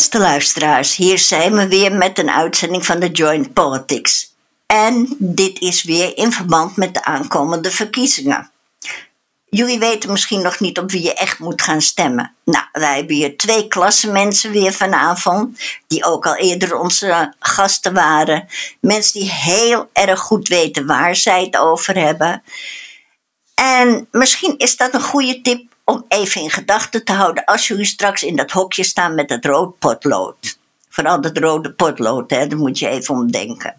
Beste 0.00 0.18
luisteraars, 0.18 0.96
hier 0.96 1.18
zijn 1.18 1.54
we 1.54 1.68
weer 1.68 1.92
met 1.92 2.18
een 2.18 2.30
uitzending 2.30 2.86
van 2.86 3.00
de 3.00 3.10
Joint 3.10 3.52
Politics. 3.52 4.34
En 4.66 5.16
dit 5.18 5.60
is 5.60 5.82
weer 5.82 6.16
in 6.16 6.32
verband 6.32 6.76
met 6.76 6.94
de 6.94 7.04
aankomende 7.04 7.70
verkiezingen. 7.70 8.50
Jullie 9.44 9.78
weten 9.78 10.10
misschien 10.10 10.42
nog 10.42 10.60
niet 10.60 10.78
op 10.78 10.90
wie 10.90 11.02
je 11.02 11.14
echt 11.14 11.38
moet 11.38 11.62
gaan 11.62 11.80
stemmen. 11.80 12.34
Nou, 12.44 12.64
wij 12.72 12.96
hebben 12.96 13.16
hier 13.16 13.36
twee 13.36 13.68
klassen 13.68 14.12
mensen 14.12 14.50
weer 14.50 14.72
vanavond, 14.72 15.60
die 15.86 16.04
ook 16.04 16.26
al 16.26 16.36
eerder 16.36 16.78
onze 16.78 17.34
gasten 17.38 17.94
waren. 17.94 18.48
Mensen 18.80 19.20
die 19.20 19.30
heel 19.30 19.90
erg 19.92 20.20
goed 20.20 20.48
weten 20.48 20.86
waar 20.86 21.16
zij 21.16 21.44
het 21.44 21.56
over 21.56 21.94
hebben. 21.98 22.42
En 23.54 24.08
misschien 24.10 24.58
is 24.58 24.76
dat 24.76 24.94
een 24.94 25.02
goede 25.02 25.40
tip 25.40 25.69
om 25.90 26.04
even 26.08 26.40
in 26.40 26.50
gedachten 26.50 27.04
te 27.04 27.12
houden 27.12 27.44
als 27.44 27.68
jullie 27.68 27.84
straks 27.84 28.22
in 28.22 28.36
dat 28.36 28.50
hokje 28.50 28.84
staan 28.84 29.14
met 29.14 29.30
het 29.30 29.44
rood 29.44 29.78
potlood. 29.78 30.58
Vooral 30.88 31.20
dat 31.20 31.38
rode 31.38 31.72
potlood, 31.72 32.30
hè, 32.30 32.46
daar 32.46 32.58
moet 32.58 32.78
je 32.78 32.88
even 32.88 33.14
om 33.14 33.30
denken. 33.30 33.74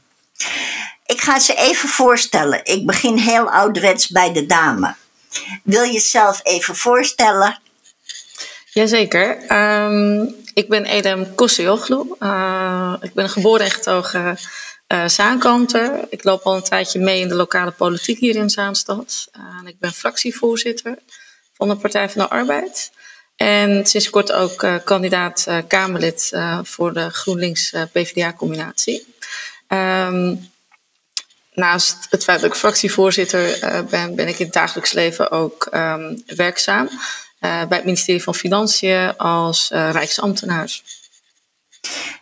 Ik 1.06 1.22
ga 1.22 1.40
ze 1.40 1.56
even 1.56 1.90
voorstellen. 1.90 2.66
Ik 2.66 2.86
begin 2.86 3.18
heel 3.18 3.52
ouderwets 3.52 4.08
bij 4.08 4.34
de 4.34 4.46
dame. 4.46 4.96
Wil 5.64 5.84
je 5.84 5.92
jezelf 5.92 6.40
even 6.44 6.76
voorstellen? 6.76 7.60
Jazeker. 8.74 9.52
Um, 9.52 10.36
ik 10.54 10.70
ben 10.70 10.86
Edem 10.86 11.36
Kosseoglu. 11.36 12.04
Uh, 12.20 12.94
ik 13.02 13.14
ben 13.14 13.30
geboren 13.30 13.66
en 13.66 13.72
getogen 13.72 14.38
uh, 14.88 15.08
Zaankanter. 15.08 16.06
Ik 16.10 16.24
loop 16.24 16.42
al 16.44 16.56
een 16.56 16.64
tijdje 16.64 17.00
mee 17.00 17.20
in 17.20 17.28
de 17.28 17.36
lokale 17.36 17.72
politiek 17.72 18.20
hier 18.20 18.36
in 18.36 18.50
Zaanstad. 18.50 19.30
Uh, 19.38 19.70
ik 19.70 19.80
ben 19.80 19.92
fractievoorzitter 19.92 20.98
van 21.62 21.70
de 21.70 21.76
Partij 21.76 22.10
van 22.10 22.22
de 22.22 22.30
Arbeid. 22.30 22.92
En 23.36 23.86
sinds 23.86 24.10
kort 24.10 24.32
ook 24.32 24.64
uh, 24.64 24.76
kandidaat 24.84 25.46
uh, 25.48 25.58
Kamerlid 25.68 26.30
uh, 26.34 26.60
voor 26.64 26.94
de 26.94 27.10
GroenLinks-PVDA-combinatie. 27.10 29.16
Um, 29.68 30.50
naast 31.54 32.08
het 32.10 32.24
feit 32.24 32.42
dat 32.42 32.50
ik 32.50 32.56
fractievoorzitter 32.56 33.60
ben, 33.90 34.16
ben 34.16 34.28
ik 34.28 34.40
in 34.40 34.46
het 34.46 34.54
dagelijks 34.54 34.92
leven 34.92 35.32
ook 35.32 35.68
um, 35.74 36.24
werkzaam 36.26 36.90
bij 37.40 37.68
het 37.70 37.86
ministerie 37.86 38.24
van 38.24 38.36
Financiën 38.36 39.18
als 39.18 39.70
Rijksambtenaar. 39.70 40.80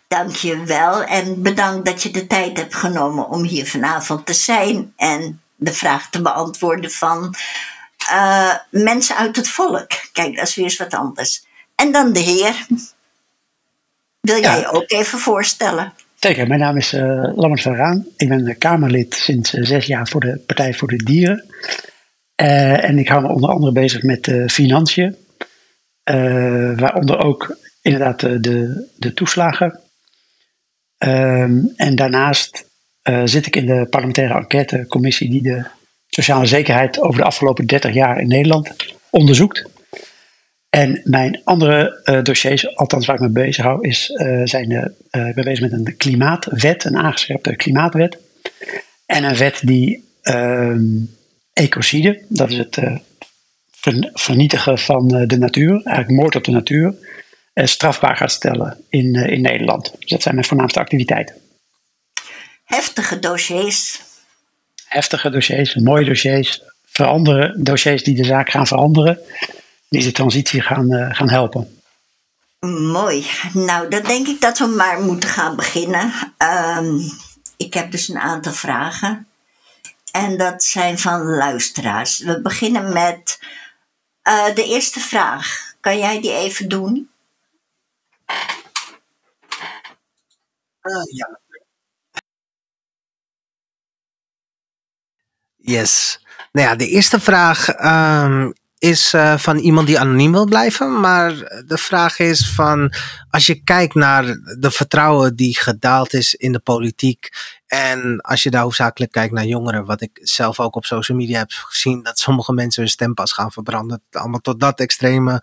Dank 0.08 0.36
je 0.36 0.64
wel 0.64 1.02
en 1.02 1.42
bedankt 1.42 1.86
dat 1.86 2.02
je 2.02 2.10
de 2.10 2.26
tijd 2.26 2.56
hebt 2.56 2.74
genomen 2.74 3.28
om 3.28 3.44
hier 3.44 3.66
vanavond 3.66 4.26
te 4.26 4.34
zijn 4.34 4.92
en 4.96 5.42
de 5.56 5.72
vraag 5.72 6.10
te 6.10 6.22
beantwoorden 6.22 6.90
van 6.90 7.36
uh, 8.12 8.54
mensen 8.70 9.16
uit 9.16 9.36
het 9.36 9.48
volk. 9.48 9.88
Kijk, 10.12 10.36
dat 10.36 10.48
is 10.48 10.54
weer 10.54 10.64
eens 10.64 10.76
wat 10.76 10.94
anders. 10.94 11.44
En 11.74 11.92
dan 11.92 12.12
de 12.12 12.20
heer. 12.20 12.66
Wil 14.20 14.40
jij 14.40 14.58
je 14.58 14.70
ook 14.70 14.90
even 14.90 15.18
voorstellen? 15.18 15.92
Zeker, 16.14 16.46
mijn 16.46 16.60
naam 16.60 16.76
is 16.76 16.92
uh, 16.92 17.32
Lammert 17.34 17.62
van 17.62 17.74
Raan. 17.74 18.06
Ik 18.16 18.28
ben 18.28 18.58
Kamerlid 18.58 19.14
sinds 19.14 19.54
uh, 19.54 19.64
zes 19.64 19.86
jaar 19.86 20.08
voor 20.08 20.20
de 20.20 20.42
Partij 20.46 20.74
voor 20.74 20.88
de 20.88 20.96
Dieren. 20.96 21.44
en 22.34 22.98
ik 22.98 23.08
hou 23.08 23.22
me 23.22 23.28
onder 23.28 23.50
andere 23.50 23.72
bezig 23.72 24.02
met 24.02 24.32
financiën. 24.46 25.16
waaronder 26.76 27.18
ook 27.18 27.56
inderdaad 27.82 28.20
de, 28.20 28.88
de 28.96 29.14
toeslagen. 29.14 29.80
Ehm, 30.98 31.58
en 31.76 31.96
daarnaast 31.96 32.64
zit 33.24 33.46
ik 33.46 33.56
in 33.56 33.66
de 33.66 33.86
parlementaire 33.90 34.34
enquêtecommissie 34.34 35.30
die 35.30 35.42
de 35.42 35.64
sociale 36.22 36.46
zekerheid 36.46 37.00
over 37.00 37.20
de 37.20 37.26
afgelopen 37.26 37.66
30 37.66 37.94
jaar 37.94 38.20
in 38.20 38.28
Nederland 38.28 38.74
onderzoekt. 39.10 39.64
En 40.70 41.00
mijn 41.04 41.40
andere 41.44 42.00
uh, 42.04 42.22
dossiers, 42.22 42.76
althans 42.76 43.06
waar 43.06 43.16
ik 43.16 43.22
me 43.22 43.30
bezig 43.30 43.64
hou, 43.64 43.88
is, 43.88 44.10
uh, 44.10 44.40
zijn, 44.44 44.70
uh, 44.70 45.28
ik 45.28 45.34
ben 45.34 45.44
bezig 45.44 45.60
met 45.60 45.72
een 45.72 45.96
klimaatwet, 45.96 46.84
een 46.84 46.96
aangescherpte 46.96 47.56
klimaatwet. 47.56 48.18
En 49.06 49.24
een 49.24 49.36
wet 49.36 49.60
die 49.64 50.04
ehm, 50.22 50.82
ecocide, 51.52 52.22
dat 52.28 52.50
is 52.50 52.58
het 52.58 52.78
vernietigen 54.12 54.78
van 54.78 55.08
de 55.08 55.38
natuur, 55.38 55.70
eigenlijk 55.72 56.20
moord 56.20 56.36
op 56.36 56.44
de 56.44 56.50
natuur, 56.50 56.94
strafbaar 57.54 58.16
gaat 58.16 58.32
stellen 58.32 58.84
in, 58.88 59.14
in 59.14 59.40
Nederland. 59.40 59.94
Dus 59.98 60.10
dat 60.10 60.22
zijn 60.22 60.34
mijn 60.34 60.46
voornaamste 60.46 60.80
activiteiten. 60.80 61.34
Heftige 62.64 63.18
dossiers 63.18 64.00
heftige 64.90 65.30
dossiers, 65.30 65.74
mooie 65.74 66.04
dossiers, 66.04 66.62
veranderen, 66.84 67.64
dossiers 67.64 68.02
die 68.02 68.14
de 68.14 68.24
zaak 68.24 68.50
gaan 68.50 68.66
veranderen, 68.66 69.18
die 69.88 70.02
de 70.02 70.12
transitie 70.12 70.60
gaan, 70.60 70.92
uh, 70.92 71.14
gaan 71.14 71.30
helpen. 71.30 71.80
Mooi. 72.92 73.26
Nou, 73.52 73.88
dan 73.88 74.02
denk 74.02 74.26
ik 74.26 74.40
dat 74.40 74.58
we 74.58 74.66
maar 74.66 75.00
moeten 75.00 75.28
gaan 75.28 75.56
beginnen. 75.56 76.12
Um, 76.78 77.10
ik 77.56 77.74
heb 77.74 77.90
dus 77.90 78.08
een 78.08 78.18
aantal 78.18 78.52
vragen. 78.52 79.28
En 80.12 80.36
dat 80.36 80.64
zijn 80.64 80.98
van 80.98 81.22
luisteraars. 81.22 82.18
We 82.18 82.40
beginnen 82.40 82.92
met 82.92 83.38
uh, 84.28 84.54
de 84.54 84.64
eerste 84.64 85.00
vraag. 85.00 85.74
Kan 85.80 85.98
jij 85.98 86.20
die 86.20 86.32
even 86.32 86.68
doen? 86.68 87.10
Uh, 90.82 91.02
ja, 91.16 91.39
Yes. 95.60 96.20
Nou 96.52 96.68
ja, 96.68 96.76
de 96.76 96.88
eerste 96.88 97.20
vraag 97.20 97.68
um, 97.84 98.52
is 98.78 99.14
uh, 99.14 99.36
van 99.36 99.58
iemand 99.58 99.86
die 99.86 99.98
anoniem 99.98 100.32
wil 100.32 100.44
blijven. 100.44 101.00
Maar 101.00 101.34
de 101.66 101.78
vraag 101.78 102.18
is 102.18 102.50
van, 102.50 102.92
als 103.30 103.46
je 103.46 103.62
kijkt 103.62 103.94
naar 103.94 104.24
de 104.58 104.70
vertrouwen 104.70 105.36
die 105.36 105.58
gedaald 105.58 106.12
is 106.12 106.34
in 106.34 106.52
de 106.52 106.58
politiek. 106.58 107.28
En 107.66 108.20
als 108.20 108.42
je 108.42 108.50
daar 108.50 108.62
hoofdzakelijk 108.62 109.12
kijkt 109.12 109.32
naar 109.32 109.44
jongeren, 109.44 109.84
wat 109.84 110.00
ik 110.00 110.18
zelf 110.22 110.60
ook 110.60 110.76
op 110.76 110.84
social 110.84 111.18
media 111.18 111.38
heb 111.38 111.50
gezien, 111.50 112.02
dat 112.02 112.18
sommige 112.18 112.52
mensen 112.52 112.82
hun 112.82 112.90
stempas 112.90 113.32
gaan 113.32 113.52
verbranden. 113.52 114.02
Allemaal 114.10 114.40
tot 114.40 114.60
dat 114.60 114.80
extreme 114.80 115.42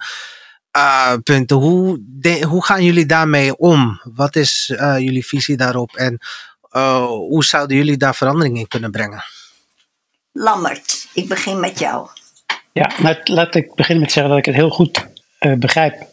uh, 0.77 1.13
punten. 1.23 1.57
Hoe, 1.57 2.01
hoe 2.47 2.65
gaan 2.65 2.83
jullie 2.83 3.05
daarmee 3.05 3.57
om? 3.57 4.01
Wat 4.03 4.35
is 4.35 4.73
uh, 4.73 4.99
jullie 4.99 5.25
visie 5.25 5.57
daarop? 5.57 5.95
En 5.95 6.17
hoe 7.07 7.45
zouden 7.45 7.77
jullie 7.77 7.97
daar 7.97 8.15
verandering 8.15 8.57
in 8.57 8.67
kunnen 8.67 8.91
brengen? 8.91 9.23
Lammert, 10.39 11.07
ik 11.13 11.27
begin 11.27 11.59
met 11.59 11.79
jou. 11.79 12.07
Ja, 12.71 12.91
laat, 13.01 13.27
laat 13.27 13.55
ik 13.55 13.75
beginnen 13.75 14.03
met 14.03 14.11
zeggen 14.11 14.31
dat 14.31 14.39
ik 14.39 14.45
het 14.45 14.55
heel 14.55 14.69
goed 14.69 15.07
uh, 15.39 15.53
begrijp 15.53 16.05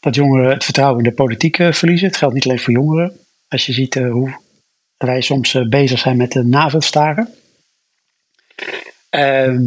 dat 0.00 0.14
jongeren 0.14 0.50
het 0.50 0.64
vertrouwen 0.64 0.98
in 0.98 1.10
de 1.10 1.14
politiek 1.14 1.58
uh, 1.58 1.72
verliezen. 1.72 2.06
Het 2.06 2.16
geldt 2.16 2.34
niet 2.34 2.44
alleen 2.44 2.58
voor 2.58 2.72
jongeren. 2.72 3.18
Als 3.48 3.66
je 3.66 3.72
ziet 3.72 3.94
uh, 3.94 4.12
hoe 4.12 4.36
wij 4.96 5.20
soms 5.20 5.58
bezig 5.68 5.98
zijn 5.98 6.16
met 6.16 6.32
de 6.32 6.44
navelstaren. 6.44 7.28
Ehm, 9.10 9.62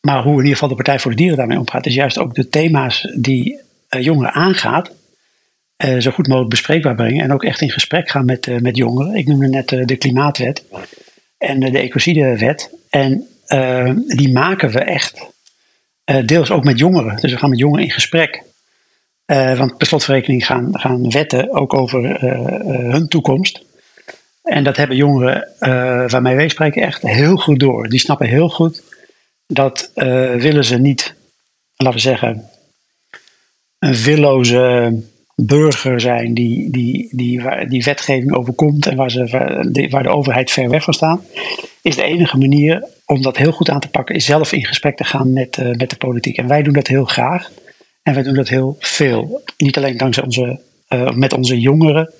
maar 0.00 0.22
hoe 0.22 0.32
in 0.32 0.38
ieder 0.38 0.52
geval 0.52 0.68
de 0.68 0.74
Partij 0.74 0.98
voor 0.98 1.10
de 1.10 1.16
Dieren 1.16 1.36
daarmee 1.36 1.58
omgaat, 1.58 1.86
is 1.86 1.94
juist 1.94 2.18
ook 2.18 2.34
de 2.34 2.48
thema's 2.48 3.08
die 3.14 3.58
jongeren 3.88 4.32
aangaat, 4.32 4.90
zo 5.98 6.10
goed 6.10 6.26
mogelijk 6.26 6.50
bespreekbaar 6.50 6.94
brengen. 6.94 7.24
En 7.24 7.32
ook 7.32 7.44
echt 7.44 7.60
in 7.60 7.70
gesprek 7.70 8.10
gaan 8.10 8.24
met, 8.24 8.62
met 8.62 8.76
jongeren. 8.76 9.14
Ik 9.14 9.26
noemde 9.26 9.48
net 9.48 9.68
de 9.68 9.96
klimaatwet 9.96 10.64
en 11.40 11.60
de 11.60 11.78
ecocidewet. 11.78 12.70
En 12.90 13.28
uh, 13.48 13.92
die 14.06 14.32
maken 14.32 14.70
we 14.70 14.78
echt 14.78 15.26
uh, 16.04 16.26
deels 16.26 16.50
ook 16.50 16.64
met 16.64 16.78
jongeren. 16.78 17.16
Dus 17.20 17.32
we 17.32 17.38
gaan 17.38 17.50
met 17.50 17.58
jongeren 17.58 17.84
in 17.84 17.90
gesprek. 17.90 18.42
Uh, 19.26 19.58
want 19.58 19.76
per 19.76 19.86
slotverrekening 19.86 20.46
gaan, 20.46 20.78
gaan 20.78 21.10
wetten 21.10 21.52
ook 21.52 21.74
over 21.74 22.20
hun 22.90 23.08
toekomst. 23.08 23.62
En 24.42 24.64
dat 24.64 24.76
hebben 24.76 24.96
jongeren 24.96 25.48
waarmee 26.10 26.36
wij 26.36 26.48
spreken 26.48 26.82
echt 26.82 27.02
heel 27.02 27.36
goed 27.36 27.60
door. 27.60 27.88
Die 27.88 28.00
snappen 28.00 28.26
heel 28.26 28.48
goed 28.48 28.82
dat 29.46 29.90
willen 29.94 30.64
ze 30.64 30.78
niet, 30.78 31.14
laten 31.76 31.94
we 31.94 32.00
zeggen, 32.00 32.50
een 33.78 33.94
willoze 33.94 35.02
burger 35.46 36.00
zijn 36.00 36.34
die, 36.34 36.70
die, 36.70 37.08
die, 37.10 37.42
waar 37.42 37.68
die 37.68 37.84
wetgeving 37.84 38.32
overkomt 38.32 38.86
en 38.86 38.96
waar, 38.96 39.10
ze, 39.10 39.26
waar 39.90 40.02
de 40.02 40.08
overheid 40.08 40.50
ver 40.50 40.68
weg 40.68 40.82
van 40.82 40.94
staat, 40.94 41.20
is 41.82 41.96
de 41.96 42.02
enige 42.02 42.38
manier 42.38 42.88
om 43.06 43.22
dat 43.22 43.36
heel 43.36 43.52
goed 43.52 43.70
aan 43.70 43.80
te 43.80 43.88
pakken, 43.88 44.14
is 44.14 44.24
zelf 44.24 44.52
in 44.52 44.64
gesprek 44.64 44.96
te 44.96 45.04
gaan 45.04 45.32
met, 45.32 45.56
uh, 45.56 45.74
met 45.76 45.90
de 45.90 45.96
politiek. 45.96 46.36
En 46.36 46.48
wij 46.48 46.62
doen 46.62 46.72
dat 46.72 46.86
heel 46.86 47.04
graag 47.04 47.50
en 48.02 48.14
wij 48.14 48.22
doen 48.22 48.34
dat 48.34 48.48
heel 48.48 48.76
veel. 48.78 49.42
Niet 49.56 49.76
alleen 49.76 49.96
dankzij 49.96 50.24
onze, 50.24 50.60
uh, 50.88 51.10
met 51.10 51.32
onze 51.32 51.60
jongeren 51.60 52.12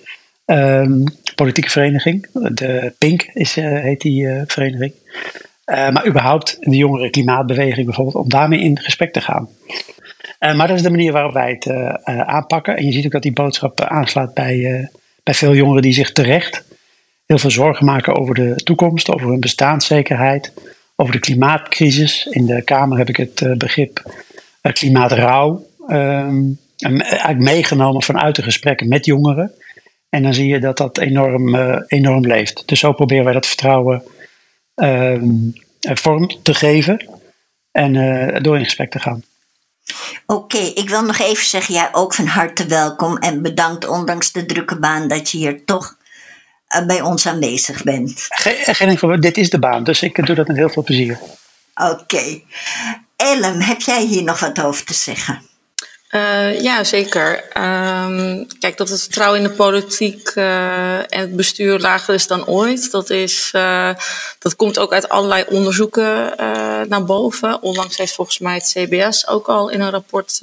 um, 0.44 1.04
politieke 1.34 1.70
vereniging, 1.70 2.26
de 2.32 2.92
PINK 2.98 3.22
is, 3.34 3.56
uh, 3.56 3.80
heet 3.80 4.00
die 4.00 4.28
vereniging. 4.46 4.92
maar 5.64 6.06
überhaupt 6.06 6.56
de 6.60 6.76
jongere 6.76 7.10
klimaatbeweging 7.10 7.86
bijvoorbeeld, 7.86 8.16
om 8.16 8.28
daarmee 8.28 8.60
in 8.60 8.78
gesprek 8.78 9.12
te 9.12 9.20
gaan. 9.20 9.48
Uh, 10.40 10.54
maar 10.54 10.66
dat 10.66 10.76
is 10.76 10.82
de 10.82 10.90
manier 10.90 11.12
waarop 11.12 11.32
wij 11.32 11.50
het 11.50 11.66
uh, 11.66 11.94
aanpakken. 12.20 12.76
En 12.76 12.86
je 12.86 12.92
ziet 12.92 13.04
ook 13.04 13.12
dat 13.12 13.22
die 13.22 13.32
boodschap 13.32 13.80
aanslaat 13.80 14.34
bij, 14.34 14.88
bij 15.22 15.34
veel 15.34 15.54
jongeren 15.54 15.82
die 15.82 15.92
zich 15.92 16.12
terecht 16.12 16.64
heel 17.26 17.38
veel 17.38 17.50
zorgen 17.50 17.84
maken 17.84 18.16
over 18.16 18.34
de 18.34 18.54
toekomst, 18.54 19.10
over 19.10 19.28
hun 19.28 19.40
bestaanszekerheid, 19.40 20.52
over 20.96 21.12
de 21.12 21.18
klimaatcrisis. 21.18 22.26
In 22.26 22.46
de 22.46 22.62
Kamer 22.62 22.98
heb 22.98 23.08
ik 23.08 23.16
het 23.16 23.58
begrip 23.58 24.02
klimaatrouw 24.60 25.66
um, 25.88 26.58
eigenlijk 26.76 27.38
meegenomen 27.38 28.02
vanuit 28.02 28.36
de 28.36 28.42
gesprekken 28.42 28.88
met 28.88 29.04
jongeren. 29.04 29.52
En 30.08 30.22
dan 30.22 30.34
zie 30.34 30.48
je 30.48 30.58
dat 30.58 30.76
dat 30.76 30.98
enorm, 30.98 31.56
enorm 31.86 32.26
leeft. 32.26 32.62
Dus 32.66 32.80
zo 32.80 32.92
proberen 32.92 33.24
wij 33.24 33.32
dat 33.32 33.46
vertrouwen 33.46 34.02
ehm, 34.74 35.28
vorm 35.80 36.30
te 36.42 36.54
geven 36.54 37.08
en 37.70 37.92
door 38.42 38.58
in 38.58 38.64
gesprek 38.64 38.90
te 38.90 38.98
gaan. 38.98 39.22
Oké, 40.26 40.58
ik 40.58 40.88
wil 40.88 41.02
nog 41.02 41.18
even 41.18 41.44
zeggen, 41.44 41.74
jij 41.74 41.88
ook 41.92 42.14
van 42.14 42.26
harte 42.26 42.66
welkom 42.66 43.16
en 43.18 43.42
bedankt 43.42 43.88
ondanks 43.88 44.32
de 44.32 44.46
drukke 44.46 44.78
baan 44.78 45.08
dat 45.08 45.30
je 45.30 45.38
hier 45.38 45.64
toch 45.64 45.96
eh, 46.66 46.86
bij 46.86 47.00
ons 47.00 47.26
aanwezig 47.26 47.82
bent. 47.82 48.26
Geen, 48.28 48.74
geen 48.74 49.20
dit 49.20 49.36
is 49.36 49.50
de 49.50 49.58
baan, 49.58 49.84
dus 49.84 50.02
ik 50.02 50.26
doe 50.26 50.36
dat 50.36 50.48
met 50.48 50.56
heel 50.56 50.70
veel 50.70 50.82
plezier. 50.82 51.18
Oké. 51.74 51.90
Okay. 51.90 52.44
Ellen, 53.16 53.62
heb 53.62 53.80
jij 53.80 54.04
hier 54.04 54.22
nog 54.22 54.40
wat 54.40 54.60
over 54.60 54.84
te 54.84 54.94
zeggen? 54.94 55.49
Uh, 56.10 56.60
ja, 56.60 56.84
zeker. 56.84 57.34
Um, 57.36 58.46
kijk, 58.58 58.76
dat 58.76 58.88
het 58.88 59.00
vertrouwen 59.00 59.42
in 59.42 59.48
de 59.48 59.54
politiek 59.54 60.34
uh, 60.34 60.98
en 60.98 61.20
het 61.20 61.36
bestuur 61.36 61.78
lager 61.78 62.14
is 62.14 62.26
dan 62.26 62.46
ooit, 62.46 62.90
dat, 62.90 63.10
is, 63.10 63.50
uh, 63.56 63.94
dat 64.38 64.56
komt 64.56 64.78
ook 64.78 64.92
uit 64.92 65.08
allerlei 65.08 65.44
onderzoeken 65.48 66.34
naar 66.88 67.04
boven. 67.04 67.62
Onlangs 67.62 67.96
heeft 67.96 68.14
volgens 68.14 68.38
mij 68.38 68.54
het 68.54 68.72
CBS 68.74 69.26
ook 69.26 69.48
al 69.48 69.68
in 69.68 69.80
een 69.80 69.90
rapport 69.90 70.40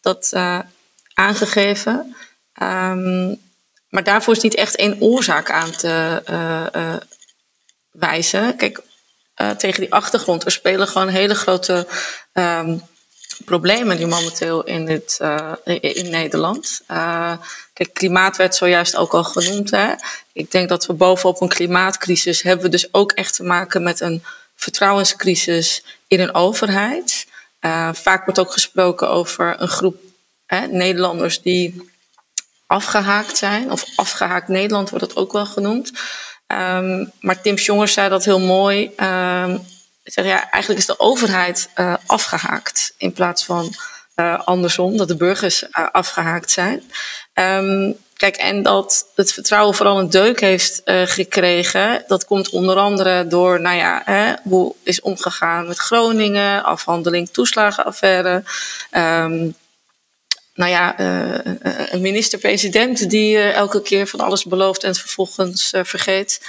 dat 0.00 0.32
aangegeven. 1.14 2.16
Um, 2.62 3.40
maar 3.88 4.04
daarvoor 4.04 4.34
is 4.34 4.42
niet 4.42 4.54
echt 4.54 4.76
één 4.76 5.00
oorzaak 5.00 5.50
aan 5.50 5.70
te 5.70 6.22
wijzen. 7.90 8.56
Kijk, 8.56 8.80
tegen 9.58 9.80
die 9.80 9.92
achtergrond, 9.92 10.44
er 10.44 10.50
spelen 10.50 10.88
gewoon 10.88 11.08
hele 11.08 11.34
grote. 11.34 11.86
Um, 12.32 12.82
problemen 13.44 13.96
die 13.96 14.06
momenteel 14.06 14.64
in, 14.64 14.86
dit, 14.86 15.18
uh, 15.22 15.52
in 15.64 16.10
Nederland. 16.10 16.80
Uh, 16.90 17.32
kijk, 17.72 17.94
klimaat 17.94 18.36
werd 18.36 18.54
zojuist 18.54 18.96
ook 18.96 19.14
al 19.14 19.24
genoemd. 19.24 19.70
Hè? 19.70 19.94
Ik 20.32 20.50
denk 20.50 20.68
dat 20.68 20.86
we 20.86 20.92
bovenop 20.92 21.40
een 21.40 21.48
klimaatcrisis 21.48 22.42
hebben 22.42 22.64
we 22.64 22.70
dus 22.70 22.94
ook 22.94 23.12
echt 23.12 23.34
te 23.34 23.42
maken 23.42 23.82
met 23.82 24.00
een 24.00 24.24
vertrouwenscrisis 24.54 25.84
in 26.06 26.20
een 26.20 26.34
overheid. 26.34 27.26
Uh, 27.60 27.88
vaak 27.92 28.24
wordt 28.24 28.40
ook 28.40 28.52
gesproken 28.52 29.08
over 29.08 29.54
een 29.58 29.68
groep 29.68 29.96
hè, 30.46 30.66
Nederlanders 30.66 31.42
die 31.42 31.90
afgehaakt 32.66 33.36
zijn, 33.36 33.70
of 33.70 33.84
afgehaakt 33.96 34.48
Nederland 34.48 34.90
wordt 34.90 35.06
dat 35.06 35.16
ook 35.16 35.32
wel 35.32 35.46
genoemd. 35.46 35.92
Um, 36.46 37.12
maar 37.20 37.40
Tim 37.40 37.54
Jongers 37.54 37.92
zei 37.92 38.08
dat 38.08 38.24
heel 38.24 38.40
mooi. 38.40 38.82
Ik 38.82 38.92
zeg 40.06 40.24
ja, 40.24 40.50
eigenlijk 40.50 40.80
is 40.80 40.86
de 40.86 40.98
overheid 40.98 41.68
uh, 41.76 41.94
afgehaakt 42.06 42.94
in 42.98 43.12
plaats 43.12 43.44
van 43.44 43.74
uh, 44.16 44.40
andersom, 44.44 44.96
dat 44.96 45.08
de 45.08 45.16
burgers 45.16 45.62
uh, 45.62 45.68
afgehaakt 45.92 46.50
zijn. 46.50 46.90
Um, 47.34 47.96
kijk, 48.16 48.36
en 48.36 48.62
dat 48.62 49.06
het 49.14 49.32
vertrouwen 49.32 49.74
vooral 49.74 49.98
een 49.98 50.10
deuk 50.10 50.40
heeft 50.40 50.82
gekregen, 50.84 52.04
dat 52.06 52.24
komt 52.24 52.50
onder 52.50 52.76
andere 52.76 53.26
door, 53.26 53.60
nou 53.60 53.76
ja, 53.76 54.02
hè, 54.04 54.32
hoe 54.42 54.74
is 54.82 55.00
omgegaan 55.00 55.66
met 55.66 55.78
Groningen, 55.78 56.64
afhandeling 56.64 57.28
toeslagenaffaire. 57.30 58.42
Um, 58.90 59.56
nou 60.54 60.70
ja, 60.70 61.00
een 61.90 62.00
minister-president 62.00 63.10
die 63.10 63.38
elke 63.38 63.82
keer 63.82 64.06
van 64.06 64.20
alles 64.20 64.44
belooft 64.44 64.82
en 64.82 64.94
vervolgens 64.94 65.72
vergeet. 65.82 66.40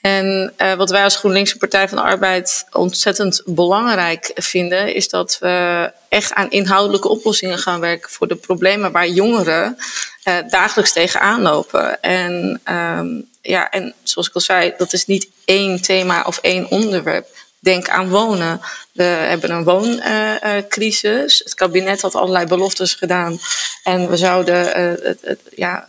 En 0.00 0.52
uh, 0.58 0.74
wat 0.74 0.90
wij 0.90 1.04
als 1.04 1.16
GroenLinkse 1.16 1.56
Partij 1.56 1.88
van 1.88 1.98
de 1.98 2.04
Arbeid 2.04 2.64
ontzettend 2.72 3.42
belangrijk 3.44 4.30
vinden, 4.34 4.94
is 4.94 5.08
dat 5.08 5.36
we 5.40 5.92
echt 6.08 6.32
aan 6.32 6.50
inhoudelijke 6.50 7.08
oplossingen 7.08 7.58
gaan 7.58 7.80
werken 7.80 8.10
voor 8.10 8.28
de 8.28 8.34
problemen 8.34 8.92
waar 8.92 9.08
jongeren 9.08 9.76
uh, 10.24 10.36
dagelijks 10.48 10.92
tegenaan 10.92 11.42
lopen. 11.42 12.02
En, 12.02 12.60
um, 12.70 13.28
ja, 13.42 13.70
en 13.70 13.94
zoals 14.02 14.28
ik 14.28 14.34
al 14.34 14.40
zei, 14.40 14.74
dat 14.76 14.92
is 14.92 15.06
niet 15.06 15.28
één 15.44 15.82
thema 15.82 16.22
of 16.22 16.38
één 16.38 16.70
onderwerp. 16.70 17.26
Denk 17.60 17.88
aan 17.88 18.08
wonen. 18.08 18.60
We 18.92 19.02
hebben 19.02 19.50
een 19.50 19.64
wooncrisis. 19.64 21.38
Uh, 21.38 21.44
het 21.44 21.54
kabinet 21.54 22.00
had 22.00 22.14
allerlei 22.14 22.46
beloftes 22.46 22.94
gedaan. 22.94 23.38
En 23.82 24.10
we 24.10 24.16
zouden 24.16 25.18
ja, 25.56 25.84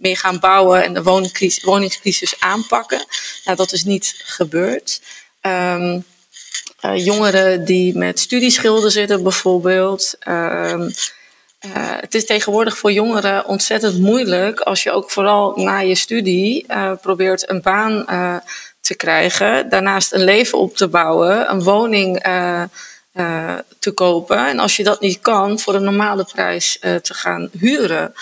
meer 0.00 0.16
gaan 0.16 0.38
bouwen 0.38 0.84
en 0.84 0.94
de 0.94 1.02
woningcrisis, 1.02 1.64
woningscrisis 1.64 2.40
aanpakken. 2.40 3.04
Nou, 3.44 3.56
dat 3.56 3.72
is 3.72 3.84
niet 3.84 4.22
gebeurd. 4.24 5.00
Um, 5.42 6.04
jongeren 6.94 7.64
die 7.64 7.96
met 7.96 8.20
studieschulden 8.20 8.90
zitten 8.90 9.22
bijvoorbeeld. 9.22 10.14
Um, 10.28 10.92
het 12.00 12.14
is 12.14 12.26
tegenwoordig 12.26 12.78
voor 12.78 12.92
jongeren 12.92 13.46
ontzettend 13.46 13.98
moeilijk 13.98 14.60
als 14.60 14.82
je 14.82 14.90
ook 14.90 15.10
vooral 15.10 15.52
na 15.56 15.78
je 15.78 15.94
studie 15.94 16.64
uh, 16.68 16.92
probeert 17.00 17.50
een 17.50 17.60
baan 17.60 18.04
te 18.80 18.94
krijgen, 18.94 19.68
daarnaast 19.68 20.12
een 20.12 20.24
leven 20.24 20.58
op 20.58 20.76
te 20.76 20.88
bouwen, 20.88 21.50
een 21.50 21.62
woning 21.62 22.22
te 23.78 23.90
kopen. 23.94 24.48
En 24.48 24.58
als 24.58 24.76
je 24.76 24.84
dat 24.84 25.00
niet 25.00 25.20
kan, 25.20 25.58
voor 25.58 25.74
een 25.74 25.84
normale 25.84 26.24
prijs 26.24 26.78
te 26.80 27.14
gaan 27.14 27.50
huren. 27.58 28.14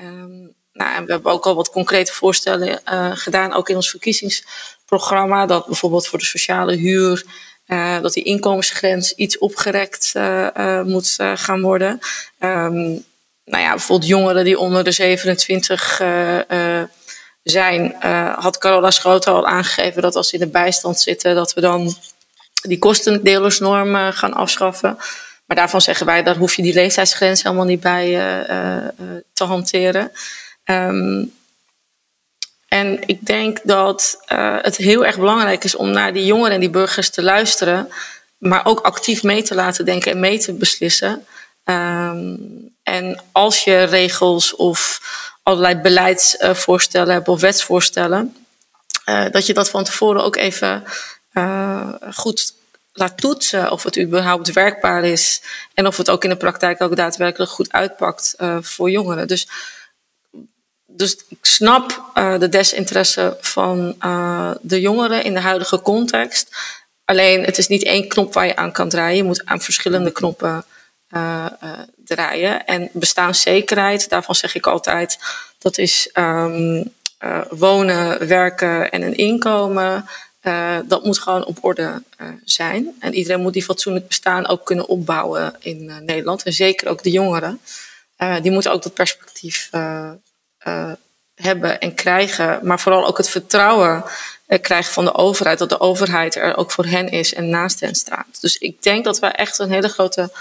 Um, 0.00 0.54
nou, 0.74 1.04
we 1.04 1.12
hebben 1.12 1.32
ook 1.32 1.46
al 1.46 1.54
wat 1.54 1.70
concrete 1.70 2.12
voorstellen 2.12 2.80
uh, 2.92 3.10
gedaan, 3.14 3.52
ook 3.52 3.68
in 3.68 3.76
ons 3.76 3.90
verkiezingsprogramma. 3.90 5.46
Dat 5.46 5.66
bijvoorbeeld 5.66 6.06
voor 6.06 6.18
de 6.18 6.24
sociale 6.24 6.76
huur, 6.76 7.24
uh, 7.66 8.00
dat 8.00 8.12
die 8.12 8.24
inkomensgrens 8.24 9.12
iets 9.12 9.38
opgerekt 9.38 10.12
uh, 10.16 10.82
moet 10.82 11.16
gaan 11.34 11.60
worden. 11.60 11.98
Um, 12.38 13.04
nou 13.44 13.62
ja, 13.62 13.70
bijvoorbeeld 13.70 14.10
jongeren 14.10 14.44
die 14.44 14.58
onder 14.58 14.84
de 14.84 14.90
27 14.90 16.02
zijn, 17.42 17.96
had 18.38 18.58
Carola 18.58 18.90
Schoten 18.90 19.32
al 19.32 19.46
aangegeven 19.46 20.02
dat 20.02 20.16
als 20.16 20.28
ze 20.28 20.34
in 20.34 20.40
de 20.40 20.46
bijstand 20.46 21.00
zitten, 21.00 21.34
dat 21.34 21.54
we 21.54 21.60
dan 21.60 21.94
die 22.62 22.78
kostendelersnorm 22.78 24.12
gaan 24.12 24.34
afschaffen. 24.34 24.96
Maar 25.46 25.56
daarvan 25.56 25.80
zeggen 25.80 26.06
wij, 26.06 26.22
daar 26.22 26.36
hoef 26.36 26.54
je 26.54 26.62
die 26.62 26.74
leeftijdsgrens 26.74 27.42
helemaal 27.42 27.64
niet 27.64 27.80
bij 27.80 28.10
te 29.32 29.44
hanteren. 29.44 30.12
Um, 30.64 31.32
en 32.68 32.98
ik 33.06 33.26
denk 33.26 33.60
dat 33.62 34.24
uh, 34.32 34.56
het 34.60 34.76
heel 34.76 35.06
erg 35.06 35.16
belangrijk 35.16 35.64
is 35.64 35.74
om 35.74 35.90
naar 35.90 36.12
die 36.12 36.24
jongeren 36.24 36.52
en 36.52 36.60
die 36.60 36.70
burgers 36.70 37.10
te 37.10 37.22
luisteren, 37.22 37.92
maar 38.38 38.66
ook 38.66 38.80
actief 38.80 39.22
mee 39.22 39.42
te 39.42 39.54
laten 39.54 39.84
denken 39.84 40.12
en 40.12 40.20
mee 40.20 40.38
te 40.38 40.52
beslissen. 40.52 41.26
Um, 41.64 42.72
en 42.82 43.22
als 43.32 43.64
je 43.64 43.82
regels 43.82 44.56
of 44.56 45.00
allerlei 45.42 45.76
beleidsvoorstellen 45.76 47.14
hebt 47.14 47.28
of 47.28 47.40
wetsvoorstellen, 47.40 48.36
uh, 49.06 49.24
dat 49.30 49.46
je 49.46 49.54
dat 49.54 49.70
van 49.70 49.84
tevoren 49.84 50.24
ook 50.24 50.36
even 50.36 50.84
uh, 51.32 51.88
goed 52.14 52.54
laat 52.92 53.16
toetsen 53.16 53.70
of 53.70 53.82
het 53.82 53.98
überhaupt 53.98 54.52
werkbaar 54.52 55.04
is 55.04 55.42
en 55.74 55.86
of 55.86 55.96
het 55.96 56.10
ook 56.10 56.24
in 56.24 56.30
de 56.30 56.36
praktijk 56.36 56.80
ook 56.80 56.96
daadwerkelijk 56.96 57.50
goed 57.50 57.72
uitpakt 57.72 58.34
voor 58.60 58.90
jongeren. 58.90 59.26
Dus 59.26 59.48
dus 60.96 61.16
ik 61.28 61.38
snap 61.40 62.10
uh, 62.14 62.38
de 62.38 62.48
desinteresse 62.48 63.36
van 63.40 63.96
uh, 64.00 64.50
de 64.60 64.80
jongeren 64.80 65.24
in 65.24 65.34
de 65.34 65.40
huidige 65.40 65.80
context. 65.80 66.56
Alleen 67.04 67.44
het 67.44 67.58
is 67.58 67.68
niet 67.68 67.84
één 67.84 68.08
knop 68.08 68.34
waar 68.34 68.46
je 68.46 68.56
aan 68.56 68.72
kan 68.72 68.88
draaien. 68.88 69.16
Je 69.16 69.24
moet 69.24 69.44
aan 69.44 69.60
verschillende 69.60 70.12
knoppen 70.12 70.64
uh, 71.10 71.46
draaien. 72.04 72.66
En 72.66 72.88
bestaanszekerheid, 72.92 74.08
daarvan 74.08 74.34
zeg 74.34 74.54
ik 74.54 74.66
altijd, 74.66 75.18
dat 75.58 75.78
is 75.78 76.10
um, 76.14 76.92
wonen, 77.48 78.26
werken 78.26 78.90
en 78.90 79.02
een 79.02 79.16
inkomen. 79.16 80.08
dat 80.84 81.04
moet 81.04 81.18
gewoon 81.18 81.44
op 81.44 81.58
orde 81.60 82.02
zijn. 82.44 82.96
En 83.00 83.14
iedereen 83.14 83.40
moet 83.40 83.52
die 83.52 83.64
fatsoenlijk 83.64 84.08
bestaan 84.08 84.48
ook 84.48 84.66
kunnen 84.66 84.88
opbouwen 84.88 85.54
in 85.58 86.04
Nederland. 86.04 86.42
En 86.42 86.52
zeker 86.52 86.88
ook 86.88 87.02
de 87.02 87.10
jongeren. 87.10 87.60
die 88.42 88.50
moeten 88.50 88.72
ook 88.72 88.82
dat 88.82 88.94
perspectief 88.94 89.70
uh, 90.68 90.92
hebben 91.34 91.80
en 91.80 91.94
krijgen, 91.94 92.58
maar 92.62 92.80
vooral 92.80 93.06
ook 93.06 93.16
het 93.16 93.28
vertrouwen 93.28 94.04
uh, 94.48 94.58
krijgen 94.60 94.92
van 94.92 95.04
de 95.04 95.14
overheid, 95.14 95.58
dat 95.58 95.68
de 95.68 95.80
overheid 95.80 96.36
er 96.36 96.56
ook 96.56 96.70
voor 96.70 96.86
hen 96.86 97.08
is 97.08 97.34
en 97.34 97.48
naast 97.48 97.80
hen 97.80 97.94
staat. 97.94 98.40
Dus 98.40 98.58
ik 98.58 98.82
denk 98.82 99.04
dat 99.04 99.18
we 99.18 99.26
echt 99.26 99.58
een 99.58 99.70
hele 99.70 99.88
grote 99.88 100.32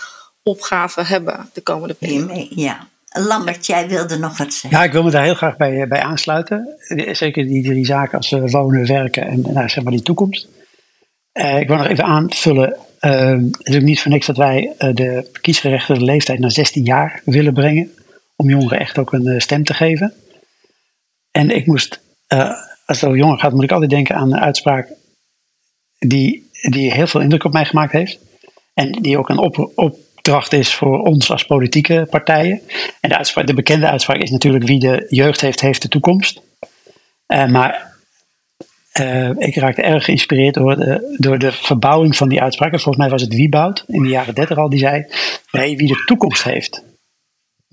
opgave 0.43 1.03
hebben 1.03 1.49
de 1.53 1.61
komende 1.61 1.93
periode. 1.93 2.47
Ja. 2.49 2.87
Lambert, 3.15 3.65
jij 3.65 3.87
wilde 3.87 4.17
nog 4.17 4.37
wat 4.37 4.53
zeggen. 4.53 4.79
Ja, 4.79 4.85
ik 4.85 4.91
wil 4.91 5.03
me 5.03 5.11
daar 5.11 5.23
heel 5.23 5.35
graag 5.35 5.57
bij, 5.57 5.81
eh, 5.81 5.87
bij 5.87 6.01
aansluiten. 6.01 6.67
Zeker 7.11 7.45
die 7.45 7.63
drie 7.63 7.85
zaken 7.85 8.17
als 8.17 8.29
wonen, 8.29 8.87
werken 8.87 9.27
en 9.27 9.41
nou, 9.41 9.69
zeg 9.69 9.83
maar 9.83 9.93
die 9.93 10.01
toekomst. 10.01 10.47
Uh, 11.33 11.59
ik 11.59 11.67
wil 11.67 11.77
nog 11.77 11.87
even 11.87 12.03
aanvullen. 12.03 12.75
Uh, 13.01 13.29
het 13.29 13.67
is 13.67 13.75
ook 13.75 13.81
niet 13.81 14.01
voor 14.01 14.11
niks 14.11 14.25
dat 14.25 14.37
wij 14.37 14.73
de 14.77 15.29
kiesgerechtigde 15.41 16.03
leeftijd 16.03 16.39
naar 16.39 16.51
16 16.51 16.83
jaar 16.83 17.21
willen 17.25 17.53
brengen 17.53 17.91
om 18.35 18.49
jongeren 18.49 18.79
echt 18.79 18.97
ook 18.97 19.13
een 19.13 19.27
eh, 19.27 19.39
stem 19.39 19.63
te 19.63 19.73
geven. 19.73 20.13
En 21.31 21.49
ik 21.49 21.65
moest, 21.65 21.99
uh, 22.33 22.49
als 22.85 22.99
het 22.99 23.03
over 23.03 23.17
jongeren 23.17 23.41
gaat, 23.41 23.53
moet 23.53 23.63
ik 23.63 23.71
altijd 23.71 23.89
denken 23.89 24.15
aan 24.15 24.33
een 24.33 24.39
uitspraak 24.39 24.87
die, 25.99 26.49
die 26.69 26.91
heel 26.91 27.07
veel 27.07 27.21
indruk 27.21 27.43
op 27.43 27.53
mij 27.53 27.65
gemaakt 27.65 27.91
heeft. 27.91 28.19
En 28.73 28.91
die 28.91 29.17
ook 29.17 29.29
een 29.29 29.37
op, 29.37 29.71
op, 29.75 29.97
opdracht 30.23 30.53
is 30.53 30.73
voor 30.73 30.99
ons 30.99 31.31
als 31.31 31.45
politieke 31.45 32.07
partijen. 32.09 32.61
En 32.99 33.09
de, 33.09 33.17
uitspraak, 33.17 33.47
de 33.47 33.53
bekende 33.53 33.89
uitspraak 33.89 34.17
is 34.17 34.29
natuurlijk 34.29 34.65
wie 34.65 34.79
de 34.79 35.05
jeugd 35.09 35.41
heeft, 35.41 35.61
heeft 35.61 35.81
de 35.81 35.87
toekomst. 35.87 36.41
Uh, 37.27 37.45
maar 37.45 37.91
ik 39.37 39.55
raakte 39.55 39.81
erg 39.81 40.05
geïnspireerd 40.05 40.53
door 40.53 40.75
de, 40.75 41.15
door 41.17 41.37
de 41.37 41.51
verbouwing 41.51 42.15
van 42.15 42.29
die 42.29 42.41
uitspraak. 42.41 42.69
volgens 42.69 42.97
mij 42.97 43.09
was 43.09 43.21
het 43.21 43.33
Wieboud 43.33 43.83
in 43.87 44.03
de 44.03 44.09
jaren 44.09 44.35
30 44.35 44.57
al, 44.57 44.69
die 44.69 44.79
zei: 44.79 45.05
nee, 45.51 45.77
wie 45.77 45.87
de 45.87 46.03
toekomst 46.05 46.43
heeft, 46.43 46.83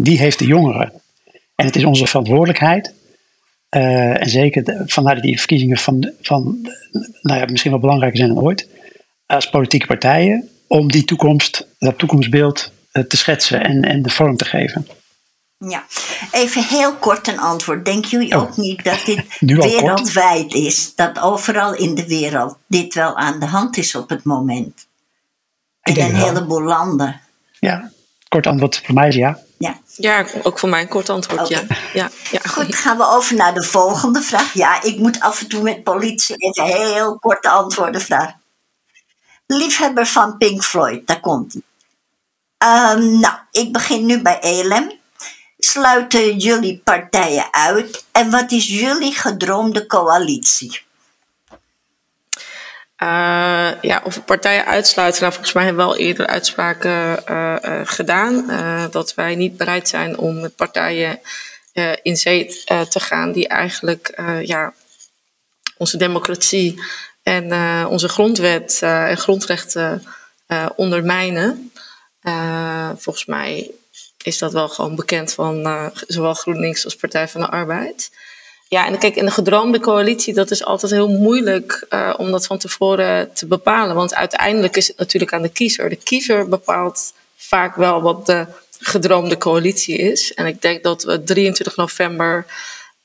die 0.03 0.19
heeft 0.19 0.39
de 0.39 0.47
jongeren. 0.47 0.93
En 1.55 1.67
het 1.67 1.77
is 1.77 1.85
onze 1.85 2.07
verantwoordelijkheid. 2.07 2.95
Uh, 3.77 4.21
en 4.21 4.31
zeker 4.31 4.65
de, 4.65 4.83
vanuit 4.87 5.23
die 5.23 5.39
verkiezingen 5.39 5.77
van, 5.77 6.13
van 6.21 6.59
nou 7.23 7.41
ja, 7.41 7.45
misschien 7.47 7.71
wel 7.71 7.81
belangrijker 7.81 8.19
zijn 8.19 8.35
dan 8.35 8.45
ooit, 8.45 8.69
als 9.27 9.51
politieke 9.51 9.87
partijen, 9.87 10.49
om 10.67 10.91
die 10.91 11.05
toekomst, 11.05 11.67
dat 11.79 11.99
toekomstbeeld 11.99 12.73
uh, 12.93 13.05
te 13.05 13.17
schetsen 13.17 13.65
en, 13.65 13.83
en 13.83 14.03
de 14.03 14.11
vorm 14.11 14.37
te 14.37 14.45
geven. 14.45 14.87
Ja, 15.69 15.85
even 16.33 16.65
heel 16.65 16.95
kort 16.95 17.29
een 17.29 17.39
antwoord. 17.39 17.85
Denken 17.85 18.11
jullie 18.11 18.37
ook 18.37 18.51
oh. 18.51 18.57
niet 18.57 18.85
dat 18.85 19.05
dit 19.05 19.25
wereldwijd 19.61 20.55
is? 20.55 20.95
Dat 20.95 21.19
overal 21.19 21.75
in 21.75 21.95
de 21.95 22.07
wereld 22.07 22.57
dit 22.67 22.95
wel 22.95 23.17
aan 23.17 23.41
de 23.41 23.47
hand 23.47 23.77
is 23.77 23.95
op 23.95 24.09
het 24.09 24.25
moment? 24.25 24.87
In 25.83 26.01
een 26.01 26.15
heleboel 26.15 26.63
landen. 26.63 27.21
Ja, 27.59 27.91
kort 28.29 28.47
antwoord 28.47 28.83
voor 28.85 28.95
mij 28.95 29.09
is 29.09 29.15
ja. 29.15 29.39
Ja, 29.61 29.79
ja 29.97 30.27
ook 30.43 30.59
voor 30.59 30.69
mij 30.69 30.81
een 30.81 30.89
kort 30.89 31.09
antwoord, 31.09 31.49
ja. 31.49 31.63
ja. 31.93 32.11
Ja, 32.31 32.41
Goed, 32.49 32.75
gaan 32.75 32.97
we 32.97 33.07
over 33.07 33.37
naar 33.37 33.55
de 33.55 33.63
volgende 33.63 34.21
vraag. 34.23 34.53
Ja, 34.53 34.83
ik 34.83 34.99
moet 34.99 35.21
af 35.21 35.41
en 35.41 35.49
toe 35.49 35.63
met 35.63 35.85
politie 35.85 36.37
even 36.37 36.65
heel 36.65 37.19
korte 37.19 37.49
antwoorden 37.49 38.01
vragen. 38.01 38.41
Liefhebber 39.47 40.07
van 40.07 40.37
Pink 40.39 40.65
Floyd, 40.65 41.07
daar 41.07 41.21
komt 41.21 41.53
hij. 41.53 41.63
Um, 42.95 43.21
nou, 43.21 43.35
ik 43.51 43.73
begin 43.73 44.07
nu 44.07 44.23
bij 44.23 44.41
ELM 44.41 44.99
sluiten 45.59 46.39
jullie 46.39 46.81
partijen 46.85 47.53
uit 47.53 48.05
en 48.13 48.31
wat 48.31 48.53
is 48.53 48.67
jullie 48.67 49.15
gedroomde 49.15 49.87
coalitie? 49.87 50.83
Uh, 53.03 53.71
ja, 53.81 54.01
of 54.05 54.25
partijen 54.25 54.67
uitsluiten. 54.67 55.21
Nou, 55.21 55.33
volgens 55.33 55.55
mij 55.55 55.65
hebben 55.65 55.87
we 55.87 55.91
wel 55.91 56.01
eerder 56.01 56.27
uitspraken 56.27 57.23
uh, 57.31 57.57
uh, 57.65 57.81
gedaan. 57.85 58.47
dat 58.91 59.15
wij 59.15 59.35
niet 59.35 59.57
bereid 59.57 59.89
zijn 59.89 60.19
om 60.19 60.41
met 60.41 60.57
partijen 60.57 61.21
in 62.03 62.17
zee 62.17 62.47
te 62.65 63.01
gaan 63.01 63.33
die 63.33 63.49
eigenlijk 63.49 64.21
ja, 64.43 64.73
onze 65.77 65.97
democratie 65.97 66.83
en 67.23 67.53
onze 67.87 68.09
grondwet 68.09 68.79
en 68.83 69.17
grondrechten 69.17 70.05
ondermijnen. 70.77 71.73
volgens 72.97 73.25
mij 73.25 73.71
is 74.23 74.39
dat 74.39 74.53
wel 74.53 74.69
gewoon 74.69 74.97
bekend 74.97 75.33
van 75.33 75.91
zowel 76.07 76.35
GroenLinks 76.35 76.85
als 76.85 76.97
Partij 76.97 77.29
van 77.29 77.41
de 77.41 77.49
Arbeid. 77.49 78.11
Ja, 78.71 78.87
en 78.87 78.99
kijk, 78.99 79.17
in 79.17 79.25
de 79.25 79.31
gedroomde 79.31 79.81
coalitie, 79.81 80.35
dat 80.35 80.51
is 80.51 80.65
altijd 80.65 80.93
heel 80.93 81.09
moeilijk 81.09 81.87
uh, 81.91 82.15
om 82.17 82.31
dat 82.31 82.47
van 82.47 82.59
tevoren 82.59 83.33
te 83.33 83.47
bepalen. 83.47 83.95
Want 83.97 84.15
uiteindelijk 84.15 84.77
is 84.77 84.89
het 84.89 84.99
natuurlijk 84.99 85.33
aan 85.33 85.43
de 85.43 85.49
kiezer. 85.49 85.89
De 85.89 85.97
kiezer 85.97 86.49
bepaalt 86.49 87.13
vaak 87.37 87.77
wel 87.77 88.03
wat 88.03 88.27
de 88.27 88.47
gedroomde 88.81 89.39
coalitie 89.39 89.97
is. 89.97 90.35
En 90.35 90.47
ik 90.47 90.63
denk 90.63 90.83
dat 90.83 91.03
we 91.03 91.23
23 91.23 91.77
november 91.77 92.47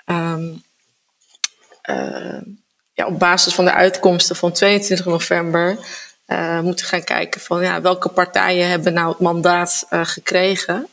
um, 0.05 0.63
uh, 1.89 2.41
ja, 2.93 3.05
op 3.05 3.19
basis 3.19 3.53
van 3.53 3.65
de 3.65 3.73
uitkomsten 3.73 4.35
van 4.35 4.51
22 4.51 5.05
november 5.05 5.77
uh, 6.27 6.59
moeten 6.59 6.85
gaan 6.85 7.03
kijken 7.03 7.41
van 7.41 7.61
ja, 7.61 7.81
welke 7.81 8.09
partijen 8.09 8.69
hebben 8.69 8.93
nou 8.93 9.09
het 9.09 9.19
mandaat 9.19 9.85
gekregen. 9.89 10.87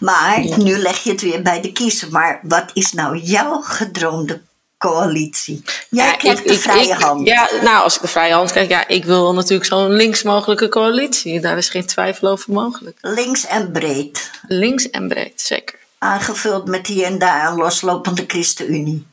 Maar 0.00 0.58
nu 0.58 0.76
leg 0.76 0.98
je 1.02 1.10
het 1.10 1.20
weer 1.20 1.42
bij 1.42 1.60
de 1.60 1.72
kiezer. 1.72 2.10
Maar 2.10 2.40
wat 2.42 2.70
is 2.72 2.92
nou 2.92 3.16
jouw 3.16 3.60
gedroomde 3.60 4.40
coalitie? 4.78 5.62
Jij 5.90 6.06
ja, 6.06 6.12
krijgt 6.12 6.48
de 6.48 6.58
vrije 6.58 6.94
hand. 6.94 7.26
Ja, 7.26 7.48
nou, 7.62 7.82
als 7.82 7.96
ik 7.96 8.02
de 8.02 8.08
vrije 8.08 8.32
hand 8.32 8.50
krijg, 8.50 8.68
ja, 8.68 8.88
ik 8.88 9.04
wil 9.04 9.34
natuurlijk 9.34 9.68
zo'n 9.68 9.92
links 9.92 10.22
mogelijke 10.22 10.68
coalitie. 10.68 11.40
Daar 11.40 11.56
is 11.56 11.68
geen 11.68 11.86
twijfel 11.86 12.28
over 12.28 12.52
mogelijk. 12.52 12.98
Links 13.00 13.46
en 13.46 13.72
breed. 13.72 14.30
Links 14.46 14.90
en 14.90 15.08
breed, 15.08 15.40
zeker. 15.40 15.78
Aangevuld 15.98 16.66
met 16.66 16.86
hier 16.86 17.04
en 17.06 17.18
daar 17.18 17.50
een 17.50 17.56
loslopende 17.56 18.24
ChristenUnie. 18.26 19.06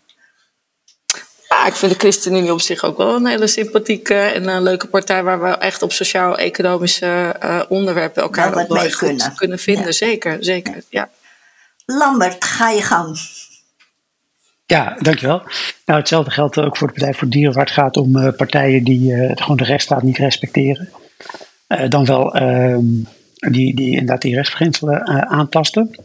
Ja, 1.49 1.65
ik 1.65 1.73
vind 1.73 1.91
de 1.91 1.97
ChristenUnie 1.97 2.53
op 2.53 2.61
zich 2.61 2.83
ook 2.83 2.97
wel 2.97 3.15
een 3.15 3.25
hele 3.25 3.47
sympathieke 3.47 4.13
en 4.13 4.47
een 4.47 4.63
leuke 4.63 4.87
partij 4.87 5.23
waar 5.23 5.41
we 5.41 5.47
echt 5.47 5.81
op 5.81 5.91
sociaal-economische 5.91 7.35
uh, 7.43 7.61
onderwerpen 7.69 8.21
elkaar 8.23 8.55
wel 8.55 8.65
mee 8.67 8.89
kunnen. 8.89 9.33
kunnen 9.35 9.59
vinden. 9.59 9.93
Zeker, 9.93 10.37
zeker. 10.39 10.83
Ja. 10.89 11.09
Lambert, 11.85 12.45
ga 12.45 12.69
je 12.69 12.81
gang. 12.81 13.17
Ja, 14.65 14.97
dankjewel. 14.99 15.41
Nou, 15.85 15.99
hetzelfde 15.99 16.31
geldt 16.31 16.57
ook 16.57 16.77
voor 16.77 16.87
de 16.87 16.93
Partij 16.93 17.13
voor 17.13 17.27
Dieren, 17.27 17.53
waar 17.53 17.65
het 17.65 17.73
gaat 17.73 17.97
om 17.97 18.17
uh, 18.17 18.27
partijen 18.37 18.83
die 18.83 19.11
uh, 19.11 19.31
gewoon 19.35 19.57
de 19.57 19.63
rechtsstaat 19.63 20.03
niet 20.03 20.17
respecteren. 20.17 20.89
dan 21.89 22.05
wel 22.05 22.35
ehm, 22.35 22.85
die, 23.33 23.75
die 23.75 23.91
inderdaad 23.91 24.21
die 24.21 24.35
rechtsbeginselen 24.35 25.07
aantasten. 25.27 25.95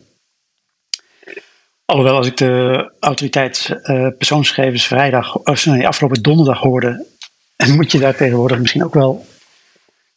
Alhoewel, 1.92 2.16
als 2.16 2.26
ik 2.26 2.36
de 2.36 2.90
autoriteitspersoonsgegevens 3.00 4.82
uh, 4.82 4.88
vrijdag, 4.88 5.36
of 5.36 5.66
nee, 5.66 5.86
afgelopen 5.86 6.22
donderdag 6.22 6.58
hoorde, 6.58 7.06
moet 7.76 7.92
je 7.92 7.98
daar 7.98 8.16
tegenwoordig 8.16 8.58
misschien 8.58 8.84
ook 8.84 8.94
wel 8.94 9.26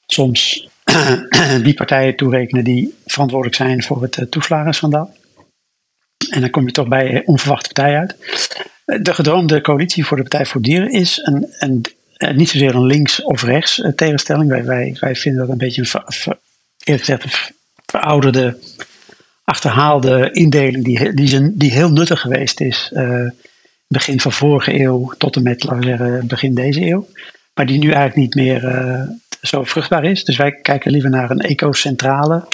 soms 0.08 0.68
die 1.64 1.74
partijen 1.74 2.16
toerekenen 2.16 2.64
die 2.64 2.96
verantwoordelijk 3.06 3.58
zijn 3.58 3.84
voor 3.84 4.02
het 4.02 4.18
uh, 4.18 4.26
toeslagenschandaal. 4.26 5.14
En 6.30 6.42
dan 6.42 6.50
kom 6.50 6.66
je 6.66 6.72
toch 6.72 6.88
bij 6.88 7.24
onverwachte 7.26 7.74
partijen 7.74 8.00
uit. 8.00 8.16
De 9.04 9.14
gedroomde 9.14 9.62
coalitie 9.62 10.06
voor 10.06 10.18
de 10.18 10.24
Partij 10.24 10.46
voor 10.46 10.62
Dieren 10.62 10.92
is 10.92 11.20
een, 11.24 11.48
een 11.58 11.86
niet 12.36 12.50
zozeer 12.50 12.76
een 12.76 12.86
links- 12.86 13.22
of 13.22 13.44
rechts 13.44 13.78
uh, 13.78 13.92
tegenstelling. 13.92 14.50
Wij, 14.66 14.96
wij, 15.00 15.16
vinden 15.16 15.42
dat 15.42 15.50
een 15.50 15.58
beetje 15.58 15.82
een, 15.82 16.14
ver, 16.14 16.38
eerlijk 16.84 17.06
gezegd, 17.06 17.24
een 17.24 17.56
verouderde 17.86 18.58
achterhaalde 19.46 20.32
indeling 20.32 20.84
die, 20.84 21.14
die, 21.14 21.58
die 21.58 21.72
heel 21.72 21.92
nuttig 21.92 22.22
geweest 22.22 22.62
is. 22.62 22.92
Uh, 22.94 23.30
begin 23.88 24.20
van 24.20 24.32
vorige 24.32 24.80
eeuw 24.80 25.14
tot 25.18 25.36
en 25.36 25.44
met, 25.44 25.64
laten 25.64 25.80
we 25.80 25.86
zeggen, 25.86 26.28
begin 26.28 26.54
deze 26.54 26.86
eeuw. 26.86 27.08
Maar 27.54 27.66
die 27.66 27.78
nu 27.78 27.92
eigenlijk 27.92 28.16
niet 28.16 28.36
meer 28.36 28.64
uh, 28.64 29.02
zo 29.42 29.64
vruchtbaar 29.64 30.04
is. 30.04 30.24
Dus 30.24 30.38
wij 30.38 30.52
kijken 30.52 30.92
liever 30.92 31.10
naar 31.10 31.32
een 31.32 31.40
ecocentrale 31.40 32.48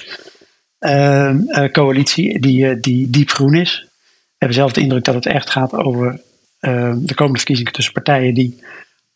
uh, 0.80 1.36
coalitie 1.72 2.40
die, 2.40 2.80
die 2.80 3.10
diep 3.10 3.30
groen 3.30 3.54
is. 3.54 3.86
We 3.86 4.48
hebben 4.48 4.58
zelf 4.58 4.72
de 4.72 4.82
indruk 4.82 5.04
dat 5.04 5.16
het 5.16 5.26
echt 5.26 5.50
gaat 5.50 5.74
over 5.74 6.22
de 6.60 7.14
komende 7.16 7.38
verkiezingen 7.38 7.74
tussen 7.74 7.94
partijen 7.94 8.34
die 8.34 8.64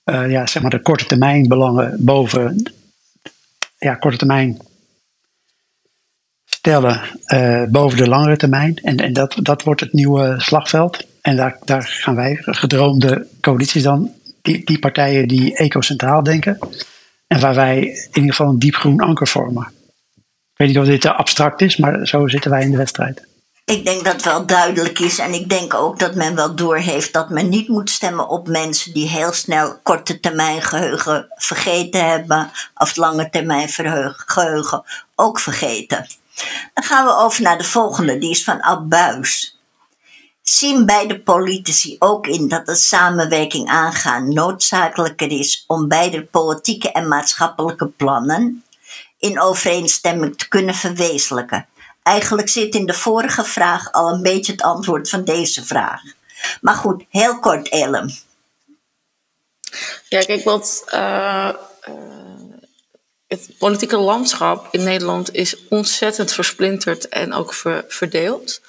ja, 0.04 0.48
zeg 0.48 0.62
maar 0.62 0.72
de 0.72 0.82
korte 0.82 1.06
termijn 1.06 1.48
belangen 1.48 1.96
boven 2.00 2.64
ja, 3.78 3.96
korte 3.96 4.18
termijn 4.18 4.58
stellen 6.66 7.02
uh, 7.28 7.64
boven 7.70 7.98
de 7.98 8.08
langere 8.08 8.38
termijn. 8.38 8.76
En, 8.84 8.98
en 8.98 9.14
dat, 9.14 9.36
dat 9.42 9.64
wordt 9.64 9.82
het 9.82 9.94
nieuwe 9.94 10.36
slagveld. 10.38 11.06
En 11.22 11.36
daar, 11.36 11.58
daar 11.66 11.84
gaan 11.84 12.16
wij, 12.16 12.38
gedroomde 12.42 13.28
coalities 13.42 13.84
dan, 13.84 14.12
die, 14.42 14.66
die 14.66 14.80
partijen 14.80 15.28
die 15.28 15.56
ecocentraal 15.56 16.24
denken. 16.24 16.60
En 17.28 17.40
waar 17.40 17.56
wij 17.56 17.78
in 17.80 18.10
ieder 18.14 18.36
geval 18.36 18.50
een 18.50 18.60
diepgroen 18.60 19.00
anker 19.00 19.28
vormen. 19.28 19.72
Ik 20.16 20.58
weet 20.58 20.68
niet 20.68 20.78
of 20.78 20.86
dit 20.86 21.02
te 21.02 21.14
abstract 21.14 21.62
is, 21.62 21.78
maar 21.78 22.08
zo 22.08 22.28
zitten 22.28 22.52
wij 22.52 22.62
in 22.62 22.72
de 22.72 22.78
wedstrijd. 22.78 23.28
Ik 23.66 23.86
denk 23.86 24.04
dat 24.04 24.14
het 24.14 24.24
wel 24.24 24.46
duidelijk 24.46 25.00
is 25.00 25.20
en 25.20 25.34
ik 25.34 25.50
denk 25.50 25.74
ook 25.74 26.00
dat 26.00 26.16
men 26.16 26.36
wel 26.36 26.56
doorheeft 26.56 27.14
dat 27.14 27.30
men 27.30 27.50
niet 27.50 27.68
moet 27.68 27.90
stemmen 27.90 28.30
op 28.30 28.48
mensen 28.48 28.94
die 28.94 29.08
heel 29.08 29.32
snel 29.32 29.80
korte 29.84 30.20
termijn 30.20 30.62
geheugen 30.62 31.28
vergeten 31.36 32.10
hebben 32.10 32.52
of 32.76 32.96
lange 32.96 33.30
termijn 33.30 33.70
geheugen 34.16 34.84
ook 35.16 35.40
vergeten. 35.40 36.06
Dan 36.74 36.84
gaan 36.84 37.06
we 37.06 37.16
over 37.16 37.42
naar 37.42 37.58
de 37.58 37.64
volgende, 37.64 38.18
die 38.18 38.30
is 38.30 38.44
van 38.44 38.62
Ab 38.62 38.90
Buis. 38.90 39.60
Zien 40.42 40.86
beide 40.86 41.20
politici 41.20 41.96
ook 42.00 42.28
in 42.28 42.48
dat 42.48 42.66
de 42.66 42.76
samenwerking 42.76 43.70
aangaan 43.70 44.34
noodzakelijker 44.34 45.32
is 45.32 45.64
om 45.68 45.88
beide 45.88 46.26
politieke 46.26 46.92
en 46.92 47.08
maatschappelijke 47.08 47.88
plannen 47.88 48.64
in 49.20 49.42
overeenstemming 49.42 50.38
te 50.38 50.48
kunnen 50.48 50.76
verwezenlijken? 50.76 51.68
Eigenlijk 52.04 52.50
zit 52.50 52.76
in 52.76 52.86
de 52.86 52.94
vorige 52.94 53.44
vraag 53.44 53.92
al 53.92 54.14
een 54.14 54.22
beetje 54.22 54.52
het 54.52 54.62
antwoord 54.62 55.10
van 55.10 55.24
deze 55.24 55.66
vraag. 55.66 56.02
Maar 56.62 56.76
goed, 56.76 57.04
heel 57.10 57.40
kort, 57.40 57.70
Ellen. 57.70 58.14
Ja, 60.10 60.20
kijk, 60.20 60.44
wat. 60.44 60.84
Uh, 60.94 61.50
het 63.28 63.50
politieke 63.58 63.98
landschap 63.98 64.68
in 64.72 64.84
Nederland 64.84 65.34
is 65.34 65.68
ontzettend 65.70 66.34
versplinterd 66.34 67.10
en 67.10 67.34
ook 67.34 67.54
verdeeld. 67.88 68.62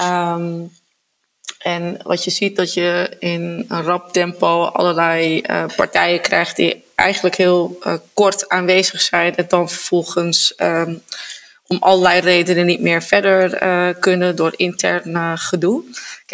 Um, 0.00 0.72
en 1.58 1.98
wat 2.02 2.24
je 2.24 2.30
ziet 2.30 2.56
dat 2.56 2.74
je 2.74 3.16
in 3.18 3.64
een 3.68 3.82
rap 3.82 4.12
tempo 4.12 4.64
allerlei 4.64 5.42
uh, 5.46 5.64
partijen 5.76 6.20
krijgt 6.20 6.56
die 6.56 6.84
eigenlijk 6.94 7.36
heel 7.36 7.78
uh, 7.86 7.94
kort 8.14 8.48
aanwezig 8.48 9.00
zijn 9.00 9.36
en 9.36 9.44
dan 9.48 9.68
vervolgens 9.68 10.54
um, 10.56 11.02
om 11.66 11.76
allerlei 11.80 12.20
redenen 12.20 12.66
niet 12.66 12.80
meer 12.80 13.02
verder 13.02 13.62
uh, 13.62 13.88
kunnen 14.00 14.36
door 14.36 14.52
intern 14.56 15.38
gedoe. 15.38 15.84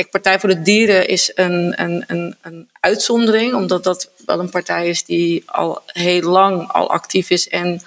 Partij 0.06 0.40
voor 0.40 0.48
de 0.48 0.62
Dieren 0.62 1.08
is 1.08 1.30
een, 1.34 1.82
een, 1.82 2.04
een, 2.06 2.36
een 2.42 2.68
uitzondering, 2.80 3.54
omdat 3.54 3.84
dat 3.84 4.10
wel 4.26 4.40
een 4.40 4.50
partij 4.50 4.88
is 4.88 5.04
die 5.04 5.42
al 5.46 5.82
heel 5.86 6.22
lang 6.22 6.72
al 6.72 6.90
actief 6.90 7.30
is 7.30 7.48
en 7.48 7.80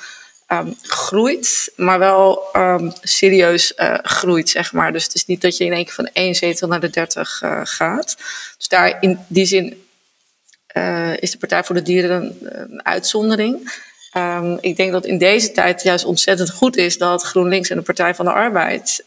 um, 0.51 0.75
groeit, 0.81 1.71
maar 1.75 1.99
wel 1.99 2.43
um, 2.53 2.91
serieus 3.01 3.73
uh, 3.77 3.93
groeit, 4.01 4.49
zeg 4.49 4.73
maar. 4.73 4.91
Dus 4.91 5.03
het 5.03 5.13
is 5.13 5.25
niet 5.25 5.41
dat 5.41 5.57
je 5.57 5.65
in 5.65 5.73
één 5.73 5.85
keer 5.85 5.93
van 5.93 6.09
één 6.13 6.35
zetel 6.35 6.67
naar 6.67 6.79
de 6.79 6.89
dertig 6.89 7.41
uh, 7.43 7.61
gaat. 7.63 8.17
Dus 8.57 8.67
daar 8.67 8.97
in 8.99 9.19
die 9.27 9.45
zin 9.45 9.83
uh, 10.77 11.17
is 11.17 11.31
de 11.31 11.37
Partij 11.37 11.63
voor 11.63 11.75
de 11.75 11.81
Dieren 11.81 12.37
een, 12.41 12.85
uitzondering. 12.85 13.79
Um, 14.17 14.57
ik 14.61 14.75
denk 14.75 14.91
dat 14.91 15.05
in 15.05 15.17
deze 15.17 15.51
tijd 15.51 15.83
juist 15.83 16.05
ontzettend 16.05 16.51
goed 16.51 16.77
is 16.77 16.97
dat 16.97 17.23
GroenLinks 17.23 17.69
en 17.69 17.77
de 17.77 17.83
Partij 17.83 18.15
van 18.15 18.25
de 18.25 18.31
Arbeid 18.31 19.03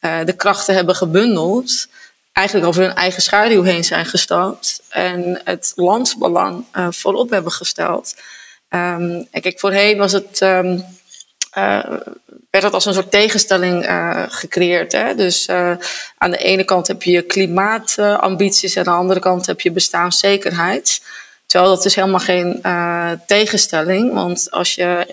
de 0.00 0.34
krachten 0.36 0.74
hebben 0.74 0.94
gebundeld 0.94 1.86
eigenlijk 2.32 2.66
over 2.66 2.82
hun 2.82 2.94
eigen 2.94 3.22
schaduw 3.22 3.62
heen 3.62 3.84
zijn 3.84 4.06
gestapt 4.06 4.82
en 4.88 5.40
het 5.44 5.72
landsbelang 5.74 6.64
uh, 6.74 6.86
voorop 6.90 7.30
hebben 7.30 7.52
gesteld. 7.52 8.14
Um, 8.70 9.26
en 9.30 9.40
kijk, 9.40 9.60
voorheen 9.60 9.98
was 9.98 10.12
het, 10.12 10.40
um, 10.40 10.84
uh, 11.58 11.84
werd 12.50 12.64
het 12.64 12.72
als 12.72 12.84
een 12.84 12.94
soort 12.94 13.10
tegenstelling 13.10 13.86
gecreëerd. 14.28 14.92
Hè? 14.92 15.14
Dus 15.14 15.48
aan 16.18 16.30
de 16.30 16.36
ene 16.36 16.64
kant 16.64 16.86
heb 16.86 17.02
je 17.02 17.22
klimaatambities 17.22 18.74
en 18.74 18.86
aan 18.86 18.92
de 18.92 18.98
andere 18.98 19.20
kant 19.20 19.46
heb 19.46 19.60
je 19.60 19.70
bestaanszekerheid. 19.70 21.02
Terwijl 21.46 21.74
dat 21.74 21.84
is 21.84 21.94
helemaal 21.94 22.20
geen 22.20 22.62
tegenstelling, 23.26 24.12
want 24.12 24.50
als 24.50 24.74
je, 24.74 25.06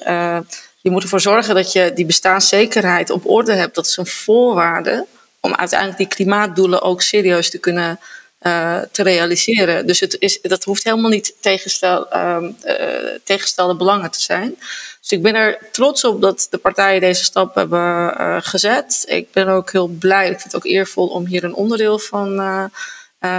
je 0.85 0.91
moet 0.91 1.03
ervoor 1.03 1.21
zorgen 1.21 1.55
dat 1.55 1.71
je 1.71 1.91
die 1.93 2.05
bestaanszekerheid 2.05 3.09
op 3.09 3.29
orde 3.29 3.53
hebt. 3.53 3.75
Dat 3.75 3.85
is 3.85 3.97
een 3.97 4.05
voorwaarde 4.05 5.05
om 5.39 5.55
uiteindelijk 5.55 5.99
die 5.99 6.07
klimaatdoelen 6.07 6.81
ook 6.81 7.01
serieus 7.01 7.49
te 7.49 7.57
kunnen 7.57 7.99
uh, 8.41 8.79
te 8.91 9.03
realiseren. 9.03 9.87
Dus 9.87 9.99
het 9.99 10.15
is, 10.19 10.41
dat 10.41 10.63
hoeft 10.63 10.83
helemaal 10.83 11.09
niet 11.09 11.35
tegenstel, 11.39 12.07
uh, 12.13 12.37
uh, 12.65 12.75
tegenstelde 13.23 13.75
belangen 13.75 14.11
te 14.11 14.21
zijn. 14.21 14.55
Dus 15.01 15.11
ik 15.11 15.21
ben 15.21 15.35
er 15.35 15.57
trots 15.71 16.03
op 16.03 16.21
dat 16.21 16.47
de 16.49 16.57
partijen 16.57 17.01
deze 17.01 17.23
stap 17.23 17.55
hebben 17.55 18.13
uh, 18.19 18.37
gezet. 18.39 19.03
Ik 19.07 19.31
ben 19.31 19.47
ook 19.47 19.71
heel 19.71 19.87
blij, 19.87 20.29
ik 20.29 20.39
vind 20.39 20.43
het 20.43 20.55
ook 20.55 20.71
eervol 20.71 21.07
om 21.07 21.25
hier 21.25 21.43
een 21.43 21.55
onderdeel 21.55 21.99
van 21.99 22.39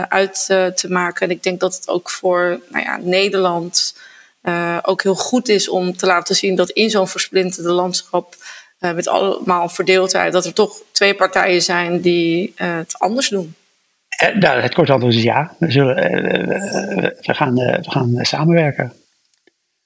uit 0.09 0.45
te 0.75 0.87
maken. 0.89 1.27
En 1.27 1.31
ik 1.31 1.43
denk 1.43 1.61
dat 1.61 1.75
het 1.75 1.89
ook 1.89 2.11
voor 2.11 2.61
nou 2.69 2.85
ja, 2.85 2.99
Nederland 3.03 3.95
ook 4.83 5.03
heel 5.03 5.15
goed 5.15 5.49
is 5.49 5.69
om 5.69 5.97
te 5.97 6.07
laten 6.07 6.35
zien 6.35 6.55
dat 6.55 6.71
in 6.71 6.91
zo'n 6.91 7.09
versplinterde 7.09 7.71
landschap 7.71 8.35
met 8.79 9.09
allemaal 9.09 9.69
verdeeldheid, 9.69 10.33
dat 10.33 10.45
er 10.45 10.53
toch 10.53 10.81
twee 10.93 11.15
partijen 11.15 11.63
zijn 11.63 12.01
die 12.01 12.53
het 12.57 12.99
anders 12.99 13.29
doen. 13.29 13.55
Eh, 14.09 14.35
nou, 14.35 14.61
het 14.61 14.75
korte 14.75 14.93
antwoord 14.93 15.15
is 15.15 15.23
ja. 15.23 15.55
We, 15.59 15.71
zullen, 15.71 15.95
we, 15.95 17.35
gaan, 17.35 17.55
we 17.55 17.91
gaan 17.91 18.19
samenwerken. 18.21 18.93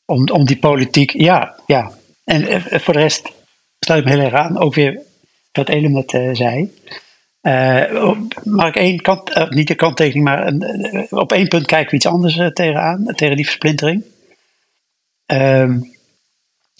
Om, 0.04 0.28
om 0.28 0.44
die 0.44 0.58
politiek, 0.58 1.10
ja, 1.10 1.54
ja. 1.66 1.90
En 2.24 2.62
voor 2.80 2.94
de 2.94 3.00
rest 3.00 3.32
sluit 3.78 4.00
ik 4.00 4.04
me 4.04 4.10
heel 4.10 4.24
erg 4.24 4.34
aan. 4.34 4.58
Ook 4.58 4.74
weer 4.74 5.00
wat 5.52 5.68
Elemet 5.68 6.12
uh, 6.12 6.34
zei. 6.34 6.76
Uh, 7.42 8.16
één 8.72 9.00
kant, 9.00 9.50
niet 9.50 9.68
de 9.68 9.74
kanttekening, 9.74 10.24
maar 10.24 10.52
op 11.10 11.32
één 11.32 11.48
punt 11.48 11.66
kijken 11.66 11.90
we 11.90 11.96
iets 11.96 12.06
anders 12.06 12.40
tegenaan, 12.52 13.04
tegen 13.14 13.36
die 13.36 13.44
versplintering. 13.44 14.04
Ehm, 15.30 15.80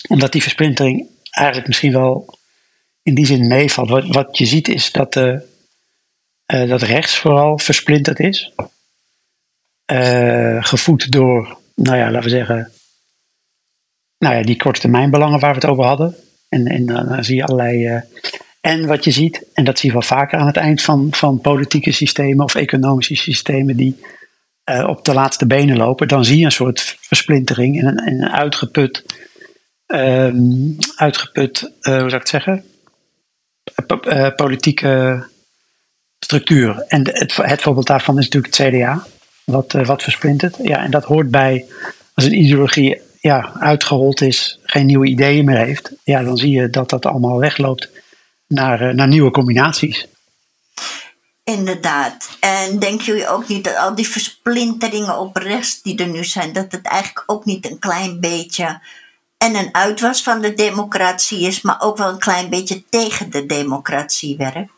omdat 0.08 0.32
die 0.32 0.42
versplintering 0.42 1.08
eigenlijk 1.30 1.66
misschien 1.68 1.92
wel 1.92 2.38
in 3.02 3.14
die 3.14 3.26
zin 3.26 3.46
meevalt. 3.46 3.88
Wat, 3.88 4.06
wat 4.06 4.38
je 4.38 4.46
ziet 4.46 4.68
is 4.68 4.92
dat 4.92 5.12
de 5.12 5.48
uh, 6.54 6.68
dat 6.68 6.82
rechts 6.82 7.18
vooral 7.18 7.58
versplinterd 7.58 8.18
is. 8.18 8.52
Uh, 9.92 10.64
gevoed 10.64 11.12
door, 11.12 11.58
nou 11.74 11.96
ja, 11.96 12.10
laten 12.10 12.22
we 12.22 12.36
zeggen, 12.36 12.72
nou 14.18 14.34
ja, 14.34 14.42
die 14.42 14.56
korte 14.56 14.80
termijn 14.80 15.10
belangen 15.10 15.40
waar 15.40 15.54
we 15.54 15.60
het 15.60 15.70
over 15.70 15.84
hadden. 15.84 16.16
En, 16.48 16.66
en 16.66 16.86
dan 16.86 17.24
zie 17.24 17.36
je 17.36 17.44
allerlei. 17.44 18.02
En 18.60 18.86
wat 18.86 19.04
je 19.04 19.10
ziet, 19.10 19.46
en 19.54 19.64
dat 19.64 19.78
zie 19.78 19.88
je 19.88 19.94
wel 19.94 20.06
vaker 20.06 20.38
aan 20.38 20.46
het 20.46 20.56
eind 20.56 20.82
van, 20.82 21.08
van 21.10 21.40
politieke 21.40 21.92
systemen 21.92 22.44
of 22.44 22.54
economische 22.54 23.16
systemen 23.16 23.76
die 23.76 24.00
op 24.86 25.04
de 25.04 25.14
laatste 25.14 25.46
benen 25.46 25.76
lopen, 25.76 26.08
dan 26.08 26.24
zie 26.24 26.38
je 26.38 26.44
een 26.44 26.52
soort 26.52 26.98
versplintering 27.10 27.80
en 27.80 27.86
een, 27.86 28.06
een 28.06 28.30
uitgeput, 28.30 29.04
um, 29.86 30.76
uitgeput 30.96 31.60
hoe 31.60 31.72
zou 31.82 32.06
ik 32.06 32.12
het 32.12 32.28
zeggen, 32.28 32.64
politieke 34.36 35.24
structuur. 36.18 36.84
En 36.88 37.08
het, 37.12 37.36
het 37.36 37.62
voorbeeld 37.62 37.86
daarvan 37.86 38.18
is 38.18 38.28
natuurlijk 38.28 38.56
het 38.56 38.68
CDA, 38.68 39.06
wat, 39.44 39.74
uh, 39.74 39.86
wat 39.86 40.02
versplintert. 40.02 40.56
Ja, 40.62 40.82
en 40.82 40.90
dat 40.90 41.04
hoort 41.04 41.30
bij, 41.30 41.66
als 42.14 42.24
een 42.24 42.38
ideologie 42.38 43.00
ja, 43.20 43.52
uitgerold 43.58 44.20
is, 44.20 44.58
geen 44.62 44.86
nieuwe 44.86 45.06
ideeën 45.06 45.44
meer 45.44 45.58
heeft, 45.58 45.92
ja, 46.04 46.22
dan 46.22 46.36
zie 46.36 46.50
je 46.50 46.70
dat 46.70 46.90
dat 46.90 47.06
allemaal 47.06 47.38
wegloopt 47.38 47.90
naar, 48.46 48.94
naar 48.94 49.08
nieuwe 49.08 49.30
combinaties. 49.30 50.06
Inderdaad. 51.58 52.36
En 52.40 52.78
denken 52.78 53.04
jullie 53.04 53.28
ook 53.28 53.48
niet 53.48 53.64
dat 53.64 53.76
al 53.76 53.94
die 53.94 54.08
versplinteringen 54.08 55.18
op 55.18 55.36
rechts 55.36 55.82
die 55.82 55.98
er 55.98 56.08
nu 56.08 56.24
zijn, 56.24 56.52
dat 56.52 56.72
het 56.72 56.86
eigenlijk 56.86 57.24
ook 57.26 57.44
niet 57.44 57.70
een 57.70 57.78
klein 57.78 58.20
beetje 58.20 58.80
en 59.38 59.54
een 59.54 59.74
uitwas 59.74 60.22
van 60.22 60.40
de 60.40 60.54
democratie 60.54 61.46
is, 61.46 61.60
maar 61.60 61.80
ook 61.80 61.96
wel 61.96 62.08
een 62.08 62.18
klein 62.18 62.50
beetje 62.50 62.82
tegen 62.88 63.30
de 63.30 63.46
democratie 63.46 64.36
werkt? 64.36 64.70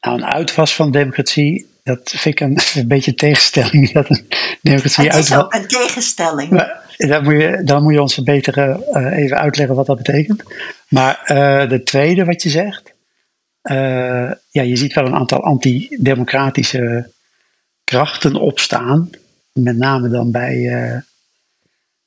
nou, 0.00 0.16
een 0.16 0.26
uitwas 0.26 0.74
van 0.74 0.90
democratie, 0.90 1.66
dat 1.82 2.00
vind 2.04 2.24
ik 2.24 2.40
een, 2.40 2.58
een 2.82 2.88
beetje 2.88 3.10
een 3.10 3.16
tegenstelling. 3.16 3.90
Dat 3.92 4.10
een 4.10 4.26
democratie 4.62 5.08
het 5.08 5.24
is 5.24 5.34
ook 5.34 5.54
een 5.54 5.66
tegenstelling. 5.66 6.50
Maar, 6.50 6.96
dan, 6.96 7.24
moet 7.24 7.32
je, 7.32 7.60
dan 7.64 7.82
moet 7.82 7.92
je 7.92 8.00
ons 8.00 8.22
beter 8.22 8.58
uh, 8.58 9.18
even 9.18 9.38
uitleggen 9.38 9.76
wat 9.76 9.86
dat 9.86 9.96
betekent. 9.96 10.42
Maar 10.88 11.20
uh, 11.26 11.68
de 11.68 11.82
tweede 11.82 12.24
wat 12.24 12.42
je 12.42 12.50
zegt, 12.50 12.94
uh, 13.70 14.32
ja, 14.50 14.62
je 14.62 14.76
ziet 14.76 14.94
wel 14.94 15.06
een 15.06 15.14
aantal 15.14 15.42
antidemocratische 15.42 17.10
krachten 17.84 18.34
opstaan. 18.34 19.10
Met 19.52 19.76
name 19.76 20.08
dan 20.08 20.30
bij, 20.30 20.60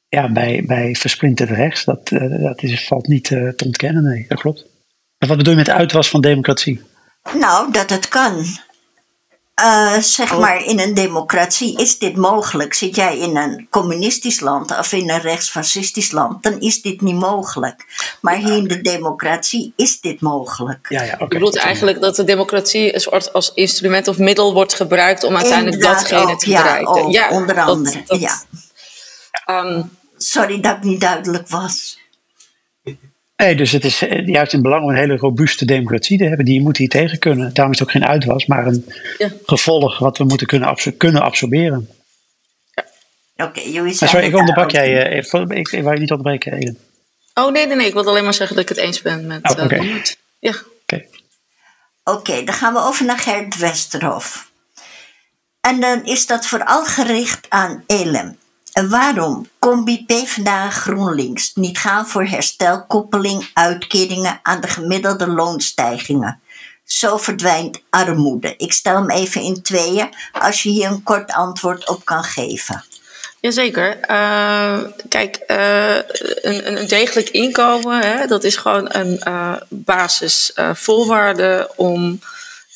ja, 0.10 0.32
bij, 0.32 0.64
bij 0.66 0.96
versplinterd 0.96 1.50
rechts. 1.50 1.86
Dat, 1.86 2.10
dat 2.42 2.64
is, 2.64 2.88
valt 2.88 3.08
niet 3.08 3.24
te 3.24 3.64
ontkennen, 3.66 4.04
nee, 4.04 4.26
dat 4.28 4.40
klopt. 4.40 4.66
Maar 5.18 5.30
wat 5.30 5.38
bedoel 5.38 5.54
je 5.54 5.60
met 5.60 5.70
uitwas 5.70 6.10
van 6.10 6.22
democratie? 6.22 6.82
Nou, 7.40 7.72
dat 7.72 7.90
het 7.90 8.08
kan. 8.08 8.46
Uh, 9.62 9.98
zeg 9.98 10.34
oh. 10.34 10.40
maar, 10.40 10.66
in 10.66 10.80
een 10.80 10.94
democratie 10.94 11.78
is 11.80 11.98
dit 11.98 12.16
mogelijk. 12.16 12.74
Zit 12.74 12.96
jij 12.96 13.18
in 13.18 13.38
een 13.38 13.68
communistisch 13.70 14.40
land 14.40 14.78
of 14.78 14.92
in 14.92 15.10
een 15.10 15.22
rechtsfascistisch 15.22 16.12
land, 16.12 16.44
dan 16.44 16.60
is 16.60 16.82
dit 16.82 17.02
niet 17.02 17.16
mogelijk. 17.16 17.86
Maar 18.22 18.36
hier 18.36 18.56
in 18.56 18.68
de 18.68 18.82
democratie 18.82 19.74
is 19.76 20.00
dit 20.00 20.22
mogelijk. 20.22 20.86
Ja, 20.90 21.04
ja, 21.04 21.14
okay. 21.14 21.20
Je 21.20 21.28
bedoelt 21.28 21.58
eigenlijk 21.58 22.02
dat 22.02 22.16
de 22.16 22.24
democratie 22.24 22.94
een 22.94 23.00
soort 23.00 23.34
als 23.34 23.52
instrument 23.54 24.08
of 24.08 24.18
middel 24.18 24.54
wordt 24.54 24.74
gebruikt 24.74 25.24
om 25.24 25.36
uiteindelijk 25.36 25.76
Inderdaad 25.76 26.10
datgene 26.10 26.36
te 26.36 26.50
bereiken. 26.50 27.12
Ja, 27.12 27.30
onder 27.30 27.60
andere. 27.60 28.04
Dat, 28.06 28.20
ja. 28.20 28.42
Um, 29.46 30.00
Sorry 30.18 30.60
dat 30.60 30.76
ik 30.78 30.84
niet 30.84 31.02
duidelijk 31.02 31.50
was. 31.50 32.01
Nee, 33.42 33.56
dus 33.56 33.72
het 33.72 33.86
is 33.86 34.02
eh, 34.02 34.28
juist 34.28 34.54
in 34.54 34.62
belang 34.62 34.84
om 34.84 34.90
een 34.90 34.96
hele 34.96 35.18
robuuste 35.18 35.66
democratie 35.66 36.18
te 36.18 36.24
hebben. 36.24 36.46
Die 36.46 36.62
moet 36.62 36.78
hier 36.78 36.90
tegen 36.90 37.20
kunnen. 37.20 37.54
Daarom 37.54 37.74
is 37.74 37.80
het 37.80 37.88
ook 37.88 37.94
geen 37.94 38.06
uitwas, 38.06 38.46
maar 38.46 38.68
een 38.68 38.94
ja. 39.18 39.30
gevolg 39.46 40.00
wat 40.00 40.18
we 40.18 40.24
moeten 40.24 40.48
kunnen, 40.48 40.68
absor 40.68 40.92
kunnen 40.92 41.22
absorberen. 41.22 41.90
Oké, 42.76 43.44
okay, 43.44 43.72
jullie 43.72 43.94
Sorry, 43.94 44.26
ik 44.26 44.36
onderbrak 44.36 44.72
jij. 44.72 45.12
Uh, 45.12 45.18
ik, 45.18 45.50
ik, 45.50 45.72
ik 45.72 45.84
wou 45.84 45.94
je 45.94 46.00
niet 46.00 46.12
onderbreken, 46.12 46.54
Eden. 46.54 46.78
Oh 47.34 47.52
nee, 47.52 47.68
nee, 47.68 47.76
nee. 47.76 47.88
Ik 47.88 47.94
wilde 47.94 48.10
alleen 48.10 48.24
maar 48.24 48.34
zeggen 48.34 48.56
dat 48.56 48.70
ik 48.70 48.76
het 48.76 48.86
eens 48.86 49.02
ben 49.02 49.28
met 49.28 49.56
oh, 49.58 49.64
okay. 49.64 49.80
uh, 49.80 50.04
Ja. 50.40 50.50
Oké. 50.50 50.64
Okay. 50.84 51.08
okay, 52.04 52.46
dan 52.46 52.56
gaan 52.56 52.74
we 52.74 52.80
over 52.80 53.06
naar 53.06 53.20
Gert 53.20 53.58
Westerhof. 53.58 54.52
En 55.62 55.80
dan 55.80 56.06
is 56.06 56.28
dat 56.28 56.46
vooral 56.46 56.86
gericht 56.86 57.46
aan 57.50 57.84
Elem. 57.88 58.38
Waarom 58.72 59.50
combi 59.60 60.06
PvdA 60.06 60.70
GroenLinks 60.70 61.52
niet 61.54 61.78
gaan 61.78 62.08
voor 62.08 62.26
herstelkoppeling 62.26 63.50
uitkeringen 63.54 64.40
aan 64.44 64.62
de 64.62 64.68
gemiddelde 64.68 65.28
loonstijgingen? 65.28 66.42
Zo 66.84 67.18
verdwijnt 67.18 67.82
armoede. 67.90 68.54
Ik 68.58 68.74
stel 68.74 68.96
hem 68.96 69.10
even 69.10 69.42
in 69.42 69.62
tweeën 69.62 70.10
als 70.32 70.64
je 70.64 70.70
hier 70.70 70.88
een 70.88 71.04
kort 71.04 71.32
antwoord 71.32 71.90
op 71.90 72.06
kan 72.06 72.24
geven. 72.24 72.84
Jazeker. 73.40 73.98
Uh, 74.10 74.80
kijk, 75.10 75.44
uh, 75.48 75.96
een, 75.96 76.78
een, 76.78 76.88
degelijk 76.88 77.30
inkomen, 77.30 78.02
hè, 78.02 78.28
dat 78.28 78.44
is 78.44 78.56
gewoon 78.56 78.94
een 78.94 79.22
uh, 79.28 79.56
basisvoorwaarde 79.70 81.72
om 81.76 82.20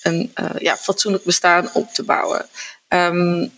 een 0.04 0.34
ja, 0.58 0.76
fatsoenlijk 0.76 1.24
bestaan 1.24 1.70
op 1.74 1.94
te 1.94 2.04
bouwen. 2.04 2.46
Um, 2.90 3.52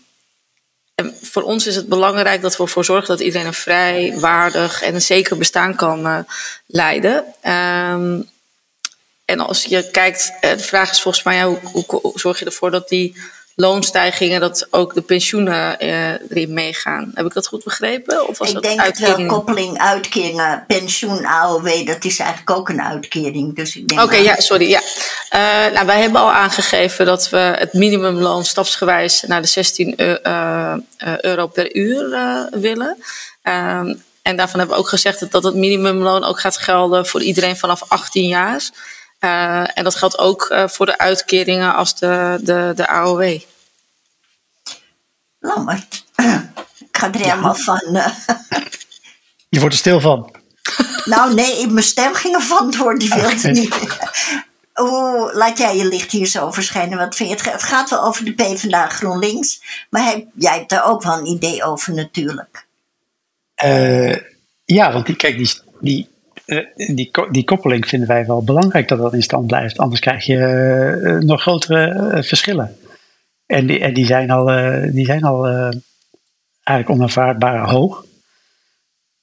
voor 1.22 1.44
ons 1.44 1.68
is 1.68 1.76
het 1.76 1.88
belangrijk 1.88 2.42
dat 2.42 2.58
we 2.58 2.64
ervoor 2.64 2.86
zorgen 2.86 3.08
dat 3.08 3.20
iedereen 3.20 3.48
een 3.48 3.54
vrij, 3.54 4.20
waardig 4.20 4.82
en 4.82 4.96
een 4.96 5.02
zeker 5.02 5.38
bestaan 5.38 5.76
kan 5.76 6.08
uh, 6.08 6.20
leiden. 6.66 7.26
Um, 7.44 8.30
en 9.26 9.40
als 9.40 9.64
je 9.64 9.92
kijkt, 9.92 10.32
de 10.42 10.60
vraag 10.60 10.92
is 10.92 11.02
volgens 11.02 11.24
mij, 11.24 11.44
hoe, 11.44 11.60
hoe, 11.86 12.12
zorg 12.16 12.40
je 12.40 12.46
ervoor 12.46 12.72
dat 12.72 12.90
die 12.90 13.16
loonstijgingen, 13.60 14.40
dat 14.40 14.68
ook 14.72 14.94
de 14.94 15.02
pensioenen 15.02 15.86
uh, 15.86 16.10
erin 16.10 16.54
meegaan. 16.54 17.12
Heb 17.14 17.26
ik 17.26 17.34
dat 17.34 17.48
goed 17.48 17.64
begrepen? 17.64 18.28
Of 18.28 18.38
was 18.38 18.48
ik 18.48 18.54
dat 18.54 18.64
denk 18.64 18.80
uitkering? 18.80 19.30
wel 19.30 19.38
koppeling 19.38 19.78
uitkeringen, 19.80 20.64
pensioen, 20.68 21.26
AOW, 21.26 21.86
dat 21.86 22.04
is 22.04 22.20
eigenlijk 22.20 22.50
ook 22.50 22.70
een 22.70 22.82
uitkering. 22.82 23.56
Dus 23.56 23.80
Oké, 24.02 24.16
ja, 24.16 24.40
sorry. 24.40 24.70
Ja. 24.70 24.82
Uh, 25.36 25.74
nou, 25.74 25.86
wij 25.86 26.02
hebben 26.02 26.22
al 26.22 26.32
aangegeven 26.32 27.06
dat 27.06 27.30
we 27.30 27.38
het 27.38 27.74
minimumloon 27.74 28.46
stapsgewijs 28.46 29.24
naar 29.28 29.42
de 29.42 29.48
16 29.48 29.94
uh, 29.98 30.74
euro 31.22 31.48
per 31.48 31.76
uur 31.76 32.10
willen. 32.52 32.98
Ehm, 33.42 33.94
en 34.22 34.36
daarvan 34.36 34.60
hebben 34.60 34.78
we 34.78 34.82
ook 34.82 34.90
gezegd 34.90 35.32
dat 35.32 35.44
het 35.44 35.56
minimumloon 35.56 36.24
ook 36.24 36.40
gaat 36.40 36.58
gelden 36.58 37.06
voor 37.06 37.22
iedereen 37.22 37.58
vanaf 37.58 37.84
18 37.88 38.28
jaar. 38.28 38.70
Uh, 39.20 39.78
en 39.78 39.84
dat 39.84 39.96
geldt 39.96 40.18
ook 40.18 40.50
uh, 40.50 40.68
voor 40.68 40.86
de 40.86 40.98
uitkeringen 40.98 41.76
als 41.76 42.00
de, 42.00 42.40
de, 42.42 42.72
de 42.76 42.88
AOW. 42.88 43.40
Lammert, 45.40 46.04
ik 46.90 46.98
ga 46.98 47.14
er 47.14 47.20
helemaal 47.20 47.56
van. 47.56 47.84
Uh... 47.92 48.08
Je 49.50 49.60
wordt 49.60 49.74
er 49.74 49.80
stil 49.80 50.00
van. 50.00 50.32
nou 51.06 51.34
nee, 51.34 51.68
mijn 51.68 51.86
stem 51.86 52.14
ging 52.14 52.36
ervan 52.36 52.72
door, 52.72 52.98
die 52.98 53.10
wilde 53.10 53.36
okay. 53.36 53.52
niet. 53.52 53.76
Oeh, 54.76 55.34
laat 55.34 55.58
jij 55.58 55.78
je 55.78 55.86
licht 55.86 56.12
hier 56.12 56.26
zo 56.26 56.52
verschijnen. 56.52 56.98
Wat 56.98 57.16
vind 57.16 57.30
je? 57.30 57.50
Het 57.50 57.64
gaat 57.64 57.90
wel 57.90 58.04
over 58.04 58.26
de 58.26 58.34
PvdA 58.34 58.88
GroenLinks. 58.88 59.62
Maar 59.90 60.06
heb, 60.06 60.26
jij 60.34 60.54
hebt 60.58 60.70
daar 60.70 60.86
ook 60.86 61.04
wel 61.04 61.18
een 61.18 61.26
idee 61.26 61.64
over 61.64 61.94
natuurlijk. 61.94 62.66
ja, 64.66 64.94
want 64.94 65.06
die, 65.06 65.16
kijk, 65.16 65.38
die, 65.38 65.62
die 65.80 66.10
eh, 66.10 66.17
die, 66.76 67.12
die 67.32 67.44
koppeling 67.44 67.88
vinden 67.88 68.08
wij 68.08 68.26
wel 68.26 68.44
belangrijk 68.44 68.88
dat 68.88 68.98
dat 68.98 69.14
in 69.14 69.24
stand 69.24 69.48
blijft. 69.48 69.78
Anders 69.78 70.02
krijg 70.02 70.26
je 70.26 70.38
uh, 70.38 71.18
nog 71.18 71.42
grotere 71.42 72.24
verschillen. 72.24 72.78
En 73.46 73.68
die, 73.68 73.80
en 73.80 73.94
die 73.94 74.06
zijn 74.06 74.32
al, 74.32 74.46
die 74.92 75.06
zijn 75.06 75.24
al 75.24 75.46
eigenlijk 76.64 76.90
onaanvaardbaar 76.90 77.70
hoog. 77.70 78.06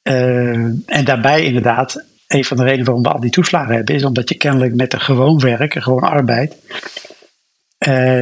en 0.03 1.05
daarbij 1.05 1.45
inderdaad, 1.45 2.05
een 2.27 2.45
van 2.45 2.57
de 2.57 2.63
redenen 2.63 2.85
waarom 2.85 3.03
we 3.03 3.09
al 3.09 3.21
die 3.21 3.31
toeslagen 3.31 3.75
hebben, 3.75 3.95
is 3.95 4.05
omdat 4.05 4.29
je 4.29 4.35
kennelijk 4.35 4.75
met 4.75 4.93
een 4.93 5.01
gewoon 5.01 5.39
werk, 5.39 5.75
een 5.75 5.83
gewoon 5.83 6.03
arbeid, 6.03 6.57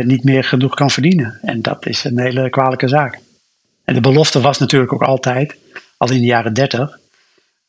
niet 0.02 0.24
meer 0.24 0.44
genoeg 0.44 0.74
kan 0.74 0.90
verdienen. 0.90 1.38
En 1.42 1.62
dat 1.62 1.86
is 1.86 2.04
een 2.04 2.20
hele 2.20 2.50
kwalijke 2.50 2.88
zaak. 2.88 3.18
En 3.84 3.94
de 3.94 4.00
belofte 4.00 4.40
was 4.40 4.58
natuurlijk 4.58 4.92
ook 4.92 5.02
altijd, 5.02 5.56
al 5.96 6.10
in 6.10 6.18
de 6.18 6.26
jaren 6.26 6.52
30, 6.52 6.98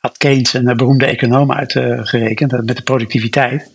had 0.03 0.17
Keynes 0.17 0.53
een 0.53 0.77
beroemde 0.77 1.05
econoom 1.05 1.51
uitgerekend, 1.51 2.51
met 2.51 2.77
de 2.77 2.83
productiviteit. 2.83 3.71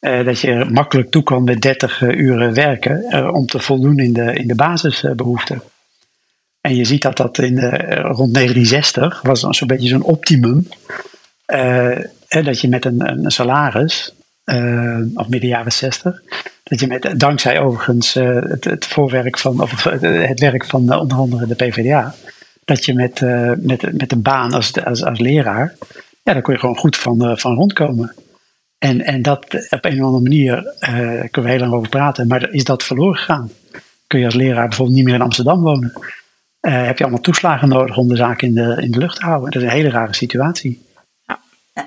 Uh, 0.00 0.24
dat 0.24 0.40
je 0.40 0.66
makkelijk 0.70 1.10
toe 1.10 1.22
kan 1.22 1.44
met 1.44 1.60
30 1.60 2.00
uh, 2.00 2.18
uren 2.18 2.54
werken 2.54 3.04
uh, 3.08 3.34
om 3.34 3.46
te 3.46 3.58
voldoen 3.58 3.98
in 3.98 4.12
de, 4.12 4.32
in 4.32 4.46
de 4.46 4.54
basisbehoeften. 4.54 5.62
En 6.60 6.76
je 6.76 6.84
ziet 6.84 7.02
dat 7.02 7.16
dat 7.16 7.38
in 7.38 7.58
rond 8.00 8.34
1960 8.34 9.22
was 9.22 9.40
zo'n 9.40 9.68
beetje 9.68 9.88
zo'n 9.88 10.02
optimum. 10.02 10.68
dat 12.28 12.60
je 12.60 12.68
met 12.68 12.84
een, 12.84 13.08
een 13.08 13.30
salaris, 13.30 14.14
of 15.14 15.28
midden 15.28 15.48
jaren 15.48 15.72
60, 15.72 16.22
dat 16.62 16.80
je 16.80 16.86
met, 16.86 17.12
dankzij 17.16 17.60
overigens 17.60 18.14
het, 18.14 18.64
het 18.64 18.86
voorwerk 18.86 19.38
van, 19.38 19.60
of 19.60 19.84
het 20.00 20.40
werk 20.40 20.64
van 20.66 20.98
onder 20.98 21.18
andere 21.18 21.46
de 21.46 21.54
PvdA, 21.54 22.14
dat 22.70 22.84
je 22.84 22.94
met, 22.94 23.20
uh, 23.20 23.52
met, 23.56 23.98
met 23.98 24.12
een 24.12 24.22
baan 24.22 24.52
als, 24.52 24.84
als, 24.84 25.04
als 25.04 25.18
leraar, 25.18 25.74
ja, 26.22 26.32
daar 26.32 26.42
kun 26.42 26.52
je 26.52 26.60
gewoon 26.60 26.76
goed 26.76 26.96
van, 26.96 27.30
uh, 27.30 27.36
van 27.36 27.54
rondkomen. 27.54 28.14
En, 28.78 29.00
en 29.00 29.22
dat 29.22 29.44
op 29.70 29.84
een 29.84 30.00
of 30.00 30.06
andere 30.06 30.22
manier, 30.22 30.74
uh, 30.80 30.88
kunnen 31.30 31.30
we 31.30 31.50
heel 31.50 31.58
lang 31.58 31.72
over 31.72 31.88
praten, 31.88 32.26
maar 32.26 32.50
is 32.50 32.64
dat 32.64 32.82
verloren 32.82 33.18
gegaan? 33.18 33.50
Kun 34.06 34.18
je 34.18 34.24
als 34.24 34.34
leraar 34.34 34.68
bijvoorbeeld 34.68 34.96
niet 34.96 35.06
meer 35.06 35.14
in 35.14 35.22
Amsterdam 35.22 35.60
wonen? 35.60 35.92
heb 36.60 36.98
je 36.98 37.04
allemaal 37.04 37.22
toeslagen 37.22 37.68
nodig 37.68 37.96
om 37.96 38.08
de 38.08 38.16
zaak 38.16 38.42
in 38.42 38.54
de, 38.54 38.76
in 38.80 38.90
de 38.90 38.98
lucht 38.98 39.16
te 39.16 39.24
houden? 39.24 39.50
Dat 39.50 39.62
is 39.62 39.68
een 39.68 39.74
hele 39.74 39.90
rare 39.90 40.14
situatie. 40.14 40.88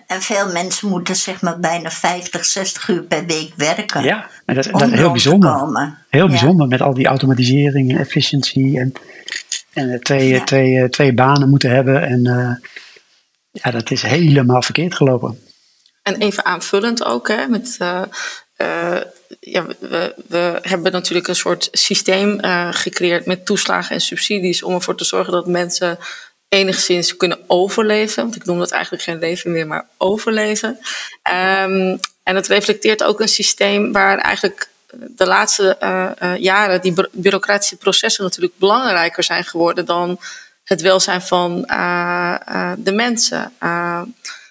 En 0.07 0.21
veel 0.21 0.51
mensen 0.51 0.89
moeten 0.89 1.15
zeg 1.15 1.41
maar 1.41 1.59
bijna 1.59 1.89
50, 1.89 2.45
60 2.45 2.87
uur 2.87 3.03
per 3.03 3.25
week 3.25 3.51
werken. 3.55 4.03
Ja, 4.03 4.27
en 4.45 4.55
dat, 4.55 4.69
dat 4.71 4.81
is 4.81 4.99
heel 4.99 5.11
bijzonder. 5.11 5.97
Heel 6.09 6.27
bijzonder 6.27 6.67
met 6.67 6.81
al 6.81 6.93
die 6.93 7.07
automatisering 7.07 7.91
en 7.91 7.97
efficiëntie 7.97 8.79
en 8.79 8.93
en 9.73 9.89
eh, 9.89 9.99
twee, 9.99 10.35
eh, 10.35 10.43
twee, 10.43 10.81
eh, 10.81 10.89
twee 10.89 11.13
banen 11.13 11.49
moeten 11.49 11.69
hebben. 11.69 12.01
En 12.01 12.21
ja, 13.51 13.71
dat 13.71 13.91
is 13.91 14.01
helemaal 14.01 14.61
verkeerd 14.61 14.95
gelopen. 14.95 15.39
En 16.01 16.17
even 16.17 16.45
aanvullend 16.45 17.03
ook, 17.03 17.27
hè, 17.27 17.47
met, 17.47 17.77
uh, 17.81 18.01
uh, 18.57 19.01
ja, 19.39 19.65
we, 19.79 20.15
we, 20.27 20.59
hebben 20.61 20.91
natuurlijk 20.91 21.27
een 21.27 21.35
soort 21.35 21.67
systeem 21.71 22.39
uh, 22.41 22.67
gecreëerd 22.71 23.25
met 23.25 23.45
toeslagen 23.45 23.95
en 23.95 24.01
subsidies 24.01 24.63
om 24.63 24.73
ervoor 24.73 24.95
te 24.95 25.03
zorgen 25.03 25.33
dat 25.33 25.47
mensen 25.47 25.97
enigszins 26.49 27.17
kunnen 27.17 27.39
overleven. 27.47 28.23
Want 28.23 28.35
ik 28.35 28.45
noem 28.45 28.59
dat 28.59 28.71
eigenlijk 28.71 29.03
geen 29.03 29.19
leven 29.19 29.51
meer, 29.51 29.67
maar 29.67 29.87
overleven. 29.97 30.77
Um, 31.31 31.99
en 32.23 32.35
het 32.35 32.47
reflecteert 32.47 33.03
ook 33.03 33.19
een 33.19 33.27
systeem 33.27 33.91
waar 33.91 34.17
eigenlijk 34.17 34.69
de 34.99 35.25
laatste 35.25 35.77
uh, 35.83 36.09
uh, 36.23 36.37
jaren 36.37 36.81
die 36.81 36.93
bureaucratische 37.11 37.75
processen 37.75 38.23
natuurlijk 38.23 38.57
belangrijker 38.57 39.23
zijn 39.23 39.43
geworden 39.43 39.85
dan 39.85 40.19
het 40.63 40.81
welzijn 40.81 41.21
van 41.21 41.67
uh, 41.67 42.71
de 42.77 42.91
mensen. 42.91 43.53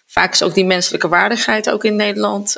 vaak 0.07 0.33
is 0.33 0.43
ook 0.43 0.55
die 0.55 0.65
menselijke 0.65 1.09
waardigheid 1.09 1.71
ook 1.71 1.85
in 1.85 1.97
Nederland 1.97 2.57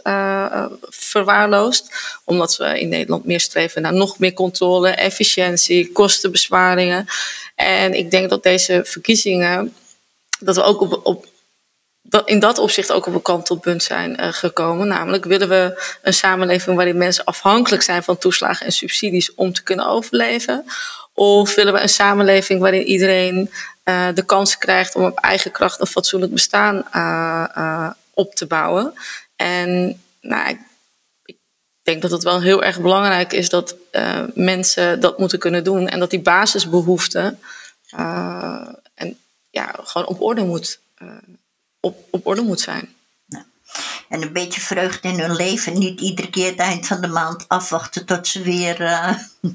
verwaarloosd. 0.80 1.94
Omdat 2.24 2.56
we 2.56 2.80
in 2.80 2.88
Nederland 2.88 3.24
meer 3.24 3.40
streven 3.40 3.82
naar 3.82 3.94
nog 3.94 4.18
meer 4.18 4.32
controle, 4.32 4.88
efficiëntie, 4.88 5.92
kostenbesparingen. 5.92 7.06
En 7.54 7.94
ik 7.94 8.10
denk 8.10 8.30
dat 8.30 8.42
deze 8.42 8.80
verkiezingen, 8.84 9.74
dat 10.38 10.56
we 10.56 10.62
ook 10.62 10.80
op, 10.80 11.00
op 11.02 11.26
in 12.24 12.38
dat 12.38 12.58
opzicht 12.58 12.92
ook 12.92 13.06
op 13.06 13.14
een 13.14 13.22
kantelpunt 13.22 13.82
zijn 13.82 14.20
uh, 14.20 14.32
gekomen. 14.32 14.88
Namelijk 14.88 15.24
willen 15.24 15.48
we 15.48 15.96
een 16.02 16.14
samenleving 16.14 16.76
waarin 16.76 16.96
mensen 16.96 17.24
afhankelijk 17.24 17.82
zijn 17.82 18.02
van 18.02 18.18
toeslagen 18.18 18.66
en 18.66 18.72
subsidies 18.72 19.34
om 19.34 19.52
te 19.52 19.62
kunnen 19.62 19.86
overleven? 19.86 20.64
Of 21.12 21.54
willen 21.54 21.72
we 21.72 21.80
een 21.80 21.88
samenleving 21.88 22.60
waarin 22.60 22.82
iedereen 22.82 23.50
uh, 23.84 24.08
de 24.14 24.24
kans 24.24 24.58
krijgt 24.58 24.94
om 24.94 25.04
op 25.04 25.18
eigen 25.18 25.50
kracht 25.50 25.80
een 25.80 25.86
fatsoenlijk 25.86 26.32
bestaan 26.32 26.84
uh, 26.96 27.90
op 28.14 28.34
te 28.34 28.46
bouwen? 28.46 28.94
En 29.36 30.00
nou, 30.20 30.48
ik, 30.48 30.58
ik, 31.24 31.36
denk 31.82 32.02
dat 32.02 32.10
het 32.10 32.22
wel 32.22 32.40
heel 32.40 32.62
erg 32.62 32.80
belangrijk 32.80 33.32
is 33.32 33.48
dat 33.48 33.76
mensen 34.34 35.00
dat 35.00 35.18
moeten 35.18 35.38
kunnen 35.38 35.64
doen 35.64 35.88
en 35.88 35.98
dat 35.98 36.10
die 36.10 36.20
basisbehoeften 36.20 37.38
en, 38.94 39.18
ja, 39.50 39.74
gewoon 39.82 40.06
op 40.06 40.22
orde 40.22 40.44
moet 40.44 40.80
op, 41.84 41.96
op 42.10 42.26
orde 42.26 42.42
moet 42.42 42.60
zijn. 42.60 42.94
En 44.08 44.22
een 44.22 44.32
beetje 44.32 44.60
vreugde 44.60 45.08
in 45.08 45.20
hun 45.20 45.36
leven. 45.36 45.78
Niet 45.78 46.00
iedere 46.00 46.30
keer 46.30 46.50
het 46.50 46.58
eind 46.58 46.86
van 46.86 47.00
de 47.00 47.08
maand 47.08 47.48
afwachten 47.48 48.04
tot 48.04 48.26
ze 48.26 48.42
weer 48.42 48.80
uh, 48.80 49.14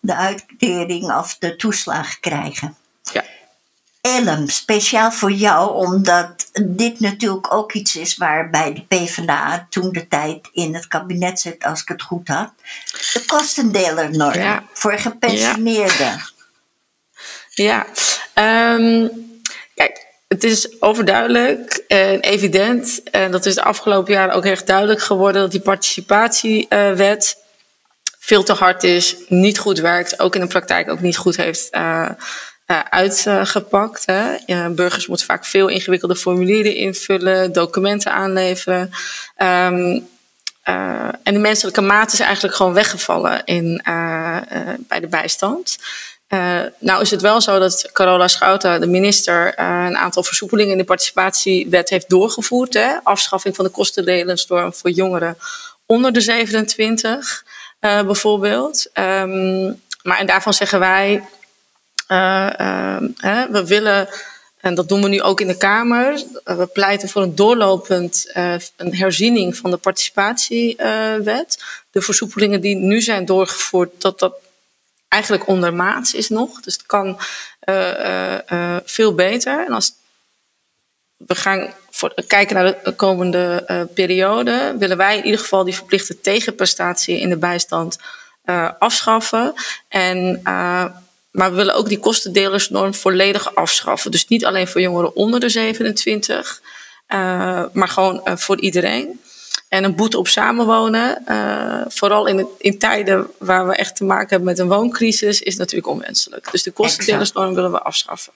de 0.00 0.14
uitkering 0.14 1.12
of 1.12 1.36
de 1.38 1.56
toeslag 1.56 2.20
krijgen. 2.20 2.76
Ja. 3.12 3.24
Elm, 4.00 4.48
speciaal 4.48 5.12
voor 5.12 5.32
jou, 5.32 5.86
omdat 5.86 6.50
dit 6.62 7.00
natuurlijk 7.00 7.52
ook 7.52 7.72
iets 7.72 7.96
is 7.96 8.16
waarbij 8.16 8.72
de 8.72 8.82
PvdA 8.82 9.66
toen 9.70 9.92
de 9.92 10.08
tijd 10.08 10.48
in 10.52 10.74
het 10.74 10.88
kabinet 10.88 11.40
zit, 11.40 11.64
als 11.64 11.80
ik 11.80 11.88
het 11.88 12.02
goed 12.02 12.28
had. 12.28 12.52
De 13.12 13.22
kostendelernorm 13.26 14.38
ja. 14.38 14.64
voor 14.72 14.98
gepensioneerden. 14.98 16.20
Ja, 17.50 17.86
ja. 18.34 18.74
Um, 18.74 19.10
kijk, 19.10 19.31
het 20.32 20.44
is 20.44 20.80
overduidelijk 20.80 21.84
en 21.88 22.20
evident, 22.20 23.02
en 23.10 23.30
dat 23.30 23.46
is 23.46 23.54
de 23.54 23.62
afgelopen 23.62 24.12
jaren 24.12 24.34
ook 24.34 24.44
echt 24.44 24.66
duidelijk 24.66 25.02
geworden, 25.02 25.42
dat 25.42 25.50
die 25.50 25.60
participatiewet 25.60 27.36
veel 28.18 28.42
te 28.42 28.52
hard 28.52 28.82
is, 28.82 29.16
niet 29.28 29.58
goed 29.58 29.78
werkt, 29.78 30.20
ook 30.20 30.34
in 30.34 30.40
de 30.40 30.46
praktijk 30.46 30.90
ook 30.90 31.00
niet 31.00 31.16
goed 31.16 31.36
heeft 31.36 31.74
uh, 31.74 32.08
uh, 32.66 32.80
uitgepakt. 32.90 34.04
Burgers 34.70 35.06
moeten 35.06 35.26
vaak 35.26 35.44
veel 35.44 35.68
ingewikkelde 35.68 36.16
formulieren 36.16 36.74
invullen, 36.74 37.52
documenten 37.52 38.12
aanleveren. 38.12 38.90
Um, 39.36 40.08
uh, 40.68 41.08
en 41.22 41.34
de 41.34 41.38
menselijke 41.38 41.80
maat 41.80 42.12
is 42.12 42.20
eigenlijk 42.20 42.54
gewoon 42.54 42.72
weggevallen 42.72 43.44
in, 43.44 43.80
bij 44.78 45.00
de 45.00 45.08
bijstand. 45.08 45.78
Uh, 46.34 46.60
nou 46.78 47.02
is 47.02 47.10
het 47.10 47.20
wel 47.20 47.40
zo 47.40 47.58
dat 47.58 47.88
Carola 47.92 48.28
Schouten, 48.28 48.80
de 48.80 48.86
minister, 48.86 49.58
uh, 49.58 49.84
een 49.88 49.96
aantal 49.96 50.22
versoepelingen 50.22 50.72
in 50.72 50.78
de 50.78 50.84
participatiewet 50.84 51.90
heeft 51.90 52.08
doorgevoerd. 52.08 52.74
Hè? 52.74 52.94
Afschaffing 53.02 53.56
van 53.56 53.64
de 53.64 53.70
kostendelenstorm 53.70 54.74
voor 54.74 54.90
jongeren 54.90 55.38
onder 55.86 56.12
de 56.12 56.20
27 56.20 57.44
uh, 57.80 57.98
eh, 57.98 58.06
bijvoorbeeld. 58.06 58.90
Um, 58.94 59.82
maar 60.02 60.18
en 60.18 60.26
daarvan 60.26 60.54
zeggen 60.54 60.78
wij, 60.78 61.24
we 63.50 63.62
willen 63.66 64.08
en 64.60 64.74
dat 64.74 64.88
doen 64.88 65.02
we 65.02 65.08
nu 65.08 65.22
ook 65.22 65.40
in 65.40 65.46
de 65.46 65.56
Kamer. 65.56 66.22
we 66.44 66.68
pleiten 66.72 67.08
voor 67.08 67.22
een 67.22 67.34
doorlopend 67.34 68.30
een 68.76 68.94
herziening 68.94 69.56
van 69.56 69.70
de 69.70 69.76
participatiewet. 69.76 71.64
de 71.90 72.00
versoepelingen 72.00 72.60
die 72.60 72.76
nu 72.76 73.00
zijn 73.00 73.24
doorgevoerd, 73.24 73.90
dat 73.98 74.18
dat 74.18 74.34
eigenlijk 75.12 75.46
ondermaats 75.46 76.14
is 76.14 76.28
nog. 76.28 76.60
Dus 76.60 76.74
het 76.74 76.86
kan 76.86 77.18
veel 78.84 79.14
beter. 79.14 79.66
En 79.66 79.72
als 79.72 79.92
we 81.16 81.34
gaan 81.34 81.72
voor, 81.90 82.14
kijken 82.26 82.54
naar 82.54 82.74
de 82.84 82.92
komende 82.92 83.88
periode, 83.94 84.74
willen 84.78 84.96
wij 84.96 85.18
in 85.18 85.24
ieder 85.24 85.40
geval 85.40 85.64
die 85.64 85.74
verplichte 85.74 86.20
tegenprestatie 86.20 87.20
in 87.20 87.28
de 87.28 87.36
bijstand 87.36 87.98
afschaffen. 88.78 89.54
En, 89.88 90.40
maar 90.42 91.50
we 91.50 91.56
willen 91.56 91.74
ook 91.74 91.88
die 91.88 91.98
kostendelersnorm 91.98 92.94
volledig 92.94 93.54
afschaffen. 93.54 94.10
Dus 94.10 94.28
niet 94.28 94.44
alleen 94.44 94.68
voor 94.68 94.80
jongeren 94.80 95.16
onder 95.16 95.40
de 95.40 95.48
27, 95.48 96.60
maar 97.72 97.88
gewoon 97.88 98.22
voor 98.24 98.60
iedereen. 98.60 99.20
En 99.72 99.84
een 99.84 99.94
boete 99.94 100.18
op 100.18 100.28
samenwonen, 100.28 101.22
vooral 101.88 102.26
in, 102.26 102.46
in 102.58 102.78
tijden 102.78 103.30
waar 103.38 103.66
we 103.66 103.74
echt 103.74 103.96
te 103.96 104.04
maken 104.04 104.28
hebben 104.28 104.48
met 104.48 104.58
een 104.58 104.68
wooncrisis, 104.68 105.40
is 105.40 105.56
natuurlijk 105.56 105.92
onwenselijk. 105.92 106.50
Dus 106.50 106.62
de 106.62 106.70
kostendelersnorm 106.70 107.54
willen 107.54 107.72
we 107.72 107.82
afschaffen. 107.82 108.32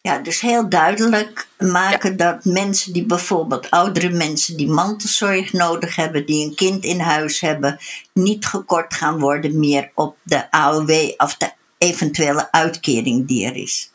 Ja, 0.00 0.18
dus 0.18 0.40
heel 0.40 0.68
duidelijk 0.68 1.48
maken 1.58 2.16
dat 2.16 2.44
mensen 2.44 2.92
die 2.92 3.06
bijvoorbeeld 3.06 3.70
oudere 3.70 4.10
mensen 4.10 4.56
die 4.56 4.68
mantelzorg 4.68 5.52
nodig 5.52 5.96
hebben, 5.96 6.26
die 6.26 6.44
een 6.44 6.54
kind 6.54 6.84
in 6.84 7.00
huis 7.00 7.40
hebben, 7.40 7.78
niet 8.12 8.46
gekort 8.46 8.94
gaan 8.94 9.18
worden 9.18 9.58
meer 9.58 9.90
op 9.94 10.16
de 10.22 10.50
AOW 10.50 10.90
of 11.16 11.36
de 11.36 11.52
eventuele 11.78 12.48
uitkering 12.50 13.26
die 13.26 13.46
er 13.46 13.56
is. 13.56 13.90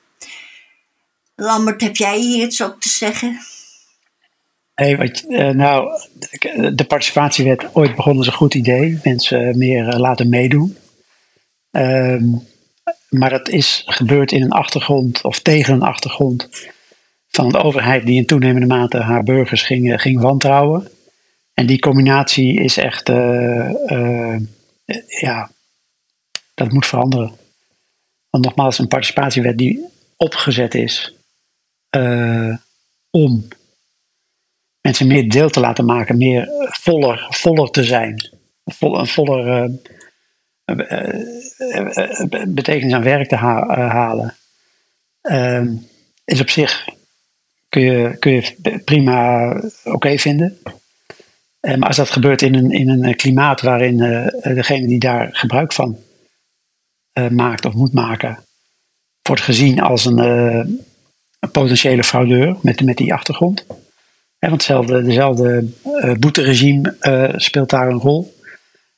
Lambert, 1.36 1.82
heb 1.82 1.96
jij 1.96 2.20
hier 2.20 2.46
iets 2.46 2.62
op 2.62 2.82
te 2.82 2.90
zeggen? 2.90 3.40
Hey, 4.74 4.98
wat, 4.98 5.26
uh, 5.28 5.50
nou, 5.50 5.90
de 6.76 6.86
participatiewet, 6.88 7.76
ooit 7.76 7.96
begonnen 7.96 8.22
is 8.22 8.28
een 8.28 8.34
goed 8.34 8.54
idee. 8.54 9.00
Mensen 9.04 9.58
meer 9.58 9.88
uh, 9.88 10.00
laten 10.00 10.30
meedoen. 10.30 10.78
Um, 11.72 12.48
maar 13.10 13.30
dat 13.30 13.50
is 13.50 13.84
gebeurd 13.86 14.32
in 14.32 14.42
een 14.42 14.52
achtergrond 14.52 15.22
of 15.22 15.40
tegen 15.40 15.74
een 15.74 15.82
achtergrond 15.82 16.50
van 17.28 17.50
de 17.50 17.58
overheid 17.58 18.06
die 18.06 18.16
in 18.16 18.26
toenemende 18.26 18.68
mate 18.68 18.98
haar 18.98 19.24
burgers 19.24 19.62
ging, 19.62 19.92
eh, 19.92 20.00
ging 20.00 20.22
wantrouwen. 20.22 20.88
En 21.54 21.66
die 21.66 21.80
combinatie 21.80 22.60
is 22.62 22.78
echt, 22.78 23.08
ja, 25.08 25.52
dat 26.54 26.72
moet 26.72 26.86
veranderen. 26.86 27.32
Want 28.30 28.46
nogmaals, 28.46 28.80
een 28.80 28.88
participatiewet 28.88 29.58
die 29.58 29.86
opgezet 30.18 30.76
is 30.76 31.16
om 33.10 33.48
mensen 34.84 35.08
meer 35.08 35.30
deel 35.30 35.50
te 35.50 35.60
laten 35.60 35.86
maken, 35.86 36.17
meer 36.17 36.50
voller, 36.60 37.28
voller 37.30 37.69
te 37.69 37.84
zijn. 37.84 38.30
Een 38.65 39.08
voller 39.08 39.72
betekenis 42.48 42.93
aan 42.93 43.04
werk 43.04 43.28
te 43.28 43.36
eh, 43.36 43.41
halen, 43.89 44.36
ehm, 45.22 45.76
is 46.26 46.41
op 46.41 46.50
zich 46.50 46.88
kun 47.69 47.82
je, 47.82 48.17
kun 48.19 48.32
je 48.32 48.80
prima 48.86 49.54
oké 49.84 50.17
vinden. 50.17 50.58
Eh, 51.60 51.76
maar 51.76 51.88
als 51.88 51.98
dat 51.98 52.10
gebeurt 52.10 52.41
in 52.41 52.56
een, 52.56 52.72
in 52.72 52.89
een 52.89 53.15
klimaat 53.15 53.62
waarin 53.62 53.98
degene 54.41 54.88
die 54.88 55.00
daar 55.00 55.30
gebruik 55.32 55.74
van 55.74 55.98
maakt 57.30 57.65
of 57.65 57.74
moet 57.74 57.93
maken, 57.93 58.39
wordt 59.22 59.41
gezien 59.41 59.82
als 59.82 60.06
een, 60.06 60.17
een 61.39 61.52
potentiële 61.52 62.04
fraudeur 62.04 62.58
met, 62.62 62.82
met 62.82 62.98
die 62.98 63.13
achtergrond. 63.13 63.65
Want 64.50 64.62
hetzelfde, 64.62 65.04
dezelfde 65.04 65.68
boeteregime 66.20 67.34
speelt 67.38 67.70
daar 67.70 67.88
een 67.88 68.00
rol. 68.00 68.42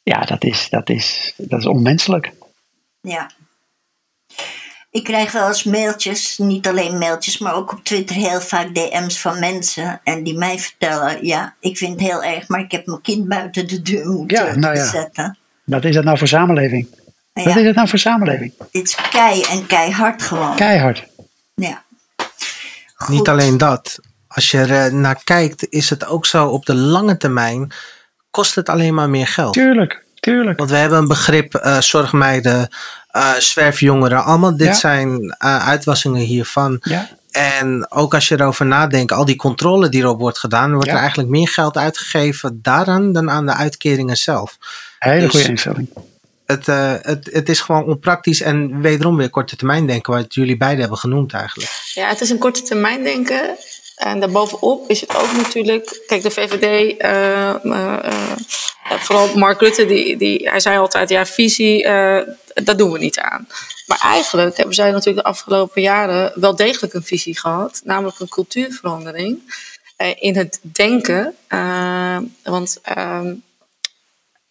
Ja, 0.04 0.26
dat 0.26 0.44
is, 0.44 0.68
dat 0.70 0.90
is, 0.90 1.34
dat 1.38 1.60
is 1.60 1.66
onmenselijk. 1.66 2.32
Ja. 3.02 3.30
Ik 4.96 5.04
krijg 5.04 5.32
wel 5.32 5.48
eens 5.48 5.64
mailtjes, 5.64 6.38
niet 6.38 6.68
alleen 6.68 6.98
mailtjes, 6.98 7.38
maar 7.38 7.56
ook 7.56 7.72
op 7.72 7.84
Twitter 7.84 8.16
heel 8.16 8.42
vaak 8.42 8.76
DM's 8.76 9.20
van 9.20 9.40
mensen. 9.40 10.00
En 10.04 10.24
die 10.24 10.38
mij 10.38 10.60
vertellen: 10.60 11.26
Ja, 11.26 11.56
ik 11.60 11.78
vind 11.78 11.92
het 11.92 12.10
heel 12.10 12.24
erg, 12.24 12.48
maar 12.48 12.60
ik 12.60 12.72
heb 12.72 12.86
mijn 12.86 13.02
kind 13.02 13.28
buiten 13.28 13.68
de 13.68 13.82
deur 13.82 14.08
moeten 14.08 14.46
ja, 14.46 14.56
nou 14.56 14.76
ja. 14.76 14.86
zetten. 14.86 15.38
Wat 15.64 15.86
is 15.86 15.96
dat 15.96 16.04
nou 16.04 16.18
voor 16.18 16.28
samenleving? 16.28 16.88
Wat 17.34 17.56
is 17.56 17.64
dat 17.64 17.76
nou 17.76 17.88
voor 17.88 18.00
samenleving? 18.00 18.54
Het 18.58 18.68
is 18.72 18.96
kei 19.10 19.42
en 19.42 19.66
keihard 19.66 20.22
gewoon. 20.22 20.56
Keihard. 20.56 21.08
Ja. 21.56 21.84
Niet 23.08 23.28
alleen 23.28 23.58
dat. 23.58 24.00
Als 24.36 24.52
je 24.52 24.58
er 24.58 24.94
naar 24.94 25.22
kijkt, 25.24 25.70
is 25.70 25.90
het 25.90 26.06
ook 26.06 26.26
zo 26.26 26.48
op 26.48 26.66
de 26.66 26.76
lange 26.76 27.18
termijn 27.18 27.72
kost 28.32 28.56
het 28.56 28.70
alleen 28.70 28.94
maar 28.94 29.10
meer 29.10 29.28
geld. 29.28 29.54
Tuurlijk, 29.54 30.04
tuurlijk. 30.20 30.58
Want 30.58 30.70
we 30.70 30.76
hebben 30.76 30.98
een 30.98 31.08
begrip 31.08 31.56
uh, 31.56 31.82
zorgmeiden, 31.82 32.70
uh, 33.16 33.34
zwerfjongeren. 33.34 34.24
Allemaal 34.24 34.58
dit 34.58 34.76
zijn 34.76 35.24
uh, 35.24 35.68
uitwassingen 35.68 36.22
hiervan. 36.22 36.78
Ja. 36.82 37.10
En 37.32 37.92
ook 37.92 38.14
als 38.14 38.28
je 38.28 38.40
erover 38.40 38.66
nadenkt, 38.66 39.12
al 39.12 39.26
die 39.26 39.36
controle 39.36 39.90
die 39.90 40.02
erop 40.02 40.20
wordt 40.20 40.38
gedaan, 40.38 40.74
wordt 40.74 40.90
er 40.90 40.96
eigenlijk 40.96 41.30
meer 41.30 41.48
geld 41.48 41.78
uitgegeven 41.78 42.60
daaraan 42.62 43.12
dan 43.12 43.30
aan 43.30 43.46
de 43.46 43.54
uitkeringen 43.54 44.18
zelf. 44.18 44.58
Hele 45.00 45.20
dus 45.20 45.30
goede 45.30 45.48
instelling. 45.48 45.90
Het, 46.46 46.68
uh, 46.68 46.94
het, 47.02 47.30
het 47.32 47.50
is 47.50 47.60
gewoon 47.60 47.86
onpraktisch 47.86 48.42
en 48.42 48.82
wederom 48.82 49.18
weer 49.18 49.30
korte 49.30 49.56
termijn 49.56 49.88
denken, 49.88 50.14
wat 50.14 50.34
jullie 50.34 50.58
beiden 50.58 50.80
hebben 50.80 50.98
genoemd 50.98 51.34
eigenlijk. 51.34 51.92
Ja, 51.94 52.08
het 52.08 52.22
is 52.22 52.30
een 52.30 52.38
korte 52.38 52.62
termijn 52.62 53.04
denken. 53.04 53.58
En 53.96 54.20
daarbovenop 54.20 54.90
is 54.90 55.02
het 55.02 55.16
ook 55.16 55.32
natuurlijk, 55.32 56.04
kijk, 56.08 56.22
de 56.22 56.32
VVD, 56.32 57.02
uh, 57.02 57.54
uh, 57.64 57.98
vooral 58.84 59.38
Mark 59.38 59.60
Rutte, 59.60 59.86
die, 59.86 60.18
die, 60.18 60.50
hij 60.50 60.60
zei 60.60 60.78
altijd, 60.78 61.10
ja, 61.10 61.26
visie, 61.26 61.84
dat 62.64 62.78
doen 62.78 62.92
we 62.92 63.00
niet 63.00 63.20
aan. 63.20 63.48
Maar 63.86 64.00
eigenlijk 64.02 64.58
hebben 64.58 64.76
zij 64.76 64.92
natuurlijk 64.92 65.26
de 65.26 65.32
afgelopen 65.32 65.82
jaren 65.82 66.32
wel 66.36 66.56
degelijk 66.56 66.94
een 66.94 67.04
visie 67.04 67.40
gehad, 67.40 67.82
namelijk 67.84 68.20
een 68.20 68.30
cultuurverandering 68.30 69.54
in 70.20 70.36
het 70.36 70.60
denken. 70.62 71.36
want 72.44 72.80
ehm, 72.84 73.34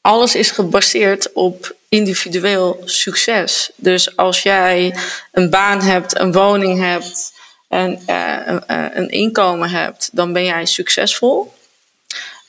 alles 0.00 0.34
is 0.34 0.50
gebaseerd 0.50 1.32
op 1.32 1.74
individueel 1.88 2.82
succes. 2.84 3.70
Dus 3.76 4.16
als 4.16 4.42
jij 4.42 4.94
een 5.32 5.50
baan 5.50 5.80
hebt, 5.80 6.18
een 6.18 6.32
woning 6.32 6.78
hebt, 6.78 7.32
en 7.74 8.02
uh, 8.06 8.86
een 8.94 9.08
inkomen 9.08 9.70
hebt, 9.70 10.10
dan 10.12 10.32
ben 10.32 10.44
jij 10.44 10.66
succesvol. 10.66 11.54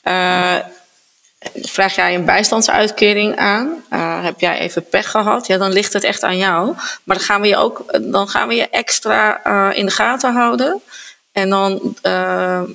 Uh, 0.04 0.56
vraag 1.54 1.94
jij 1.94 2.14
een 2.14 2.24
bijstandsuitkering 2.24 3.36
aan, 3.36 3.84
uh, 3.90 4.24
heb 4.24 4.40
jij 4.40 4.58
even 4.58 4.88
pech 4.88 5.10
gehad, 5.10 5.46
ja, 5.46 5.58
dan 5.58 5.72
ligt 5.72 5.92
het 5.92 6.04
echt 6.04 6.22
aan 6.22 6.36
jou. 6.36 6.74
Maar 7.04 7.16
dan 7.16 7.26
gaan 7.26 7.40
we 7.40 7.46
je 7.46 7.56
ook 7.56 7.84
dan 8.12 8.28
gaan 8.28 8.48
we 8.48 8.54
je 8.54 8.68
extra 8.68 9.42
in 9.72 9.86
de 9.86 9.92
gaten 9.92 10.34
houden. 10.34 10.82
En 11.32 11.50
dan 11.50 11.96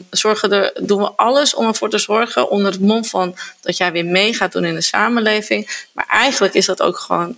zorgen 0.09 0.51
er, 0.51 0.71
doen 0.81 1.01
we 1.01 1.11
alles 1.15 1.53
om 1.53 1.67
ervoor 1.67 1.89
te 1.89 1.97
zorgen 1.97 2.49
onder 2.49 2.71
het 2.71 2.81
mom 2.81 3.05
van 3.05 3.35
dat 3.61 3.77
jij 3.77 3.91
weer 3.91 4.05
mee 4.05 4.33
gaat 4.33 4.51
doen 4.51 4.65
in 4.65 4.75
de 4.75 4.81
samenleving. 4.81 5.85
Maar 5.93 6.05
eigenlijk 6.09 6.53
is 6.53 6.65
dat 6.65 6.81
ook 6.81 6.97
gewoon, 6.97 7.37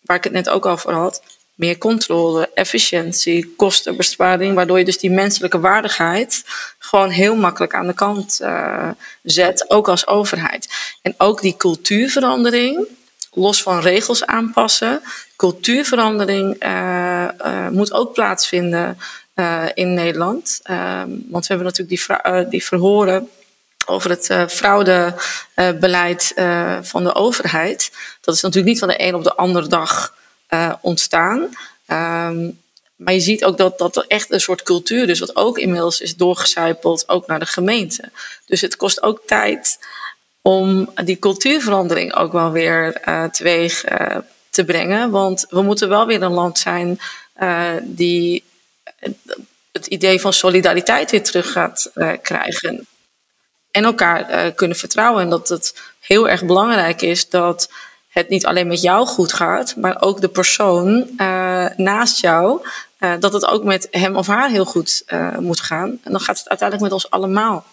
waar 0.00 0.16
ik 0.16 0.24
het 0.24 0.32
net 0.32 0.48
ook 0.48 0.66
over 0.66 0.92
had, 0.92 1.22
meer 1.54 1.78
controle, 1.78 2.50
efficiëntie, 2.54 3.54
kostenbesparing, 3.56 4.54
waardoor 4.54 4.78
je 4.78 4.84
dus 4.84 4.98
die 4.98 5.10
menselijke 5.10 5.60
waardigheid 5.60 6.44
gewoon 6.78 7.10
heel 7.10 7.36
makkelijk 7.36 7.74
aan 7.74 7.86
de 7.86 7.94
kant 7.94 8.38
uh, 8.42 8.88
zet, 9.22 9.70
ook 9.70 9.88
als 9.88 10.06
overheid. 10.06 10.68
En 11.02 11.14
ook 11.18 11.40
die 11.40 11.56
cultuurverandering, 11.56 12.86
los 13.32 13.62
van 13.62 13.80
regels 13.80 14.26
aanpassen, 14.26 15.02
cultuurverandering 15.36 16.64
uh, 16.64 17.28
uh, 17.44 17.68
moet 17.68 17.92
ook 17.92 18.12
plaatsvinden 18.12 18.98
in 19.74 19.94
Nederland. 19.94 20.60
Ehm, 20.62 21.08
want 21.08 21.46
we 21.46 21.54
hebben 21.54 21.66
natuurlijk 21.66 22.22
die, 22.24 22.48
die 22.48 22.64
verhoren 22.64 23.28
over 23.86 24.10
het 24.10 24.34
fraudebeleid 24.48 26.32
van 26.82 27.04
de 27.04 27.14
overheid. 27.14 27.92
Dat 28.20 28.34
is 28.34 28.40
natuurlijk 28.40 28.72
niet 28.72 28.78
van 28.78 28.88
de 28.88 29.02
een 29.02 29.14
op 29.14 29.24
de 29.24 29.34
andere 29.34 29.66
dag 29.66 30.14
uh, 30.54 30.72
ontstaan. 30.80 31.40
Um, 31.88 32.62
maar 32.96 33.14
je 33.14 33.20
ziet 33.20 33.44
ook 33.44 33.56
dat, 33.56 33.78
dat 33.78 34.06
echt 34.06 34.32
een 34.32 34.40
soort 34.40 34.62
cultuur 34.62 35.08
is, 35.08 35.18
wat 35.18 35.36
ook 35.36 35.58
inmiddels 35.58 36.00
is 36.00 36.16
doorgecijpeld, 36.16 37.08
ook 37.08 37.26
naar 37.26 37.38
de 37.38 37.46
gemeente. 37.46 38.10
Dus 38.46 38.60
het 38.60 38.76
kost 38.76 39.02
ook 39.02 39.22
tijd 39.26 39.78
om 40.42 40.92
die 41.04 41.18
cultuurverandering 41.18 42.14
ook 42.14 42.32
wel 42.32 42.50
weer 42.50 43.00
uh, 43.08 43.24
teweeg 43.24 43.90
uh, 43.90 44.16
te 44.50 44.64
brengen. 44.64 45.10
Want 45.10 45.46
we 45.48 45.62
moeten 45.62 45.88
wel 45.88 46.06
weer 46.06 46.22
een 46.22 46.32
land 46.32 46.58
zijn 46.58 47.00
die 47.82 48.44
het 49.72 49.86
idee 49.86 50.20
van 50.20 50.32
solidariteit 50.32 51.10
weer 51.10 51.22
terug 51.22 51.52
gaat 51.52 51.90
krijgen. 52.22 52.86
En 53.70 53.84
elkaar 53.84 54.52
kunnen 54.52 54.76
vertrouwen. 54.76 55.22
En 55.22 55.30
dat 55.30 55.48
het 55.48 55.80
heel 56.00 56.28
erg 56.28 56.44
belangrijk 56.44 57.02
is 57.02 57.28
dat 57.28 57.68
het 58.14 58.28
niet 58.28 58.46
alleen 58.46 58.66
met 58.66 58.82
jou 58.82 59.06
goed 59.06 59.32
gaat, 59.32 59.76
maar 59.76 60.02
ook 60.02 60.20
de 60.20 60.28
persoon 60.28 61.10
uh, 61.16 61.66
naast 61.76 62.20
jou 62.20 62.66
dat 63.18 63.32
het 63.32 63.46
ook 63.46 63.64
met 63.64 63.88
hem 63.90 64.16
of 64.16 64.26
haar 64.26 64.50
heel 64.50 64.64
goed 64.64 65.04
moet 65.38 65.60
gaan. 65.60 65.88
En 66.02 66.10
dan 66.12 66.20
gaat 66.20 66.38
het 66.38 66.48
uiteindelijk 66.48 66.90
met 66.90 67.02
ons 67.02 67.10
allemaal 67.10 67.64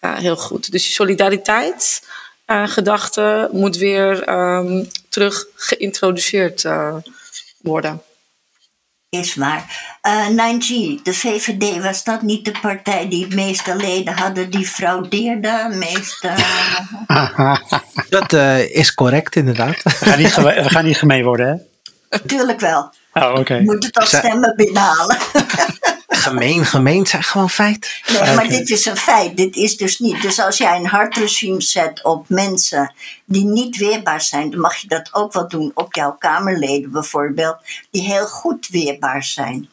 heel 0.00 0.36
goed. 0.36 0.70
Dus 0.70 0.82
die 0.82 0.92
solidariteit 0.92 2.06
gedachte 2.46 3.48
moet 3.52 3.76
weer 3.76 4.28
um, 4.28 4.88
terug 5.08 5.46
geïntroduceerd 5.54 6.66
worden. 7.58 8.02
Is 9.10 9.34
waar. 9.34 9.64
Uh, 10.02 10.28
9G, 10.28 11.02
de 11.02 11.14
VVD, 11.14 11.82
was 11.82 12.04
dat 12.04 12.22
niet 12.22 12.44
de 12.44 12.52
partij 12.60 13.08
die 13.08 13.24
het 13.24 13.34
meeste 13.34 13.76
leden 13.76 14.18
hadden 14.18 14.50
die 14.50 14.66
fraudeerden? 14.66 15.78
Meeste, 15.78 16.34
dat 18.08 18.32
uh, 18.32 18.74
is 18.74 18.94
correct, 18.94 19.36
inderdaad. 19.36 19.82
We 19.82 19.90
gaan 19.90 20.18
niet, 20.18 20.34
we 20.34 20.70
gaan 20.70 20.84
niet 20.84 20.96
gemeen 20.96 21.24
worden, 21.24 21.68
hè? 22.08 22.18
Tuurlijk 22.18 22.60
wel. 22.60 22.92
Oh, 23.12 23.28
oké. 23.28 23.40
Okay. 23.40 23.60
Moet 23.60 23.84
het 23.84 23.98
als 23.98 24.08
stemmen 24.08 24.56
binnenhalen. 24.56 25.16
gemeen, 26.20 26.64
gemeen 26.64 27.06
zijn 27.06 27.22
gewoon 27.22 27.50
feit. 27.50 28.02
Nee, 28.06 28.20
maar 28.20 28.32
okay. 28.32 28.48
dit 28.48 28.70
is 28.70 28.86
een 28.86 28.96
feit. 28.96 29.36
Dit 29.36 29.56
is 29.56 29.76
dus 29.76 29.98
niet. 29.98 30.22
Dus 30.22 30.40
als 30.40 30.56
jij 30.56 30.76
een 30.76 30.86
hardregime 30.86 31.62
zet 31.62 32.04
op 32.04 32.28
mensen 32.28 32.94
die 33.24 33.44
niet 33.44 33.76
weerbaar 33.76 34.20
zijn, 34.20 34.50
dan 34.50 34.60
mag 34.60 34.76
je 34.76 34.88
dat 34.88 35.14
ook 35.14 35.32
wel 35.32 35.48
doen 35.48 35.70
op 35.74 35.94
jouw 35.94 36.12
Kamerleden 36.12 36.90
bijvoorbeeld, 36.90 37.56
die 37.90 38.02
heel 38.02 38.26
goed 38.26 38.68
weerbaar 38.68 39.24
zijn. 39.24 39.70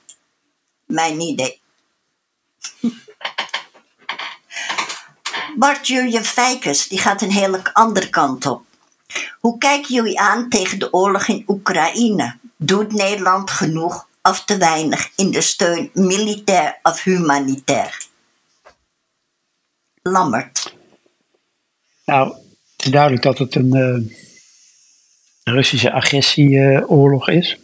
Mijn 0.85 1.19
idee. 1.19 1.61
Bart 5.57 5.87
Julian 5.87 6.23
Fijkes, 6.23 6.87
die 6.87 6.99
gaat 6.99 7.21
een 7.21 7.31
hele 7.31 7.73
andere 7.73 8.09
kant 8.09 8.45
op. 8.45 8.65
Hoe 9.39 9.57
kijken 9.57 9.93
jullie 9.93 10.19
aan 10.19 10.49
tegen 10.49 10.79
de 10.79 10.93
oorlog 10.93 11.27
in 11.27 11.43
Oekraïne? 11.47 12.37
Doet 12.57 12.93
Nederland 12.93 13.51
genoeg 13.51 14.06
of 14.27 14.45
te 14.45 14.57
weinig 14.57 15.11
in 15.15 15.31
de 15.31 15.41
steun, 15.41 15.89
militair 15.93 16.79
of 16.83 17.03
humanitair? 17.03 18.05
Lammert. 20.01 20.75
Nou, 22.05 22.33
het 22.75 22.85
is 22.85 22.91
duidelijk 22.91 23.23
dat 23.23 23.37
het 23.37 23.55
een 23.55 23.75
uh, 23.75 24.15
Russische 25.43 25.91
agressieoorlog 25.91 27.29
is. 27.29 27.57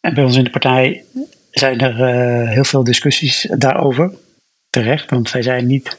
En 0.00 0.14
bij 0.14 0.24
ons 0.24 0.36
in 0.36 0.44
de 0.44 0.50
partij 0.50 1.04
zijn 1.50 1.80
er 1.80 1.94
uh, 1.94 2.50
heel 2.50 2.64
veel 2.64 2.84
discussies 2.84 3.46
daarover. 3.58 4.14
Terecht, 4.70 5.10
want 5.10 5.30
wij 5.30 5.42
zijn 5.42 5.66
niet 5.66 5.98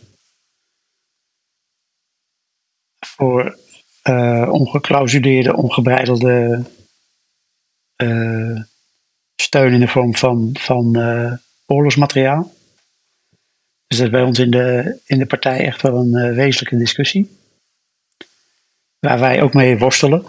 voor 2.99 3.57
uh, 4.03 4.49
ongeclausuleerde, 4.51 5.55
ongebreidelde 5.55 6.63
uh, 7.97 8.61
steun 9.35 9.73
in 9.73 9.79
de 9.79 9.87
vorm 9.87 10.15
van, 10.15 10.49
van 10.59 10.97
uh, 10.97 11.33
oorlogsmateriaal. 11.65 12.53
Dus 13.87 13.97
dat 13.97 14.07
is 14.07 14.13
bij 14.13 14.23
ons 14.23 14.39
in 14.39 14.51
de, 14.51 14.99
in 15.05 15.17
de 15.17 15.25
partij 15.25 15.65
echt 15.65 15.81
wel 15.81 15.95
een 15.95 16.33
wezenlijke 16.35 16.77
discussie. 16.77 17.37
Waar 18.99 19.19
wij 19.19 19.41
ook 19.41 19.53
mee 19.53 19.77
worstelen. 19.77 20.23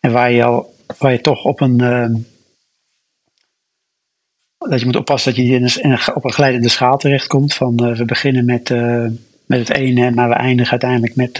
En 0.00 0.12
waar 0.12 0.30
je, 0.30 0.44
al, 0.44 0.74
waar 0.98 1.12
je 1.12 1.20
toch 1.20 1.44
op 1.44 1.60
een. 1.60 1.76
dat 4.58 4.80
je 4.80 4.84
moet 4.84 4.96
oppassen 4.96 5.34
dat 5.34 5.44
je 5.44 5.52
in 5.52 5.90
een, 5.90 6.14
op 6.14 6.24
een 6.24 6.32
glijdende 6.32 6.68
schaal 6.68 6.98
terechtkomt. 6.98 7.54
Van 7.54 7.76
we 7.96 8.04
beginnen 8.04 8.44
met 8.44 8.68
met 9.46 9.58
het 9.58 9.70
ene, 9.70 10.10
maar 10.10 10.28
we 10.28 10.34
eindigen 10.34 10.70
uiteindelijk 10.70 11.16
met 11.16 11.36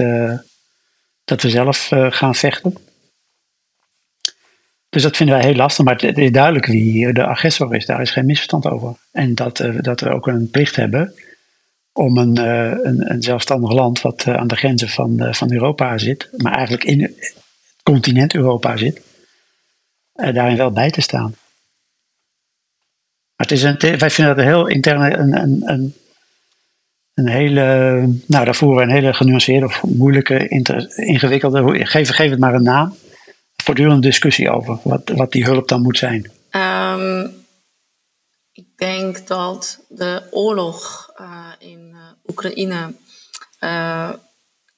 dat 1.25 1.43
we 1.43 1.51
zelf 1.51 1.91
gaan 2.09 2.35
vechten. 2.35 2.75
Dus 4.95 5.03
dat 5.03 5.17
vinden 5.17 5.37
wij 5.37 5.45
heel 5.45 5.55
lastig, 5.55 5.85
maar 5.85 5.97
het 5.97 6.19
is 6.19 6.31
duidelijk 6.31 6.67
wie 6.67 6.91
hier 6.91 7.15
de 7.15 7.27
agressor 7.27 7.75
is. 7.75 7.87
Daar 7.87 8.01
is 8.01 8.11
geen 8.11 8.27
misverstand 8.27 8.67
over. 8.67 8.97
En 9.13 9.35
dat, 9.35 9.61
uh, 9.61 9.81
dat 9.81 10.01
we 10.01 10.09
ook 10.09 10.27
een 10.27 10.51
plicht 10.51 10.77
hebben 10.77 11.15
om 11.93 12.19
een, 12.19 12.37
een, 12.37 13.11
een, 13.11 13.23
zelfstandig 13.23 13.73
land 13.73 14.01
wat 14.01 14.27
aan 14.27 14.47
de 14.47 14.57
grenzen 14.57 14.89
van, 14.89 15.35
van 15.35 15.53
Europa 15.53 15.99
zit, 15.99 16.29
maar 16.37 16.53
eigenlijk 16.53 16.85
in 16.85 17.03
het 17.03 17.35
continent 17.83 18.35
Europa 18.35 18.77
zit, 18.77 19.01
daarin 20.13 20.57
wel 20.57 20.71
bij 20.71 20.91
te 20.91 21.01
staan. 21.01 21.35
Het 23.37 23.51
is 23.51 23.63
een, 23.63 23.79
wij 23.79 24.11
vinden 24.11 24.37
dat 24.37 24.45
een 24.45 24.51
heel 24.51 24.67
interne 24.67 25.17
een, 25.17 25.43
een, 25.43 25.63
een 25.65 25.95
een 27.15 27.29
hele, 27.29 27.63
nou 28.27 28.45
daar 28.45 28.55
voeren 28.55 28.79
we 28.79 28.83
een 28.83 28.99
hele 28.99 29.15
genuanceerde 29.15 29.67
of 29.67 29.83
moeilijke, 29.83 30.49
ingewikkelde, 30.95 31.87
geef, 31.87 32.11
geef 32.11 32.31
het 32.31 32.39
maar 32.39 32.55
een 32.55 32.63
naam, 32.63 32.95
voortdurende 33.65 34.01
discussie 34.01 34.51
over 34.51 34.79
wat, 34.83 35.09
wat 35.09 35.33
die 35.33 35.45
hulp 35.45 35.69
dan 35.69 35.83
moet 35.83 35.99
zijn. 35.99 36.33
Um, 36.51 37.47
ik 38.53 38.67
denk 38.77 39.27
dat 39.27 39.85
de 39.89 40.23
oorlog 40.31 41.13
uh, 41.21 41.49
in 41.59 41.91
uh, 41.93 41.99
Oekraïne 42.27 42.95
uh, 43.61 44.11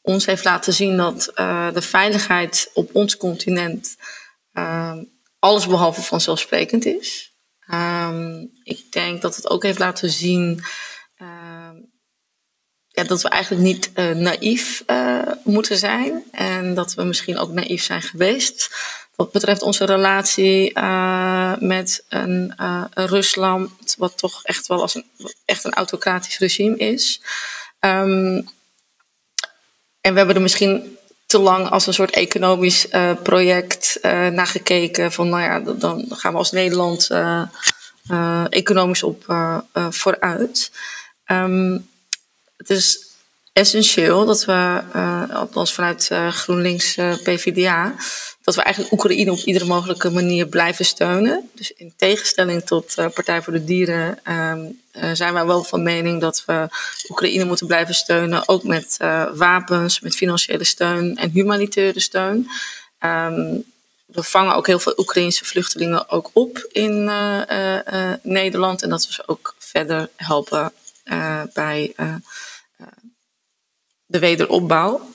ons 0.00 0.26
heeft 0.26 0.44
laten 0.44 0.72
zien 0.72 0.96
dat 0.96 1.32
de 1.74 1.82
veiligheid 1.82 2.70
op 2.74 2.94
ons 2.94 3.16
continent 3.16 3.96
alles 5.38 5.66
behalve 5.66 6.02
vanzelfsprekend 6.02 6.84
is. 6.84 7.34
Um, 7.74 8.50
ik 8.62 8.92
denk 8.92 9.22
dat 9.22 9.36
het 9.36 9.50
ook 9.50 9.62
heeft 9.62 9.78
laten 9.78 10.10
zien 10.10 10.62
ja, 12.96 13.04
dat 13.04 13.22
we 13.22 13.28
eigenlijk 13.28 13.62
niet 13.62 13.90
uh, 13.94 14.10
naïef 14.10 14.82
uh, 14.86 15.22
moeten 15.44 15.76
zijn. 15.76 16.24
En 16.30 16.74
dat 16.74 16.94
we 16.94 17.02
misschien 17.02 17.38
ook 17.38 17.52
naïef 17.52 17.82
zijn 17.82 18.02
geweest. 18.02 18.70
Wat 19.14 19.32
betreft 19.32 19.62
onze 19.62 19.84
relatie 19.84 20.78
uh, 20.78 21.52
met 21.58 22.04
een, 22.08 22.54
Rusland, 22.94 23.94
wat 23.98 24.18
toch 24.18 24.44
echt 24.44 24.66
wel 24.66 24.80
als 24.80 24.94
een, 24.94 25.04
echt 25.44 25.64
een 25.64 25.74
autocratisch 25.74 26.38
regime 26.38 26.76
is. 26.76 27.20
Um, 27.80 28.48
en 30.00 30.12
we 30.12 30.18
hebben 30.18 30.34
er 30.34 30.42
misschien 30.42 30.98
te 31.26 31.38
lang 31.38 31.70
als 31.70 31.86
een 31.86 31.94
soort 31.94 32.14
economisch 32.14 32.86
project 33.22 33.98
naar 34.02 34.46
gekeken. 34.46 35.12
Van 35.12 35.28
nou 35.28 35.42
ja, 35.42 35.72
dan 35.72 36.04
gaan 36.08 36.32
we 36.32 36.38
als 36.38 36.50
Nederland 36.50 37.10
economisch 38.48 39.02
op 39.02 39.24
vooruit. 39.90 40.70
Um, 41.26 41.88
het 42.56 42.70
is 42.70 43.06
essentieel 43.56 44.26
dat 44.26 44.44
we, 44.44 44.82
uh, 44.96 45.34
althans 45.34 45.72
vanuit 45.72 46.08
uh, 46.12 46.28
GroenLinks 46.28 46.96
uh, 46.96 47.12
PvdA, 47.22 47.94
dat 48.42 48.54
we 48.54 48.62
eigenlijk 48.62 48.94
Oekraïne 48.94 49.32
op 49.32 49.38
iedere 49.38 49.64
mogelijke 49.64 50.10
manier 50.10 50.46
blijven 50.46 50.84
steunen. 50.84 51.50
Dus 51.54 51.72
in 51.72 51.92
tegenstelling 51.96 52.62
tot 52.62 52.94
Partij 52.94 53.42
voor 53.42 53.52
de 53.52 53.64
Dieren 53.64 54.18
um, 54.32 54.80
zijn 55.14 55.32
wij 55.32 55.46
wel 55.46 55.64
van 55.64 55.82
mening 55.82 56.20
dat 56.20 56.42
we 56.46 56.68
Oekraïne 57.08 57.44
moeten 57.44 57.66
blijven 57.66 57.94
steunen, 57.94 58.48
ook 58.48 58.62
met 58.62 58.96
wapens, 59.34 60.00
met 60.00 60.16
financiële 60.16 60.64
steun 60.64 61.16
en 61.16 61.30
humanitaire 61.30 62.00
steun. 62.00 62.48
Um, 63.00 63.64
we 64.06 64.22
vangen 64.22 64.54
ook 64.54 64.66
heel 64.66 64.78
veel 64.78 64.94
Oekraïnse 64.96 65.44
vluchtelingen 65.44 66.10
ook 66.10 66.30
op 66.32 66.68
in 66.72 67.10
Nederland 68.22 68.82
en 68.82 68.88
dat 68.88 69.06
we 69.06 69.12
ze 69.12 69.22
ook 69.26 69.54
verder 69.58 70.08
helpen 70.16 70.72
bij 71.52 71.94
de 74.06 74.18
wederopbouw. 74.18 75.14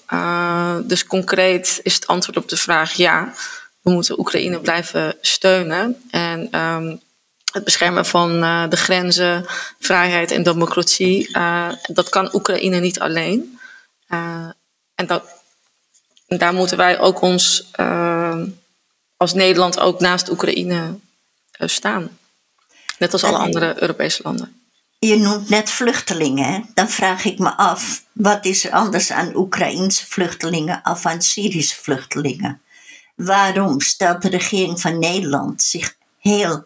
Dus 0.83 1.05
concreet 1.05 1.79
is 1.83 1.95
het 1.95 2.07
antwoord 2.07 2.37
op 2.37 2.49
de 2.49 2.57
vraag 2.57 2.93
ja. 2.93 3.33
We 3.81 3.91
moeten 3.91 4.19
Oekraïne 4.19 4.59
blijven 4.59 5.15
steunen. 5.21 6.01
En 6.11 6.59
um, 6.59 7.01
het 7.51 7.63
beschermen 7.63 8.05
van 8.05 8.43
uh, 8.43 8.69
de 8.69 8.77
grenzen, 8.77 9.45
vrijheid 9.79 10.31
en 10.31 10.43
democratie, 10.43 11.29
uh, 11.37 11.71
dat 11.81 12.09
kan 12.09 12.35
Oekraïne 12.35 12.79
niet 12.79 12.99
alleen. 12.99 13.59
en, 14.95 15.07
dat, 15.07 15.23
en 16.27 16.37
daar 16.37 16.53
moeten 16.53 16.77
wij 16.77 16.99
ook 16.99 17.21
ons 17.21 17.71
als 19.17 19.33
Nederland 19.33 19.79
ook 19.79 19.99
naast 19.99 20.29
Oekraïne 20.29 20.99
staan. 21.51 22.17
Net 22.97 23.13
als 23.13 23.23
alle 23.23 23.37
andere 23.37 23.81
Europese 23.81 24.21
landen. 24.23 24.60
Je 25.05 25.17
noemt 25.17 25.49
net 25.49 25.69
vluchtelingen. 25.69 26.69
Dan 26.73 26.89
vraag 26.89 27.25
ik 27.25 27.39
me 27.39 27.55
af, 27.55 28.03
wat 28.11 28.45
is 28.45 28.65
er 28.65 28.71
anders 28.71 29.11
aan 29.11 29.35
Oekraïense 29.35 30.05
vluchtelingen 30.05 30.81
of 30.83 31.05
aan 31.05 31.21
Syrische 31.21 31.81
vluchtelingen? 31.81 32.61
Waarom 33.15 33.79
stelt 33.79 34.21
de 34.21 34.29
regering 34.29 34.81
van 34.81 34.99
Nederland 34.99 35.61
zich 35.61 35.95
heel 36.19 36.65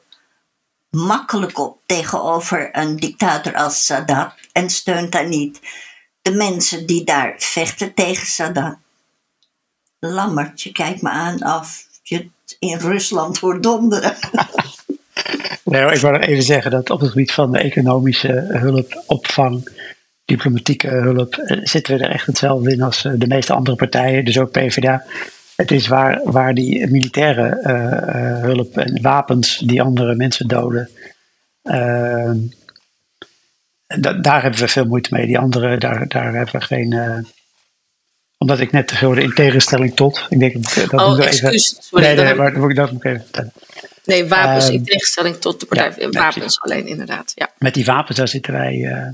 makkelijk 0.90 1.60
op 1.60 1.80
tegenover 1.86 2.78
een 2.78 2.96
dictator 2.96 3.56
als 3.56 3.86
Sadat 3.86 4.34
en 4.52 4.70
steunt 4.70 5.12
daar 5.12 5.28
niet 5.28 5.60
de 6.22 6.32
mensen 6.32 6.86
die 6.86 7.04
daar 7.04 7.36
vechten 7.38 7.94
tegen 7.94 8.28
Sadat? 8.28 8.78
Lammert, 10.00 10.62
je 10.62 10.72
kijkt 10.72 11.02
me 11.02 11.10
aan 11.10 11.46
of 11.58 11.88
je 12.04 12.30
in 12.60 12.78
Rusland 12.78 13.38
hoort 13.38 13.64
donderen. 13.64 14.18
Nee, 15.64 15.92
ik 15.92 16.00
wil 16.00 16.12
nog 16.12 16.22
even 16.22 16.44
zeggen 16.44 16.72
dat 16.72 16.90
op 16.90 17.00
het 17.00 17.10
gebied 17.10 17.32
van 17.32 17.52
de 17.52 17.60
economische 17.60 18.46
hulp, 18.48 19.04
opvang, 19.06 19.70
diplomatieke 20.26 20.88
hulp, 20.88 21.36
eh, 21.36 21.58
zitten 21.64 21.98
we 21.98 22.04
er 22.04 22.12
echt 22.12 22.26
hetzelfde 22.26 22.72
in 22.72 22.82
als 22.82 23.06
eh, 23.06 23.12
de 23.16 23.28
meeste 23.28 23.54
andere 23.54 23.76
partijen, 23.76 24.26
dus 24.26 24.40
ook 24.40 24.52
PvdA. 24.52 25.04
Het 25.56 25.72
is 25.72 25.88
waar, 25.88 26.22
waar 26.24 26.54
die 26.54 26.88
militaire 26.92 27.60
hulp 28.42 28.78
en 28.78 29.02
wapens 29.02 29.58
die 29.58 29.82
andere 29.82 30.16
mensen 30.16 30.48
doden. 30.48 30.90
daar 34.22 34.42
hebben 34.42 34.60
we 34.60 34.68
veel 34.68 34.86
moeite 34.86 35.10
mee. 35.14 35.26
Die 35.26 35.40
andere, 35.40 35.78
daar, 35.78 36.08
daar 36.08 36.34
hebben 36.34 36.60
we 36.60 36.62
geen 36.62 37.26
omdat 38.38 38.60
ik 38.60 38.72
net 38.72 39.00
hoorde 39.00 39.22
in 39.22 39.34
tegenstelling 39.34 39.96
tot. 39.96 40.26
Ik 40.30 40.40
denk 40.40 40.54
dat 40.54 41.02
oh, 41.02 41.08
moet. 41.08 41.26
Even, 41.26 41.60
Sorry, 41.60 42.06
nee, 42.06 42.16
nee, 42.16 42.36
maar 42.36 42.52
dat 42.52 42.62
moet 42.62 42.72
ik 42.72 42.78
even 42.78 43.00
vertellen. 43.00 43.54
Nee, 44.06 44.26
wapens 44.26 44.70
in 44.70 44.76
ehm, 44.76 44.84
tegenstelling 44.84 45.36
tot 45.36 45.60
de 45.60 45.66
partij. 45.66 45.94
Ja, 45.98 46.10
wapens 46.10 46.62
alleen, 46.62 46.88
inderdaad. 46.88 47.32
Ja. 47.36 47.50
Met 47.58 47.74
die 47.74 47.86
wapens, 47.86 48.18
daar 48.18 48.28
zitten 48.28 48.54
wij, 48.54 48.76
uh, 48.76 49.08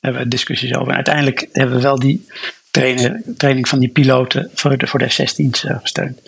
hebben 0.00 0.22
we 0.22 0.28
discussies 0.28 0.74
over. 0.74 0.88
En 0.88 0.94
uiteindelijk 0.94 1.48
hebben 1.52 1.76
we 1.76 1.82
wel 1.82 1.98
die 1.98 2.26
trainen, 2.70 3.34
training 3.36 3.68
van 3.68 3.78
die 3.78 3.88
piloten 3.88 4.50
voor 4.54 4.78
de, 4.78 4.86
voor 4.86 4.98
de 4.98 5.08
F-16's 5.08 5.64
uh, 5.64 5.78
gesteund. 5.80 6.20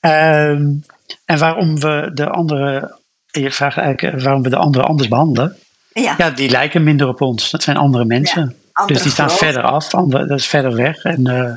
Um, 0.00 0.84
en 1.24 1.38
waarom 1.38 1.80
we 1.80 2.10
de 2.14 2.28
andere, 2.28 2.98
je 3.30 3.50
vraagt 3.50 3.76
eigenlijk 3.76 4.16
eh, 4.16 4.22
waarom 4.24 4.42
we 4.42 4.48
de 4.48 4.56
andere 4.56 4.84
anders 4.84 5.08
behandelen. 5.08 5.56
Ja. 5.92 6.14
ja, 6.18 6.30
die 6.30 6.50
lijken 6.50 6.82
minder 6.82 7.08
op 7.08 7.20
ons. 7.20 7.50
Dat 7.50 7.62
zijn 7.62 7.76
andere 7.76 8.04
mensen. 8.04 8.56
Ja, 8.74 8.86
dus 8.86 9.02
die 9.02 9.12
staan 9.12 9.30
verder 9.30 9.62
af, 9.62 9.94
andere, 9.94 10.26
dat 10.26 10.38
is 10.38 10.46
verder 10.46 10.74
weg. 10.74 11.02
En 11.02 11.28
uh, 11.28 11.52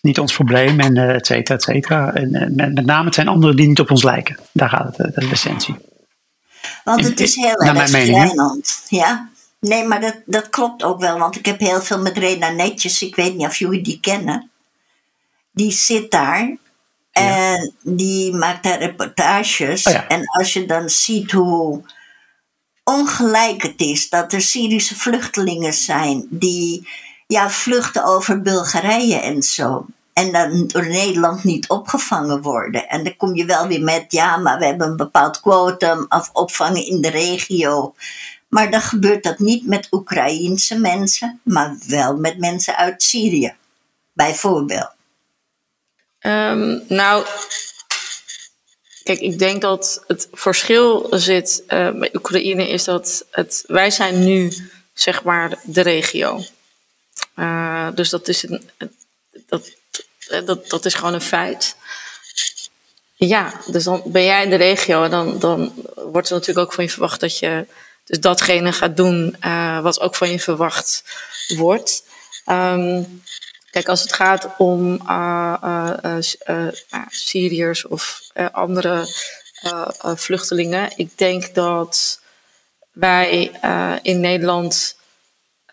niet 0.00 0.18
ons 0.18 0.34
probleem 0.34 0.80
en 0.80 0.96
uh, 0.96 1.14
et 1.14 1.26
cetera, 1.26 1.54
et 1.54 1.62
cetera. 1.62 2.12
En, 2.14 2.34
en 2.34 2.54
met, 2.54 2.74
met, 2.74 2.84
name 2.84 3.04
het 3.04 3.14
zijn 3.14 3.28
anderen 3.28 3.56
die 3.56 3.68
niet 3.68 3.80
op 3.80 3.90
ons 3.90 4.02
lijken. 4.02 4.38
Daar 4.52 4.68
gaat 4.68 4.96
het, 4.96 5.14
eh, 5.14 5.24
de 5.24 5.30
essentie. 5.30 5.76
Want 6.84 7.04
het 7.04 7.20
is 7.20 7.34
heel 7.34 7.56
erg 7.56 7.88
schrijnend. 7.88 8.82
Ja? 8.88 9.28
Nee, 9.60 9.84
maar 9.86 10.00
dat, 10.00 10.16
dat 10.26 10.48
klopt 10.48 10.82
ook 10.82 11.00
wel. 11.00 11.18
Want 11.18 11.36
ik 11.36 11.46
heb 11.46 11.58
heel 11.58 11.80
veel 11.80 11.98
met 11.98 12.18
Rena 12.18 12.50
Netjes. 12.50 13.02
Ik 13.02 13.16
weet 13.16 13.36
niet 13.36 13.46
of 13.46 13.56
jullie 13.56 13.82
die 13.82 14.00
kennen. 14.00 14.50
Die 15.52 15.72
zit 15.72 16.10
daar. 16.10 16.56
En 17.10 17.74
die 17.82 18.34
maakt 18.34 18.62
daar 18.62 18.78
reportages. 18.78 19.86
Oh 19.86 19.94
en 20.08 20.22
als 20.26 20.52
je 20.52 20.66
dan 20.66 20.88
ziet 20.88 21.30
hoe 21.30 21.82
ongelijk 22.84 23.62
het 23.62 23.80
is 23.80 24.08
dat 24.08 24.32
er 24.32 24.40
Syrische 24.40 24.94
vluchtelingen 24.94 25.72
zijn 25.72 26.26
die 26.30 26.88
ja, 27.30 27.50
vluchten 27.50 28.04
over 28.04 28.42
Bulgarije 28.42 29.16
en 29.16 29.42
zo. 29.42 29.86
En 30.12 30.32
dan 30.32 30.66
door 30.66 30.86
Nederland 30.86 31.44
niet 31.44 31.68
opgevangen 31.68 32.42
worden. 32.42 32.88
En 32.88 33.04
dan 33.04 33.16
kom 33.16 33.34
je 33.34 33.44
wel 33.44 33.66
weer 33.66 33.82
met, 33.82 34.04
ja, 34.08 34.36
maar 34.36 34.58
we 34.58 34.64
hebben 34.64 34.88
een 34.88 34.96
bepaald 34.96 35.40
quotum 35.40 36.06
of 36.08 36.30
opvangen 36.32 36.86
in 36.86 37.00
de 37.00 37.10
regio. 37.10 37.94
Maar 38.48 38.70
dan 38.70 38.80
gebeurt 38.80 39.22
dat 39.22 39.38
niet 39.38 39.66
met 39.66 39.88
Oekraïense 39.90 40.78
mensen, 40.78 41.40
maar 41.42 41.76
wel 41.86 42.16
met 42.16 42.38
mensen 42.38 42.76
uit 42.76 43.02
Syrië, 43.02 43.54
bijvoorbeeld. 44.12 44.90
Um, 46.20 46.82
nou, 46.88 47.24
kijk, 49.02 49.20
ik 49.20 49.38
denk 49.38 49.62
dat 49.62 50.04
het 50.06 50.28
verschil 50.32 51.06
zit 51.10 51.62
uh, 51.62 51.90
bij 51.90 52.10
Oekraïne 52.14 52.68
is 52.68 52.84
dat 52.84 53.26
het, 53.30 53.64
wij 53.66 53.90
zijn 53.90 54.24
nu 54.24 54.52
zeg 54.92 55.22
maar 55.22 55.58
de 55.62 55.80
regio. 55.80 56.40
Uh, 57.36 57.88
dus 57.94 58.08
dat 58.08 58.28
is, 58.28 58.48
een, 58.48 58.70
dat, 59.46 59.70
dat, 60.44 60.68
dat 60.68 60.84
is 60.84 60.94
gewoon 60.94 61.14
een 61.14 61.20
feit. 61.20 61.76
Ja, 63.14 63.60
dus 63.66 63.84
dan 63.84 64.02
ben 64.04 64.24
jij 64.24 64.44
in 64.44 64.50
de 64.50 64.56
regio 64.56 65.04
en 65.04 65.10
dan, 65.10 65.38
dan 65.38 65.72
wordt 65.94 66.28
er 66.28 66.34
natuurlijk 66.34 66.66
ook 66.66 66.72
van 66.72 66.84
je 66.84 66.90
verwacht 66.90 67.20
dat 67.20 67.38
je 67.38 67.66
dus 68.04 68.20
datgene 68.20 68.72
gaat 68.72 68.96
doen 68.96 69.36
uh, 69.44 69.80
wat 69.80 70.00
ook 70.00 70.14
van 70.14 70.30
je 70.30 70.40
verwacht 70.40 71.04
wordt. 71.48 72.04
Um, 72.46 73.22
kijk, 73.70 73.88
als 73.88 74.02
het 74.02 74.12
gaat 74.12 74.48
om 74.58 75.00
Syriërs 77.08 77.86
of 77.86 78.20
andere 78.52 79.06
vluchtelingen, 80.14 80.92
ik 80.96 81.18
denk 81.18 81.54
dat 81.54 82.20
wij 82.92 83.50
in 84.02 84.20
Nederland 84.20 84.96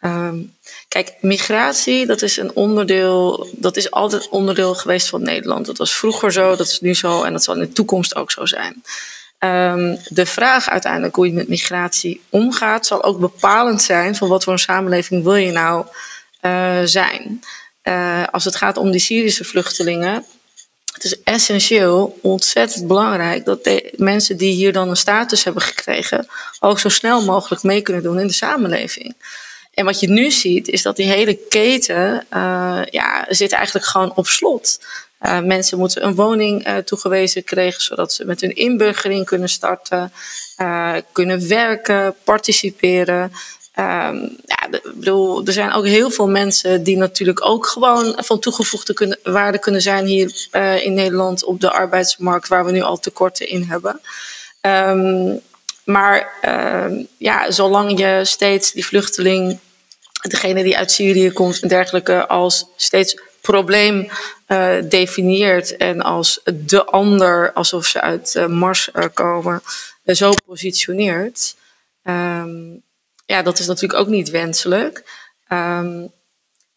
Um, 0.01 0.55
kijk, 0.87 1.13
migratie, 1.21 2.05
dat 2.05 2.21
is 2.21 2.37
een 2.37 2.55
onderdeel, 2.55 3.49
dat 3.51 3.77
is 3.77 3.91
altijd 3.91 4.29
onderdeel 4.29 4.75
geweest 4.75 5.09
van 5.09 5.21
Nederland. 5.21 5.65
Dat 5.65 5.77
was 5.77 5.95
vroeger 5.95 6.31
zo, 6.31 6.55
dat 6.55 6.67
is 6.67 6.79
nu 6.79 6.93
zo 6.93 7.23
en 7.23 7.33
dat 7.33 7.43
zal 7.43 7.53
in 7.53 7.59
de 7.59 7.71
toekomst 7.71 8.15
ook 8.15 8.31
zo 8.31 8.45
zijn. 8.45 8.83
Um, 9.39 9.99
de 10.07 10.25
vraag 10.25 10.69
uiteindelijk 10.69 11.15
hoe 11.15 11.27
je 11.27 11.33
met 11.33 11.47
migratie 11.47 12.21
omgaat, 12.29 12.85
zal 12.85 13.03
ook 13.03 13.19
bepalend 13.19 13.81
zijn 13.81 14.15
van 14.15 14.27
wat 14.27 14.43
voor 14.43 14.53
een 14.53 14.59
samenleving 14.59 15.23
wil 15.23 15.35
je 15.35 15.51
nou 15.51 15.85
uh, 16.41 16.79
zijn. 16.83 17.43
Uh, 17.83 18.23
als 18.31 18.45
het 18.45 18.55
gaat 18.55 18.77
om 18.77 18.91
die 18.91 18.99
Syrische 18.99 19.43
vluchtelingen, 19.43 20.25
het 20.93 21.03
is 21.03 21.23
essentieel, 21.23 22.19
ontzettend 22.21 22.87
belangrijk 22.87 23.45
dat 23.45 23.63
de 23.63 23.93
mensen 23.95 24.37
die 24.37 24.53
hier 24.53 24.73
dan 24.73 24.89
een 24.89 24.97
status 24.97 25.43
hebben 25.43 25.61
gekregen, 25.61 26.27
ook 26.59 26.79
zo 26.79 26.89
snel 26.89 27.25
mogelijk 27.25 27.63
mee 27.63 27.81
kunnen 27.81 28.03
doen 28.03 28.19
in 28.19 28.27
de 28.27 28.33
samenleving. 28.33 29.15
En 29.77 29.85
wat 29.85 29.99
je 29.99 30.09
nu 30.09 30.31
ziet, 30.31 30.67
is 30.67 30.81
dat 30.81 30.95
die 30.95 31.05
hele 31.05 31.39
keten 31.49 32.25
uh, 32.33 32.81
ja, 32.89 33.25
zit 33.29 33.51
eigenlijk 33.51 33.85
gewoon 33.85 34.15
op 34.15 34.27
slot. 34.27 34.79
Uh, 35.21 35.39
mensen 35.39 35.77
moeten 35.77 36.05
een 36.05 36.15
woning 36.15 36.67
uh, 36.67 36.77
toegewezen 36.77 37.43
krijgen, 37.43 37.81
zodat 37.81 38.13
ze 38.13 38.25
met 38.25 38.41
hun 38.41 38.55
inburgering 38.55 39.25
kunnen 39.25 39.49
starten, 39.49 40.11
kunnen 41.11 41.47
werken, 41.47 42.15
participeren. 42.23 43.21
Um, 43.79 44.37
ja, 44.45 44.69
bedoel, 44.95 45.45
er 45.45 45.53
zijn 45.53 45.71
ook 45.71 45.85
heel 45.85 46.11
veel 46.11 46.27
mensen 46.27 46.83
die 46.83 46.97
natuurlijk 46.97 47.45
ook 47.45 47.67
gewoon 47.67 48.13
van 48.17 48.39
toegevoegde 48.39 49.19
waarde 49.23 49.59
kunnen 49.59 49.81
zijn 49.81 50.05
hier 50.05 50.47
in 50.83 50.93
Nederland 50.93 51.43
op 51.43 51.61
de 51.61 51.71
arbeidsmarkt, 51.71 52.47
waar 52.47 52.65
we 52.65 52.71
nu 52.71 52.81
al 52.81 52.99
tekorten 52.99 53.49
in 53.49 53.63
hebben. 53.63 54.01
Um, 54.61 55.41
maar 55.83 56.33
uh, 56.45 57.05
ja, 57.17 57.51
zolang 57.51 57.99
je 57.99 58.21
steeds 58.23 58.71
die 58.71 58.85
vluchteling 58.85 59.59
degene 60.29 60.63
die 60.63 60.77
uit 60.77 60.91
Syrië 60.91 61.31
komt 61.31 61.59
en 61.59 61.67
dergelijke 61.67 62.27
als 62.27 62.65
steeds 62.75 63.21
probleem 63.41 64.09
uh, 64.47 64.75
definieert 64.89 65.77
en 65.77 66.01
als 66.01 66.41
de 66.43 66.85
ander, 66.85 67.53
alsof 67.53 67.85
ze 67.85 68.01
uit 68.01 68.33
uh, 68.37 68.45
Mars 68.45 68.89
uh, 68.93 69.05
komen, 69.13 69.61
zo 70.05 70.31
positioneert. 70.45 71.55
Um, 72.03 72.81
ja, 73.25 73.41
dat 73.41 73.59
is 73.59 73.67
natuurlijk 73.67 73.99
ook 73.99 74.07
niet 74.07 74.29
wenselijk. 74.29 75.03
Um, 75.51 76.11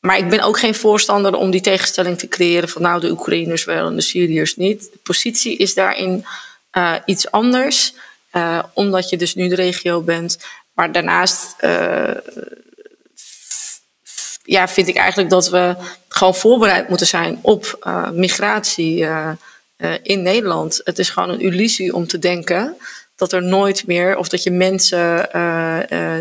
maar 0.01 0.19
ik 0.19 0.29
ben 0.29 0.41
ook 0.41 0.59
geen 0.59 0.75
voorstander 0.75 1.35
om 1.35 1.51
die 1.51 1.61
tegenstelling 1.61 2.19
te 2.19 2.29
creëren 2.29 2.69
van 2.69 2.83
nou 2.83 3.01
de 3.01 3.11
Oekraïners 3.11 3.65
wel 3.65 3.87
en 3.87 3.97
de 3.97 4.03
Syriërs 4.03 4.57
niet. 4.57 4.83
De 4.93 4.99
positie 5.03 5.57
is 5.57 5.75
daarin 5.75 6.25
iets 7.05 7.31
anders, 7.31 7.95
omdat 8.75 9.09
je 9.09 9.17
dus 9.17 9.35
nu 9.35 9.49
de 9.49 9.55
regio 9.55 10.01
bent. 10.01 10.39
Maar 10.73 10.93
daarnaast 10.93 11.57
ja, 14.51 14.69
vind 14.69 14.89
ik 14.89 14.97
eigenlijk 14.97 15.31
dat 15.31 15.49
we 15.49 15.77
gewoon 16.09 16.35
voorbereid 16.35 16.89
moeten 16.89 17.07
zijn 17.07 17.39
op 17.43 17.79
uh, 17.87 18.11
migratie 18.11 18.99
uh, 18.99 19.31
uh, 19.77 19.93
in 20.03 20.23
Nederland. 20.23 20.81
Het 20.85 20.99
is 20.99 21.09
gewoon 21.11 21.29
een 21.29 21.41
illusie 21.41 21.95
om 21.95 22.07
te 22.07 22.19
denken 22.19 22.77
dat 23.17 23.33
er 23.33 23.43
nooit 23.43 23.87
meer, 23.87 24.17
of 24.17 24.29
dat 24.29 24.43
je 24.43 24.51
mensen 24.51 25.29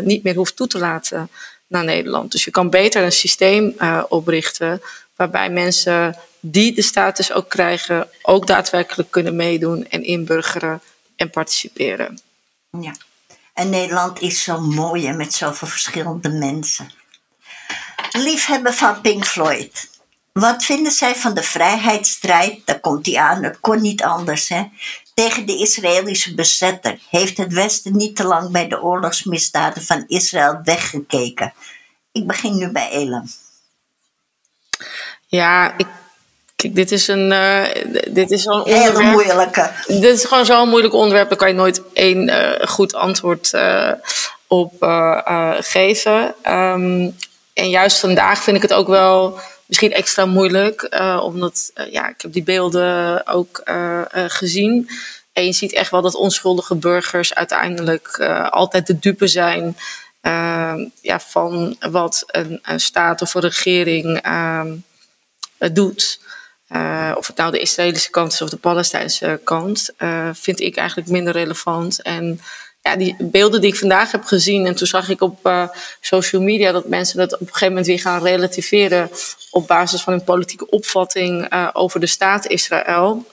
niet 0.04 0.22
meer 0.22 0.34
hoeft 0.34 0.56
toe 0.56 0.66
te 0.66 0.78
laten 0.78 1.30
naar 1.66 1.84
Nederland. 1.84 2.32
Dus 2.32 2.44
je 2.44 2.50
kan 2.50 2.70
beter 2.70 3.02
een 3.02 3.12
systeem 3.12 3.74
oprichten 4.08 4.82
waarbij 5.16 5.50
mensen 5.50 6.16
die 6.40 6.74
de 6.74 6.82
status 6.82 7.32
ook 7.32 7.48
krijgen, 7.48 8.08
ook 8.22 8.46
daadwerkelijk 8.46 9.10
kunnen 9.10 9.36
meedoen 9.36 9.86
en 9.88 10.04
inburgeren 10.04 10.80
en 11.16 11.30
participeren. 11.30 12.20
Ja. 12.80 12.92
En 13.54 13.70
Nederland 13.70 14.20
is 14.20 14.42
zo 14.42 14.60
mooi 14.60 15.06
en 15.06 15.16
met 15.16 15.34
zoveel 15.34 15.68
verschillende 15.68 16.28
mensen 16.28 16.98
liefhebber 18.10 18.74
van 18.74 19.00
Pink 19.00 19.24
Floyd. 19.24 19.88
Wat 20.32 20.64
vinden 20.64 20.92
zij 20.92 21.14
van 21.14 21.34
de 21.34 21.42
vrijheidsstrijd? 21.42 22.60
Daar 22.64 22.80
komt 22.80 23.06
hij 23.06 23.16
aan, 23.16 23.42
het 23.42 23.60
kon 23.60 23.82
niet 23.82 24.02
anders, 24.02 24.48
hè? 24.48 24.64
Tegen 25.14 25.46
de 25.46 25.58
Israëlische 25.58 26.34
bezetter 26.34 26.98
heeft 27.10 27.36
het 27.36 27.52
Westen 27.52 27.96
niet 27.96 28.16
te 28.16 28.24
lang 28.24 28.50
bij 28.50 28.68
de 28.68 28.82
oorlogsmisdaden 28.82 29.82
van 29.82 30.04
Israël 30.08 30.60
weggekeken. 30.64 31.52
Ik 32.12 32.26
begin 32.26 32.56
nu 32.56 32.72
bij 32.72 32.90
Elam. 32.90 33.24
Ja, 35.26 35.74
ik, 35.76 35.86
kijk, 36.56 36.74
dit 36.74 36.92
is 36.92 37.08
een, 37.08 37.30
uh, 37.30 37.64
dit 38.08 38.30
is 38.30 38.42
zo'n 38.42 38.62
Hele 38.64 39.02
moeilijke. 39.02 39.70
Dit 39.86 40.04
is 40.04 40.24
gewoon 40.24 40.46
zo'n 40.46 40.68
moeilijk 40.68 40.94
onderwerp. 40.94 41.28
Daar 41.28 41.38
kan 41.38 41.48
je 41.48 41.54
nooit 41.54 41.82
één 41.92 42.28
uh, 42.28 42.66
goed 42.68 42.94
antwoord 42.94 43.52
uh, 43.52 43.92
op 44.46 44.72
geven. 45.60 46.34
Um, 46.48 47.16
en 47.60 47.68
juist 47.68 47.98
vandaag 47.98 48.42
vind 48.42 48.56
ik 48.56 48.62
het 48.62 48.72
ook 48.72 48.88
wel 48.88 49.38
misschien 49.66 49.92
extra 49.92 50.26
moeilijk. 50.26 50.86
Uh, 50.90 51.20
omdat 51.22 51.70
uh, 51.74 51.92
ja, 51.92 52.08
ik 52.08 52.20
heb 52.20 52.32
die 52.32 52.42
beelden 52.42 53.26
ook 53.26 53.60
uh, 53.64 54.02
gezien. 54.12 54.88
En 55.32 55.44
je 55.44 55.52
ziet 55.52 55.72
echt 55.72 55.90
wel 55.90 56.02
dat 56.02 56.14
onschuldige 56.14 56.74
burgers 56.74 57.34
uiteindelijk 57.34 58.20
altijd 58.50 58.86
de 58.86 58.98
dupe 58.98 59.26
zijn 59.26 59.76
ja, 61.00 61.20
van 61.20 61.76
wat 61.90 62.24
een, 62.26 62.60
staat 62.76 63.22
of 63.22 63.34
een 63.34 63.40
regering 63.40 64.20
doet. 65.72 66.20
of 67.14 67.26
het 67.26 67.36
nou 67.36 67.50
de 67.50 67.58
Israëlische 67.58 68.10
kant 68.10 68.32
is 68.32 68.42
of 68.42 68.50
de 68.50 68.56
Palestijnse 68.56 69.40
kant, 69.44 69.90
vind 70.32 70.60
ik 70.60 70.76
eigenlijk 70.76 71.08
minder 71.08 71.32
relevant. 71.32 72.02
En 72.02 72.40
ja, 72.82 72.96
die 72.96 73.16
beelden 73.18 73.60
die 73.60 73.72
ik 73.72 73.78
vandaag 73.78 74.12
heb 74.12 74.24
gezien, 74.24 74.66
en 74.66 74.74
toen 74.74 74.86
zag 74.86 75.08
ik 75.08 75.20
op 75.20 75.70
social 76.00 76.42
media 76.42 76.72
dat 76.72 76.88
mensen 76.88 77.18
dat 77.18 77.34
op 77.34 77.40
een 77.40 77.46
gegeven 77.46 77.68
moment 77.68 77.86
weer 77.86 78.00
gaan 78.00 78.22
relativeren 78.22 79.10
op 79.50 79.66
basis 79.66 80.02
van 80.02 80.12
hun 80.12 80.24
politieke 80.24 80.70
opvatting 80.70 81.52
over 81.72 82.00
de 82.00 82.06
staat 82.06 82.46
Israël. 82.46 83.26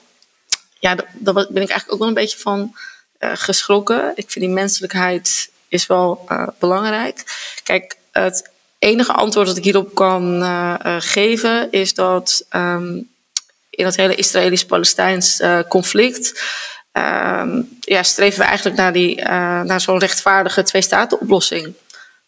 Ja, 0.80 0.94
daar 0.94 1.34
ben 1.34 1.48
ik 1.48 1.56
eigenlijk 1.56 1.92
ook 1.92 1.98
wel 1.98 2.08
een 2.08 2.14
beetje 2.14 2.38
van 2.38 2.76
geschrokken. 3.20 4.12
Ik 4.14 4.30
vind 4.30 4.44
die 4.44 4.54
menselijkheid 4.54 5.50
is 5.68 5.86
wel 5.86 6.28
belangrijk. 6.58 7.24
Kijk, 7.62 7.96
het 8.12 8.50
enige 8.78 9.12
antwoord 9.12 9.46
dat 9.46 9.56
ik 9.56 9.64
hierop 9.64 9.94
kan 9.94 10.42
geven 10.98 11.70
is 11.70 11.94
dat 11.94 12.46
um, 12.52 13.10
in 13.70 13.84
dat 13.84 13.96
hele 13.96 14.14
Israëlisch-Palestijns 14.14 15.42
conflict 15.68 16.42
ja, 17.80 18.02
streven 18.02 18.38
we 18.38 18.44
eigenlijk 18.44 18.76
naar, 18.76 18.92
die, 18.92 19.22
naar 19.64 19.80
zo'n 19.80 19.98
rechtvaardige 19.98 20.62
twee-staten-oplossing. 20.62 21.74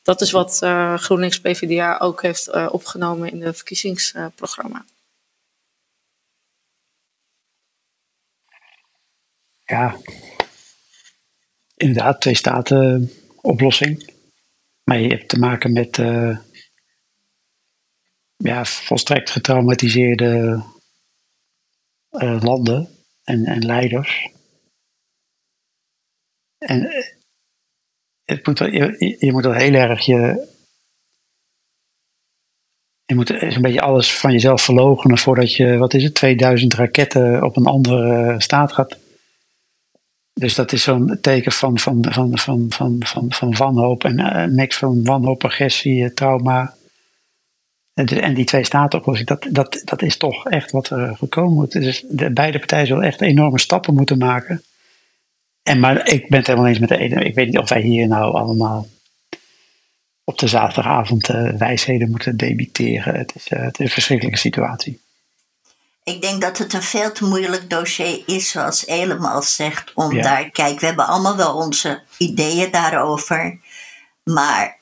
Dat 0.03 0.21
is 0.21 0.31
wat 0.31 0.59
GroenLinks 0.97 1.41
PvdA 1.41 1.99
ook 1.99 2.23
heeft 2.23 2.71
opgenomen 2.71 3.31
in 3.31 3.39
de 3.39 3.55
verkiezingsprogramma. 3.55 4.85
Ja, 9.65 9.97
inderdaad, 11.77 12.21
twee-staten-oplossing. 12.21 14.13
Maar 14.85 14.99
je 14.99 15.09
hebt 15.09 15.29
te 15.29 15.39
maken 15.39 15.73
met 15.73 15.97
ja, 18.37 18.65
volstrekt 18.65 19.31
getraumatiseerde 19.31 20.63
landen 22.41 22.89
en, 23.25 23.45
en 23.45 23.65
leiders. 23.67 24.29
En 26.61 26.89
het 28.25 28.47
moet, 28.47 28.59
je, 28.59 29.17
je 29.19 29.33
moet 29.33 29.43
dat 29.43 29.55
heel 29.55 29.75
erg 29.75 30.01
je. 30.01 30.49
Je 33.05 33.15
moet 33.15 33.31
een 33.31 33.63
beetje 33.63 33.81
alles 33.81 34.19
van 34.19 34.33
jezelf 34.33 34.63
verlogenen 34.63 35.19
voordat 35.19 35.55
je, 35.55 35.77
wat 35.77 35.95
is 35.95 36.03
het, 36.03 36.15
2000 36.15 36.75
raketten 36.75 37.45
op 37.45 37.57
een 37.57 37.67
andere 37.67 38.35
staat 38.39 38.73
gaat 38.73 38.99
dus 40.41 40.55
dat 40.55 40.73
is 40.73 40.83
zo'n 40.83 41.19
teken 41.21 41.53
van, 41.53 41.79
van, 41.79 42.07
van, 42.09 42.39
van, 42.39 42.67
van, 42.69 42.97
van, 42.99 43.33
van 43.33 43.57
wanhoop 43.57 44.05
en 44.05 44.19
uh, 44.19 44.45
niks 44.45 44.77
van 44.77 45.05
wanhoop, 45.05 45.45
agressie, 45.45 46.03
uh, 46.03 46.09
trauma. 46.09 46.75
En, 47.95 48.07
en 48.07 48.35
die 48.35 48.45
twee 48.45 48.65
statenoplossing, 48.65 49.29
dat, 49.29 49.47
dat, 49.51 49.83
dat 49.85 50.03
is 50.03 50.17
toch 50.17 50.47
echt 50.47 50.71
wat 50.71 50.91
er 50.91 51.17
gekomen 51.17 51.55
moet. 51.55 51.73
Dus 51.73 52.05
de, 52.09 52.33
beide 52.33 52.59
partijen 52.59 52.87
zullen 52.87 53.05
echt 53.05 53.21
enorme 53.21 53.59
stappen 53.59 53.95
moeten 53.95 54.19
maken. 54.19 54.63
En, 55.71 55.81
maar 55.81 56.09
ik 56.09 56.29
ben 56.29 56.39
het 56.39 56.47
helemaal 56.47 56.69
eens 56.69 56.79
met 56.79 56.89
de 56.89 56.97
ene. 56.97 57.25
Ik 57.25 57.35
weet 57.35 57.47
niet 57.47 57.59
of 57.59 57.69
wij 57.69 57.81
hier 57.81 58.09
nou 58.09 58.35
allemaal 58.35 58.89
op 60.25 60.39
de 60.39 60.47
zaterdagavond 60.47 61.29
uh, 61.29 61.53
wijsheden 61.53 62.11
moeten 62.11 62.37
debiteren. 62.37 63.15
Het 63.15 63.33
is, 63.35 63.49
het 63.49 63.79
is 63.79 63.85
een 63.85 63.93
verschrikkelijke 63.93 64.39
situatie. 64.39 65.01
Ik 66.05 66.23
denk 66.23 66.41
dat 66.41 66.59
het 66.59 66.73
een 66.73 66.83
veel 66.83 67.13
te 67.13 67.25
moeilijk 67.25 67.71
dossier 67.71 68.23
is, 68.27 68.51
zoals 68.51 68.87
Elem 68.87 69.43
zegt, 69.43 69.93
om 69.95 70.23
daar, 70.23 70.51
kijk, 70.51 70.81
we 70.81 70.87
hebben 70.87 71.07
allemaal 71.07 71.37
wel 71.37 71.55
onze 71.55 72.03
ideeën 72.19 72.71
daarover, 72.71 73.59
maar 74.23 74.77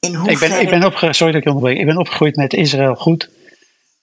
in 0.00 0.14
hoeverre... 0.14 0.44
Ik 0.44 0.50
ben, 0.50 0.60
ik 0.60 0.70
ben 0.70 0.84
opgegroeid, 0.84 1.16
sorry 1.16 1.32
dat 1.32 1.42
ik 1.42 1.48
onderbreek, 1.48 1.78
ik 1.78 1.86
ben 1.86 1.98
opgegroeid 1.98 2.36
met 2.36 2.52
Israël 2.52 2.94
goed, 2.94 3.30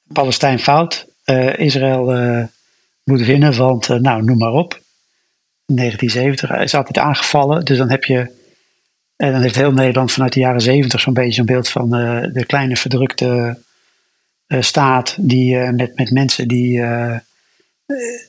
Palestijn 0.03 0.59
fout, 0.59 1.07
uh, 1.25 1.59
Israël 1.59 2.05
moet 3.03 3.21
winnen, 3.21 3.57
want 3.57 3.87
nou, 3.87 4.23
noem 4.23 4.37
maar 4.37 4.53
op. 4.53 4.83
1970 5.65 6.49
is 6.63 6.75
altijd 6.75 6.97
aangevallen, 6.97 7.65
dus 7.65 7.77
dan 7.77 7.89
heb 7.89 8.03
je, 8.03 8.31
en 9.15 9.31
dan 9.31 9.41
heeft 9.41 9.55
heel 9.55 9.71
Nederland 9.71 10.11
vanuit 10.11 10.33
de 10.33 10.39
jaren 10.39 10.61
70 10.61 10.99
zo'n 10.99 11.13
beetje 11.13 11.39
een 11.39 11.45
beeld 11.45 11.69
van 11.69 11.89
de 12.33 12.43
kleine 12.47 12.77
verdrukte 12.77 13.57
uh, 14.47 14.61
staat 14.61 15.15
die, 15.19 15.55
uh, 15.55 15.69
met, 15.69 15.95
met 15.95 16.11
mensen 16.11 16.47
die 16.47 16.83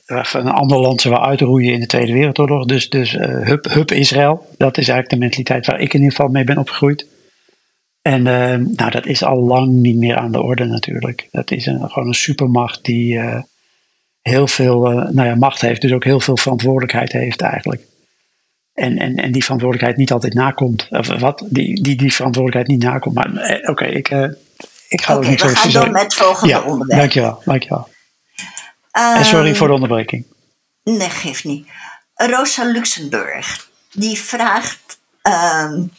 van 0.05 0.47
een 0.47 0.53
ander 0.53 0.79
land 0.79 1.01
ze 1.01 1.19
uitroeien 1.19 1.73
in 1.73 1.79
de 1.79 1.85
Tweede 1.85 2.13
Wereldoorlog. 2.13 2.65
Dus, 2.65 2.89
dus 2.89 3.11
hup, 3.11 3.65
hup 3.65 3.91
Israël, 3.91 4.47
dat 4.57 4.77
is 4.77 4.87
eigenlijk 4.87 5.09
de 5.09 5.17
mentaliteit 5.17 5.65
waar 5.65 5.79
ik 5.79 5.93
in 5.93 5.99
ieder 5.99 6.15
geval 6.15 6.31
mee 6.31 6.43
ben 6.43 6.57
opgegroeid. 6.57 7.07
En 8.01 8.23
nou, 8.75 8.91
dat 8.91 9.05
is 9.05 9.23
al 9.23 9.39
lang 9.39 9.71
niet 9.71 9.97
meer 9.97 10.15
aan 10.15 10.31
de 10.31 10.41
orde 10.41 10.65
natuurlijk. 10.65 11.27
Dat 11.31 11.51
is 11.51 11.65
een, 11.65 11.89
gewoon 11.89 12.07
een 12.07 12.13
supermacht 12.13 12.83
die 12.83 13.19
heel 14.27 14.47
veel 14.47 14.79
nou 14.89 15.27
ja, 15.27 15.35
macht 15.35 15.61
heeft, 15.61 15.81
dus 15.81 15.91
ook 15.91 16.03
heel 16.03 16.19
veel 16.19 16.37
verantwoordelijkheid 16.37 17.11
heeft 17.11 17.41
eigenlijk. 17.41 17.81
En, 18.73 18.97
en, 18.97 19.15
en 19.15 19.31
die 19.31 19.43
verantwoordelijkheid 19.43 19.99
niet 19.99 20.11
altijd 20.11 20.33
nakomt. 20.33 20.87
Of 20.89 21.07
wat? 21.07 21.45
Die, 21.49 21.81
die, 21.81 21.95
die 21.95 22.13
verantwoordelijkheid 22.13 22.79
niet 22.79 22.89
nakomt. 22.89 23.15
Maar 23.15 23.59
oké, 23.61 23.69
okay, 23.69 23.89
ik 23.89 24.09
ik 24.89 25.01
ga 25.01 25.17
okay, 25.17 25.29
niet 25.29 25.41
we 25.41 25.55
gaan 25.55 25.71
door 25.71 25.91
met 25.91 26.01
het 26.01 26.13
volgende 26.13 26.53
ja, 26.53 26.61
onderwerp. 26.61 26.99
Dankjewel, 26.99 27.41
dankjewel. 27.45 27.89
Um, 28.97 29.15
en 29.15 29.25
sorry 29.25 29.55
voor 29.55 29.67
de 29.67 29.73
onderbreking. 29.73 30.25
Nee, 30.83 31.09
geeft 31.09 31.43
niet. 31.43 31.67
Rosa 32.15 32.63
Luxemburg, 32.63 33.69
die 33.91 34.17
vraagt 34.17 34.99
um, 35.63 35.91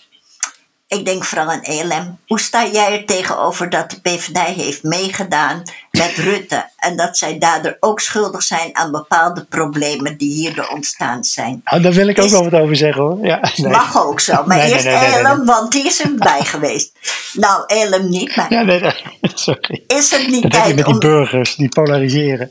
ik 0.89 1.05
denk 1.05 1.25
vooral 1.25 1.51
aan 1.51 1.63
ELM. 1.63 2.19
Hoe 2.27 2.41
sta 2.41 2.67
jij 2.67 2.93
er 2.93 3.05
tegenover 3.05 3.71
dat 3.71 3.91
de 3.91 4.01
PvdA 4.01 4.45
heeft 4.45 4.83
meegedaan 4.83 5.63
met 5.91 6.13
Rutte 6.29 6.71
en 6.77 6.97
dat 6.97 7.19
zij 7.19 7.39
daardoor 7.39 7.77
ook 7.81 8.01
schuldig 8.01 8.43
zijn 8.43 8.77
aan 8.77 8.91
bepaalde 8.91 9.45
problemen 9.45 10.17
die 10.17 10.33
hierdoor 10.33 10.69
ontstaan 10.69 11.25
zijn? 11.25 11.61
Nou, 11.65 11.83
daar 11.83 11.93
wil 11.93 12.09
ik 12.09 12.21
ook 12.21 12.29
wel 12.29 12.51
wat 12.51 12.61
over 12.61 12.77
zeggen 12.77 13.03
hoor. 13.03 13.27
Ja, 13.27 13.41
nee. 13.57 13.71
Mag 13.71 14.05
ook 14.07 14.21
zo, 14.21 14.45
maar 14.47 14.57
nee, 14.57 14.73
eerst 14.73 14.85
nee, 14.85 14.95
ELM, 14.95 15.45
want 15.45 15.73
die 15.73 15.87
is 15.87 16.03
erbij 16.03 16.45
geweest. 16.55 16.93
Nou, 17.33 17.63
ELM 17.67 18.09
niet, 18.09 18.37
maar. 18.37 18.53
Ja, 18.53 18.63
nee, 18.63 18.81
nee, 18.81 18.95
sorry. 19.21 19.85
Is 19.87 20.11
het 20.11 20.27
niet 20.27 20.43
dat 20.43 20.51
tijd 20.51 20.67
heb 20.67 20.77
je 20.77 20.83
met 20.83 21.01
die 21.01 21.11
burgers 21.11 21.55
die 21.55 21.69
polariseren. 21.69 22.51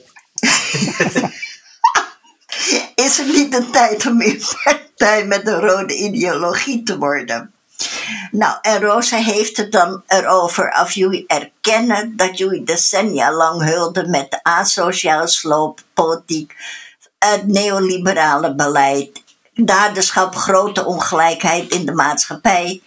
is 2.95 3.17
het 3.17 3.27
niet 3.27 3.51
de 3.51 3.69
tijd 3.71 4.05
om 4.05 4.21
in 4.21 4.41
partij 4.63 5.25
met 5.25 5.45
de 5.45 5.59
rode 5.59 5.95
ideologie 5.95 6.83
te 6.83 6.97
worden? 6.97 7.51
Nou, 8.31 8.57
en 8.61 8.81
Rosa 8.81 9.17
heeft 9.17 9.57
het 9.57 9.71
dan 9.71 10.03
erover 10.07 10.79
of 10.81 10.91
jullie 10.91 11.23
erkennen 11.27 12.15
dat 12.15 12.37
jullie 12.37 12.63
decennia 12.63 13.33
lang 13.33 13.63
hulden 13.63 14.09
met 14.09 14.31
de 14.31 14.43
asociale 14.43 15.27
slooppolitiek, 15.27 16.55
het 17.19 17.47
neoliberale 17.47 18.55
beleid, 18.55 19.23
daderschap, 19.53 20.35
grote 20.35 20.85
ongelijkheid 20.85 21.71
in 21.71 21.85
de 21.85 21.93
maatschappij. 21.93 22.81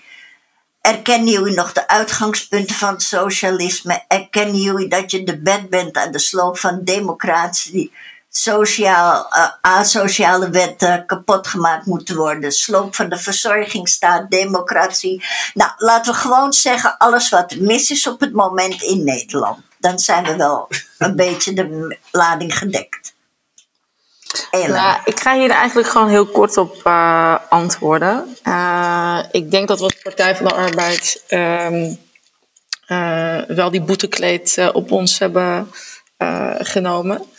Erkennen 0.81 1.33
jullie 1.33 1.55
nog 1.55 1.73
de 1.73 1.89
uitgangspunten 1.89 2.75
van 2.75 2.93
het 2.93 3.03
socialisme? 3.03 4.05
Erkennen 4.09 4.61
jullie 4.61 4.89
dat 4.89 5.11
je 5.11 5.25
de 5.25 5.41
bed 5.41 5.71
bent 5.71 5.97
aan 5.97 6.13
de 6.13 6.19
sloop 6.19 6.59
van 6.59 6.85
democratie? 6.85 7.93
Sociaal, 8.31 9.27
uh, 9.37 9.49
asociale 9.61 10.51
wetten 10.51 11.07
kapot 11.07 11.47
gemaakt 11.47 11.87
moeten 11.87 12.17
worden. 12.17 12.53
Sloop 12.53 12.95
van 12.95 13.09
de 13.09 13.19
verzorgingsstaat, 13.19 14.31
democratie. 14.31 15.25
Nou, 15.55 15.71
laten 15.77 16.13
we 16.13 16.19
gewoon 16.19 16.53
zeggen, 16.53 16.97
alles 16.99 17.29
wat 17.29 17.55
mis 17.55 17.91
is 17.91 18.07
op 18.07 18.21
het 18.21 18.33
moment 18.33 18.83
in 18.83 19.05
Nederland. 19.05 19.59
Dan 19.79 19.99
zijn 19.99 20.25
we 20.25 20.37
wel 20.37 20.69
een 20.99 21.17
beetje 21.17 21.53
de 21.53 21.99
lading 22.11 22.59
gedekt. 22.59 23.15
Ja, 24.51 25.01
ik 25.05 25.21
ga 25.21 25.35
hier 25.35 25.51
eigenlijk 25.51 25.89
gewoon 25.89 26.09
heel 26.09 26.27
kort 26.27 26.57
op 26.57 26.81
uh, 26.87 27.37
antwoorden. 27.49 28.37
Uh, 28.45 29.19
ik 29.31 29.51
denk 29.51 29.69
dat 29.69 29.79
we 29.79 29.85
als 29.85 30.03
Partij 30.03 30.37
van 30.37 30.47
de 30.47 30.55
Arbeid 30.55 31.25
um, 31.29 31.99
wel 33.57 33.71
die 33.71 33.83
boetekleed 33.83 34.71
op 34.73 34.93
ons 34.93 35.19
hebben 35.19 35.71
genomen. 36.59 37.30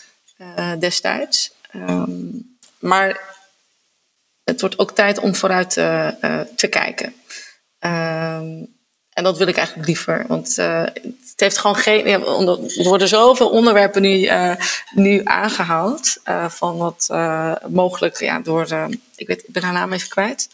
Eh, 0.41 0.71
destijds. 0.79 1.51
Ehm, 1.71 2.11
maar 2.79 3.19
het 4.43 4.61
wordt 4.61 4.79
ook 4.79 4.91
tijd 4.91 5.19
om 5.19 5.35
vooruit 5.35 5.69
te, 5.69 6.15
uh, 6.21 6.39
te 6.55 6.67
kijken. 6.67 7.15
Ehm, 7.79 8.63
en 9.09 9.23
dat 9.23 9.37
wil 9.37 9.47
ik 9.47 9.57
eigenlijk 9.57 9.87
liever. 9.87 10.25
Want 10.27 10.55
het 10.55 11.33
heeft 11.35 11.57
gewoon 11.57 11.75
geen. 11.75 12.07
Er 12.07 12.83
worden 12.83 13.07
zoveel 13.07 13.49
onderwerpen 13.49 14.01
nu, 14.01 14.17
uh, 14.17 14.55
nu 14.91 15.21
aangehaald. 15.23 16.19
Van 16.47 16.77
wat 16.77 17.07
mogelijk 17.67 18.19
ja, 18.19 18.39
door. 18.39 18.67
ik, 19.15 19.27
weet, 19.27 19.43
ik 19.43 19.53
ben 19.53 19.63
haar 19.63 19.73
naam 19.73 19.93
even 19.93 20.09
kwijt. 20.09 20.49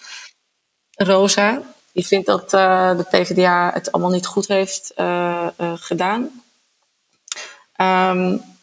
Rosa. 0.91 1.61
Die 1.91 2.07
vindt 2.07 2.25
dat 2.25 2.49
de 2.49 3.05
PvdA 3.09 3.71
het 3.73 3.91
allemaal 3.91 4.11
niet 4.11 4.25
goed 4.25 4.47
heeft 4.47 4.91
gedaan. 5.75 6.41
Um, 7.81 8.56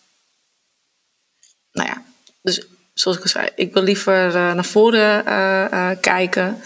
nou 1.75 1.89
ja, 1.89 2.03
dus 2.43 2.67
zoals 2.95 3.17
ik 3.17 3.23
al 3.23 3.29
zei, 3.29 3.49
ik 3.55 3.73
wil 3.73 3.83
liever 3.83 4.27
uh, 4.27 4.53
naar 4.53 4.65
voren 4.65 5.25
uh, 5.27 5.67
uh, 5.73 5.91
kijken. 6.01 6.61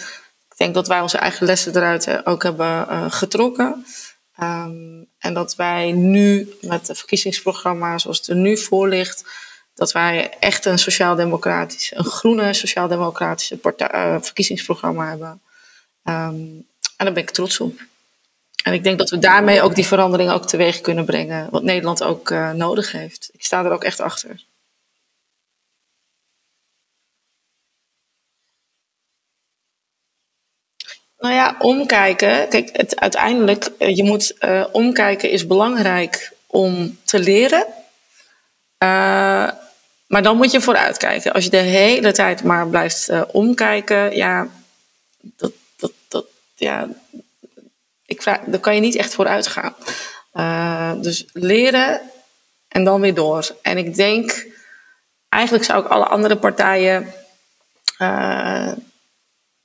Ik 0.51 0.57
denk 0.57 0.75
dat 0.75 0.89
wij 0.89 1.01
onze 1.01 1.19
eigen 1.19 1.47
lessen 1.47 1.77
eruit 1.77 2.27
ook 2.27 2.43
hebben 2.43 3.13
getrokken. 3.13 3.87
Ehm, 4.37 5.05
en 5.19 5.35
dat 5.35 5.57
wij 5.57 5.93
nu 5.93 6.55
met 6.61 6.87
de 6.87 6.95
verkiezingsprogramma 6.95 7.99
zoals 7.99 8.19
het 8.19 8.27
er 8.27 8.37
nu 8.37 8.59
voor 8.59 8.89
ligt, 8.89 9.25
dat 9.75 9.93
wij 9.93 10.37
echt 10.41 10.65
een 10.65 10.79
sociaal-democratische, 10.79 11.97
een 11.97 12.05
groene 12.05 12.55
sociaal-democratische 12.55 13.59
verkiezingsprogramma 14.21 15.09
hebben. 15.09 15.41
Ehm, 16.05 16.35
en 16.97 17.05
daar 17.05 17.13
ben 17.13 17.23
ik 17.23 17.31
trots 17.31 17.61
op. 17.61 17.81
En 18.65 18.73
ik 18.73 18.85
denk 18.85 18.99
dat 18.99 19.11
we 19.11 19.19
daarmee 19.19 19.63
ook 19.63 19.75
die 19.75 19.87
verandering 19.87 20.31
ook 20.31 20.47
teweeg 20.47 20.81
kunnen 20.81 21.05
brengen, 21.05 21.49
wat 21.51 21.63
Nederland 21.63 22.03
ook 22.03 22.31
nodig 22.55 22.93
heeft. 22.93 23.31
Ik 23.33 23.45
sta 23.45 23.65
er 23.65 23.73
ook 23.73 23.85
echt 23.85 24.01
achter. 24.01 24.47
Nou 31.29 31.41
ja, 31.41 31.57
omkijken. 31.59 32.49
Kijk, 32.49 32.68
het, 32.72 33.01
uiteindelijk, 33.01 33.70
uh, 33.79 33.97
je 33.97 34.05
moet 34.05 34.37
uh, 34.41 34.64
omkijken 34.72 35.31
is 35.31 35.47
belangrijk 35.47 36.33
om 36.47 36.99
te 37.05 37.18
leren. 37.18 37.66
Uh, 38.79 39.51
maar 40.07 40.22
dan 40.22 40.37
moet 40.37 40.51
je 40.51 40.61
vooruitkijken. 40.61 41.33
Als 41.33 41.45
je 41.45 41.51
de 41.51 41.57
hele 41.57 42.12
tijd 42.12 42.43
maar 42.43 42.68
blijft 42.68 43.11
omkijken, 43.33 44.16
ja, 44.16 44.49
dat, 45.20 45.53
dat, 45.76 45.93
dat, 46.09 46.26
ja, 46.55 46.89
ik 48.07 48.22
vraag, 48.22 48.41
dan 48.47 48.61
kan 48.61 48.74
je 48.74 48.81
niet 48.81 48.97
echt 48.97 49.14
vooruit 49.14 49.47
gaan. 49.47 49.74
dus 51.03 51.24
leren 51.33 52.01
en 52.68 52.85
dan 52.85 53.01
weer 53.01 53.14
door. 53.14 53.57
En 53.62 53.79
ik 53.79 53.95
denk, 53.95 54.47
eigenlijk 55.29 55.64
zou 55.64 55.85
ik 55.85 55.91
alle 55.91 56.07
andere 56.07 56.37
partijen 56.37 57.12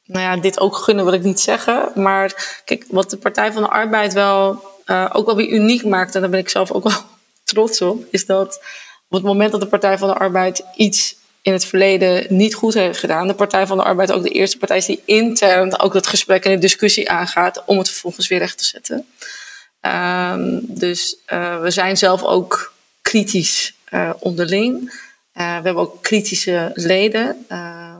nou 0.06 0.22
ja, 0.22 0.41
dit 0.41 0.60
ook 0.60 0.76
gunnen 0.76 1.06
wil 1.06 1.14
ik 1.14 1.24
niet 1.24 1.39
zeggen. 1.39 1.91
Maar 1.95 2.62
kijk, 2.66 2.86
wat 2.89 3.10
de 3.10 3.18
Partij 3.18 3.51
van 3.51 3.62
de 3.62 3.70
Arbeid 3.70 4.14
wel 4.14 4.64
uh, 4.86 5.10
ook 5.14 5.26
wel 5.26 5.36
weer 5.36 5.49
uniek 5.49 5.86
maakt, 5.86 6.16
en 6.16 6.22
daar 6.22 6.30
ben 6.30 6.39
ik 6.39 6.49
zelf 6.49 6.72
ook 6.72 6.84
wel 6.84 7.01
trots 7.43 7.82
op, 7.82 8.06
is 8.12 8.26
dat 8.26 8.62
op 9.08 9.18
het 9.18 9.24
moment 9.24 9.51
dat 9.51 9.62
de 9.62 9.68
Partij 9.68 9.97
van 9.97 10.08
de 10.08 10.16
Arbeid 10.16 10.66
iets 10.76 11.16
in 11.41 11.54
het 11.54 11.66
verleden 11.66 12.26
niet 12.30 12.56
goed 12.56 12.74
heeft 12.74 12.99
gedaan, 12.99 13.28
de 13.28 13.34
Partij 13.34 13.68
van 13.68 13.78
de 13.78 13.84
Arbeid 13.84 14.12
ook 14.12 14.24
de 14.24 14.30
eerste 14.30 14.58
partij 14.58 14.78
is 14.78 14.86
die 14.86 15.01
intern 15.06 15.80
ook 15.80 15.93
dat 15.93 16.08
gesprek 16.08 16.45
en 16.45 16.51
de 16.51 16.58
discussie 16.58 17.10
aangaat 17.10 17.64
om 17.66 17.78
het 17.78 17.89
vervolgens 17.89 18.28
weer 18.28 18.39
recht 18.39 18.58
te 18.58 18.64
zetten. 18.64 19.06
Um, 19.82 20.62
dus 20.68 21.18
uh, 21.28 21.62
we 21.62 21.72
zijn 21.72 21.97
zelf 21.97 22.24
ook 22.24 22.74
kritisch 23.01 23.74
uh, 23.89 24.10
onderling. 24.20 25.01
We 25.34 25.41
hebben 25.41 25.76
ook 25.76 26.04
kritische 26.04 26.72
leden. 26.74 27.45
Uh, 27.49 27.95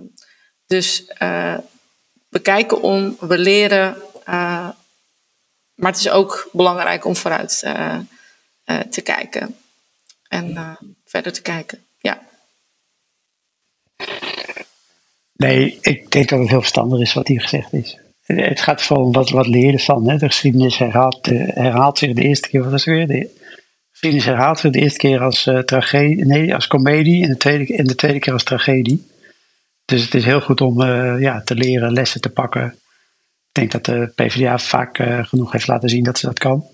dus 0.68 1.06
we 2.34 2.40
kijken 2.40 2.82
om, 2.82 3.18
we 3.20 3.38
leren. 3.38 3.96
Uh, 4.30 4.70
maar 5.74 5.92
het 5.92 6.00
is 6.00 6.10
ook 6.10 6.50
belangrijk 6.52 7.06
om 7.06 7.16
vooruit 7.16 7.62
uh, 7.66 7.98
uh, 8.66 8.80
te 8.80 9.02
kijken. 9.02 9.56
En 10.28 10.78
verder 11.06 11.34
te 11.34 11.42
kijken. 11.42 11.80
Ja. 11.98 12.22
Nee, 15.34 15.78
ik 15.82 16.12
denk 16.12 16.30
dat 16.30 16.40
het 16.40 16.50
heel 16.50 16.60
verstandig 16.60 17.00
is 17.00 17.14
wat 17.14 17.28
hier 17.28 17.42
gezegd 17.42 17.74
is. 17.74 17.98
Het 18.24 18.62
gaat 18.62 18.82
vooral 18.82 19.06
om 19.06 19.12
wat, 19.12 19.30
wat 19.30 19.48
leren 19.48 19.80
van. 19.80 20.10
Hè. 20.10 20.18
De 20.18 20.26
geschiedenis 20.26 20.78
herhaalt, 20.78 21.26
herhaalt 21.26 21.98
zich 21.98 22.14
de 22.14 22.22
eerste 22.22 22.50
keer. 22.50 22.64
Wat 22.64 22.72
het 22.72 22.84
weer? 22.84 23.08
De 23.08 23.30
herhaalt 24.00 24.60
zich 24.60 24.72
de 24.72 24.80
eerste 24.80 25.00
keer 25.00 25.22
als 25.22 25.50
tragedie, 25.66 26.26
nee, 26.26 26.56
als 26.56 26.68
komedie 26.68 27.24
en 27.24 27.30
de 27.30 27.38
tweede, 27.38 27.76
en 27.76 27.86
de 27.86 27.96
tweede 27.96 28.20
keer 28.20 28.34
als 28.34 28.44
tragedie. 28.44 29.12
Dus 29.86 30.04
het 30.04 30.14
is 30.14 30.26
heel 30.26 30.42
goed 30.42 30.62
om 30.62 30.82
uh, 30.82 31.20
ja, 31.20 31.42
te 31.42 31.56
leren, 31.56 31.94
lessen 31.94 32.22
te 32.22 32.30
pakken. 32.30 32.66
Ik 32.66 33.60
denk 33.60 33.72
dat 33.72 33.86
de 33.86 34.12
PvdA 34.16 34.58
vaak 34.58 35.00
uh, 35.00 35.26
genoeg 35.26 35.52
heeft 35.52 35.68
laten 35.68 35.90
zien 35.90 36.04
dat 36.04 36.18
ze 36.18 36.26
dat 36.26 36.40
kan. 36.40 36.66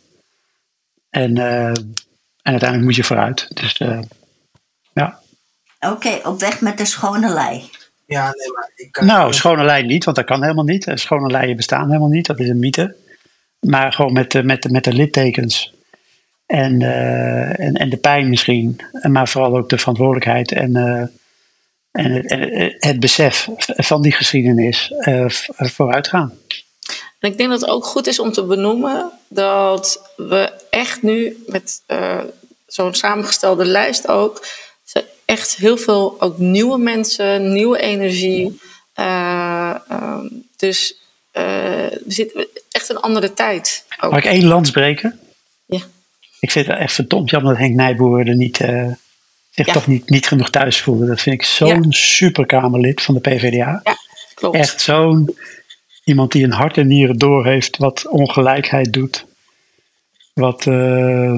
En, 1.09 1.35
uh, 1.35 1.67
en 1.67 1.95
uiteindelijk 2.41 2.83
moet 2.83 2.95
je 2.95 3.03
vooruit. 3.03 3.47
Dus 3.53 3.77
ja. 4.93 5.19
Oké, 5.79 5.93
okay, 5.93 6.21
op 6.23 6.39
weg 6.39 6.61
met 6.61 6.77
de 6.77 6.85
schone 6.85 7.33
lei. 7.33 7.69
Ja, 8.05 8.23
nee, 8.23 8.51
maar 8.51 8.71
ik 8.75 8.91
kan 8.91 9.05
Nou, 9.05 9.33
schone 9.33 9.63
lei 9.63 9.85
niet, 9.85 10.03
want 10.03 10.17
dat 10.17 10.25
kan 10.25 10.41
helemaal 10.41 10.63
niet. 10.63 10.91
Schone 10.93 11.27
leien 11.27 11.55
bestaan 11.55 11.87
helemaal 11.87 12.09
niet, 12.09 12.25
dat 12.25 12.39
is 12.39 12.49
een 12.49 12.59
mythe. 12.59 12.95
Maar 13.59 13.93
gewoon 13.93 14.13
met, 14.13 14.43
met, 14.43 14.71
met 14.71 14.83
de 14.83 14.93
littekens. 14.93 15.73
En, 16.45 16.81
en, 17.57 17.73
en 17.73 17.89
de 17.89 17.97
pijn 17.97 18.29
misschien. 18.29 18.79
Maar 19.01 19.27
vooral 19.27 19.57
ook 19.57 19.69
de 19.69 19.77
verantwoordelijkheid 19.77 20.51
en 20.51 20.73
en 21.91 22.11
het, 22.11 22.75
het, 22.79 22.99
besef 22.99 23.47
van 23.65 24.01
die 24.01 24.11
geschiedenis 24.11 24.93
uh, 24.99 25.25
vooruit 25.55 26.07
gaan. 26.07 26.33
En 27.19 27.31
ik 27.31 27.37
denk 27.37 27.49
dat 27.49 27.61
het 27.61 27.69
ook 27.69 27.85
goed 27.85 28.07
is 28.07 28.19
om 28.19 28.31
te 28.31 28.43
benoemen 28.43 29.11
dat 29.27 30.11
we 30.15 30.51
echt 30.69 31.01
nu 31.01 31.43
met 31.47 31.81
uh, 31.87 32.19
zo'n 32.67 32.93
samengestelde 32.93 33.65
lijst 33.65 34.07
ook 34.07 34.47
echt 35.25 35.55
heel 35.55 35.77
veel 35.77 36.15
ook 36.19 36.37
nieuwe 36.37 36.77
mensen, 36.77 37.53
nieuwe 37.53 37.79
energie. 37.79 38.59
Uh, 38.95 39.75
um, 39.91 40.47
dus 40.57 40.99
we 41.31 42.03
zitten 42.07 42.47
echt 42.71 42.89
een 42.89 42.99
andere 42.99 43.33
tijd. 43.33 43.85
Ook. 43.99 44.11
Mag 44.11 44.19
ik 44.19 44.31
één 44.31 44.45
lans 44.45 44.71
breken? 44.71 45.19
Ja. 45.65 45.81
Ik 46.39 46.51
vind 46.51 46.67
het 46.67 46.77
echt 46.77 46.93
verdomd 46.93 47.29
jammer 47.29 47.51
dat 47.51 47.61
Henk 47.61 47.75
Nijboer 47.75 48.27
er 48.27 48.35
niet 48.35 48.59
zich 49.49 49.67
toch 49.67 49.87
niet, 49.87 50.09
niet 50.09 50.27
genoeg 50.27 50.49
thuis 50.49 50.81
voelde. 50.81 51.05
Dat 51.05 51.21
vind 51.21 51.35
ik 51.35 51.47
zo'n 51.47 51.83
ja. 51.83 51.91
superkamerlid 51.91 53.01
van 53.01 53.13
de 53.13 53.21
PvdA. 53.21 53.81
Ja, 53.83 53.97
klopt. 54.33 54.55
Echt 54.55 54.81
zo'n 54.81 55.37
iemand 56.03 56.31
die 56.31 56.43
een 56.43 56.51
hart 56.51 56.77
en 56.77 56.87
nieren 56.87 57.17
door 57.17 57.45
heeft 57.45 57.77
wat 57.77 58.07
ongelijkheid 58.07 58.93
doet. 58.93 59.25
Wat, 60.33 60.65
uh, 60.65 61.37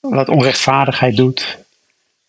wat 0.00 0.28
onrechtvaardigheid 0.28 1.16
doet. 1.16 1.58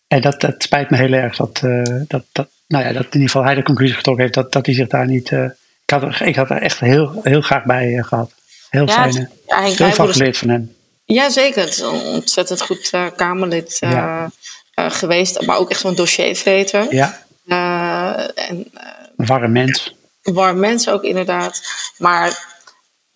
En 0.06 0.20
dat, 0.20 0.40
dat 0.40 0.62
spijt 0.62 0.90
me 0.90 0.96
heel 0.96 1.12
erg 1.12 1.36
dat, 1.36 1.60
uh, 1.64 1.82
dat, 2.08 2.24
dat, 2.32 2.48
nou 2.66 2.84
ja, 2.84 2.92
dat 2.92 3.04
in 3.04 3.12
ieder 3.12 3.28
geval 3.28 3.44
hij 3.44 3.54
de 3.54 3.62
conclusie 3.62 3.96
getrokken 3.96 4.22
heeft 4.22 4.36
dat, 4.36 4.52
dat 4.52 4.66
hij 4.66 4.74
zich 4.74 4.88
daar 4.88 5.06
niet. 5.06 5.30
Uh, 5.30 5.44
ik, 5.84 5.90
had 5.90 6.02
er, 6.02 6.22
ik 6.22 6.36
had 6.36 6.50
er 6.50 6.62
echt 6.62 6.80
heel, 6.80 7.20
heel 7.22 7.40
graag 7.40 7.64
bij 7.64 8.02
gehad. 8.02 8.32
Heel 8.70 8.86
ja, 8.86 9.10
fijn. 9.10 9.28
Veel 9.74 10.06
geleerd 10.06 10.38
van 10.38 10.48
hem. 10.48 10.74
Ja, 11.04 11.30
zeker. 11.30 11.60
Het 11.62 11.70
is 11.70 11.78
een 11.78 11.90
ontzettend 11.90 12.62
goed 12.62 12.90
Kamerlid. 13.16 13.76
Ja. 13.80 14.30
Uh, 14.74 14.90
geweest, 14.90 15.46
maar 15.46 15.58
ook 15.58 15.70
echt 15.70 15.80
zo'n 15.80 15.94
dossiervreter. 15.94 16.94
Ja. 16.94 17.18
Uh, 17.46 18.48
en, 18.48 18.70
uh, 18.74 19.26
warm 19.26 19.52
mens. 19.52 19.94
Warm 20.22 20.58
mens 20.58 20.88
ook 20.88 21.02
inderdaad. 21.02 21.62
Maar 21.98 22.50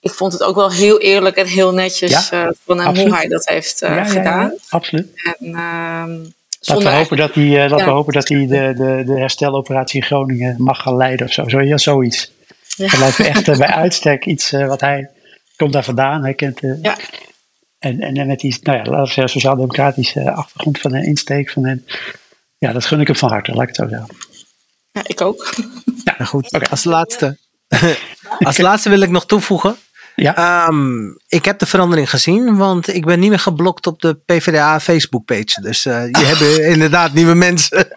ik 0.00 0.10
vond 0.10 0.32
het 0.32 0.42
ook 0.42 0.54
wel 0.54 0.72
heel 0.72 1.00
eerlijk 1.00 1.36
en 1.36 1.46
heel 1.46 1.72
netjes 1.72 2.28
ja, 2.28 2.52
van 2.64 2.80
hem 2.80 2.96
hoe 2.96 3.14
hij 3.14 3.28
dat 3.28 3.48
heeft 3.48 3.78
ja, 3.80 4.04
gedaan. 4.04 4.40
Ja, 4.40 4.54
absoluut. 4.68 5.08
En, 5.38 5.54
ehm, 5.54 6.18
Laten 6.60 6.84
we 6.84 6.96
hopen 6.96 7.16
dat 7.16 7.34
hij, 7.34 7.68
we 7.68 7.82
hopen 7.82 8.12
dat 8.12 8.28
hij 8.28 8.46
de, 8.46 8.74
de, 8.76 9.02
de 9.06 9.18
hersteloperatie 9.18 10.00
in 10.00 10.06
Groningen 10.06 10.54
mag 10.58 10.82
gaan 10.82 10.96
leiden 10.96 11.26
of 11.26 11.32
zo. 11.32 11.76
zoiets. 11.76 12.32
Dat 12.76 12.98
lijkt 12.98 13.18
me 13.18 13.24
echt 13.24 13.58
bij 13.58 13.68
uitstek 13.84 14.26
iets 14.26 14.50
wat 14.50 14.80
hij 14.80 15.10
komt 15.56 15.72
daar 15.72 15.84
vandaan. 15.84 16.22
Hij 16.22 16.34
kent 16.34 16.60
ja. 16.82 16.96
En, 17.78 18.00
en 18.00 18.26
met 18.26 18.40
die, 18.40 18.58
nou 18.62 18.78
ja, 18.78 18.84
laten 18.84 19.00
we 19.00 19.06
zeggen, 19.06 19.28
sociaal-democratische 19.28 20.32
achtergrond 20.32 20.78
van 20.78 20.90
de 20.90 21.06
insteek 21.06 21.50
van 21.50 21.64
hen. 21.64 21.86
Ja, 22.58 22.72
dat 22.72 22.84
gun 22.84 23.00
ik 23.00 23.06
hem 23.06 23.16
van 23.16 23.30
harte, 23.30 23.52
laat 23.52 23.62
ik 23.62 23.68
het 23.68 23.76
zo 23.76 23.88
zeggen. 23.88 24.16
Ja, 24.92 25.02
ik 25.04 25.20
ook. 25.20 25.54
Ja, 26.04 26.24
goed. 26.24 26.52
Okay. 26.52 26.68
Als 26.70 26.84
laatste. 26.84 27.38
Als 28.38 28.58
laatste 28.58 28.88
wil 28.88 29.00
ik 29.00 29.10
nog 29.10 29.26
toevoegen. 29.26 29.76
Ja. 30.14 30.66
Um, 30.68 31.16
ik 31.28 31.44
heb 31.44 31.58
de 31.58 31.66
verandering 31.66 32.10
gezien, 32.10 32.56
want 32.56 32.94
ik 32.94 33.04
ben 33.04 33.20
niet 33.20 33.28
meer 33.28 33.38
geblokt 33.38 33.86
op 33.86 34.00
de 34.00 34.14
PvdA 34.14 34.80
Facebook 34.80 35.24
page. 35.24 35.60
Dus 35.60 35.84
uh, 35.84 36.06
je 36.06 36.24
hebt 36.34 36.58
inderdaad 36.58 37.12
nieuwe 37.12 37.34
mensen. 37.34 37.88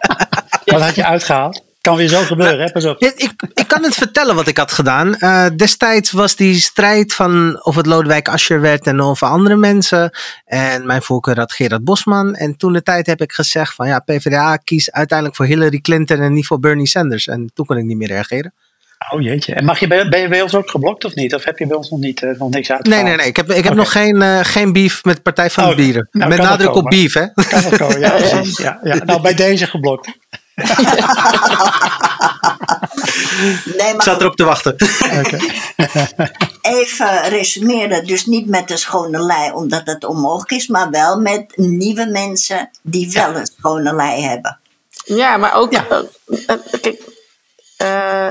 Wat 0.64 0.80
had 0.80 0.94
je 0.94 1.04
uitgehaald? 1.04 1.62
Kan 1.80 1.96
weer 1.96 2.08
zo 2.08 2.22
gebeuren, 2.22 2.56
nou, 2.56 2.66
hè? 2.66 2.72
Pas 2.72 2.84
op. 2.84 2.98
Ik, 2.98 3.32
ik 3.54 3.66
kan 3.66 3.82
het 3.82 3.94
vertellen 3.94 4.34
wat 4.34 4.46
ik 4.46 4.56
had 4.56 4.72
gedaan. 4.72 5.14
Uh, 5.18 5.46
destijds 5.56 6.10
was 6.10 6.36
die 6.36 6.54
strijd 6.54 7.14
van 7.14 7.64
of 7.64 7.76
het 7.76 7.86
Lodewijk 7.86 8.28
Asscher 8.28 8.60
werd 8.60 8.86
en 8.86 9.00
of 9.00 9.22
andere 9.22 9.56
mensen. 9.56 10.10
En 10.44 10.86
mijn 10.86 11.02
voorkeur 11.02 11.38
had 11.38 11.52
Gerard 11.52 11.84
Bosman. 11.84 12.34
En 12.34 12.56
toen 12.56 12.72
de 12.72 12.82
tijd 12.82 13.06
heb 13.06 13.20
ik 13.20 13.32
gezegd 13.32 13.74
van 13.74 13.88
ja, 13.88 13.98
PvdA 13.98 14.56
kiest 14.56 14.92
uiteindelijk 14.92 15.36
voor 15.36 15.46
Hillary 15.46 15.78
Clinton 15.78 16.20
en 16.20 16.32
niet 16.32 16.46
voor 16.46 16.60
Bernie 16.60 16.88
Sanders. 16.88 17.26
En 17.26 17.50
toen 17.54 17.66
kon 17.66 17.76
ik 17.76 17.84
niet 17.84 17.96
meer 17.96 18.08
reageren. 18.08 18.52
Oh 19.08 19.20
jeetje. 19.20 19.54
En 19.54 19.64
mag 19.64 19.80
je 19.80 19.86
bij, 19.86 20.08
ben 20.08 20.20
je 20.20 20.28
bij 20.28 20.42
ons 20.42 20.54
ook 20.54 20.70
geblokt 20.70 21.04
of 21.04 21.14
niet? 21.14 21.34
Of 21.34 21.44
heb 21.44 21.58
je 21.58 21.66
bij 21.66 21.76
ons 21.76 21.90
nog, 21.90 22.00
niet, 22.00 22.22
uh, 22.22 22.38
nog 22.38 22.50
niks 22.50 22.70
uitgehaald? 22.70 23.04
Nee, 23.04 23.12
nee, 23.12 23.16
nee. 23.16 23.26
Ik 23.26 23.36
heb, 23.36 23.48
ik 23.48 23.54
heb 23.54 23.64
okay. 23.64 23.76
nog 23.76 23.92
geen, 23.92 24.16
uh, 24.16 24.38
geen 24.42 24.72
beef 24.72 25.04
met 25.04 25.16
de 25.16 25.22
Partij 25.22 25.50
van 25.50 25.64
oh, 25.64 25.70
de 25.70 25.76
Dieren. 25.76 26.08
Nou, 26.10 26.28
met 26.28 26.38
nadruk 26.38 26.74
op 26.74 26.84
beef, 26.84 27.14
hè? 27.14 27.26
Kan 27.34 27.78
komen, 27.78 28.00
ja, 28.00 28.10
precies. 28.16 28.56
Ja, 28.56 28.80
ja. 28.82 29.04
Nou, 29.04 29.20
bij 29.20 29.34
deze 29.34 29.66
geblokt. 29.66 30.08
nee, 33.76 33.76
maar 33.76 33.94
ik 33.94 34.02
zat 34.02 34.20
erop 34.20 34.36
te 34.36 34.44
wachten. 34.44 34.76
Even 36.60 37.28
resumeren, 37.28 38.06
dus 38.06 38.26
niet 38.26 38.46
met 38.46 38.68
de 38.68 38.76
schone 38.76 39.22
lei 39.22 39.52
omdat 39.52 39.82
het 39.84 40.04
onmogelijk 40.04 40.50
is, 40.50 40.66
maar 40.66 40.90
wel 40.90 41.20
met 41.20 41.56
nieuwe 41.56 42.06
mensen 42.06 42.70
die 42.82 43.12
wel 43.12 43.34
een 43.34 43.46
schone 43.46 43.94
lei 43.94 44.22
hebben. 44.22 44.58
Ja, 45.04 45.36
maar 45.36 45.54
ook, 45.54 45.72
ja. 45.72 45.86
Uh, 46.26 46.46
kijk, 46.80 47.02
uh, 47.82 48.28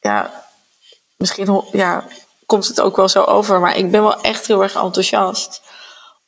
ja, 0.00 0.44
misschien, 1.16 1.64
ja, 1.72 2.04
komt 2.46 2.66
het 2.66 2.80
ook 2.80 2.96
wel 2.96 3.08
zo 3.08 3.22
over. 3.22 3.60
Maar 3.60 3.76
ik 3.76 3.90
ben 3.90 4.02
wel 4.02 4.20
echt 4.20 4.46
heel 4.46 4.62
erg 4.62 4.74
enthousiast. 4.74 5.62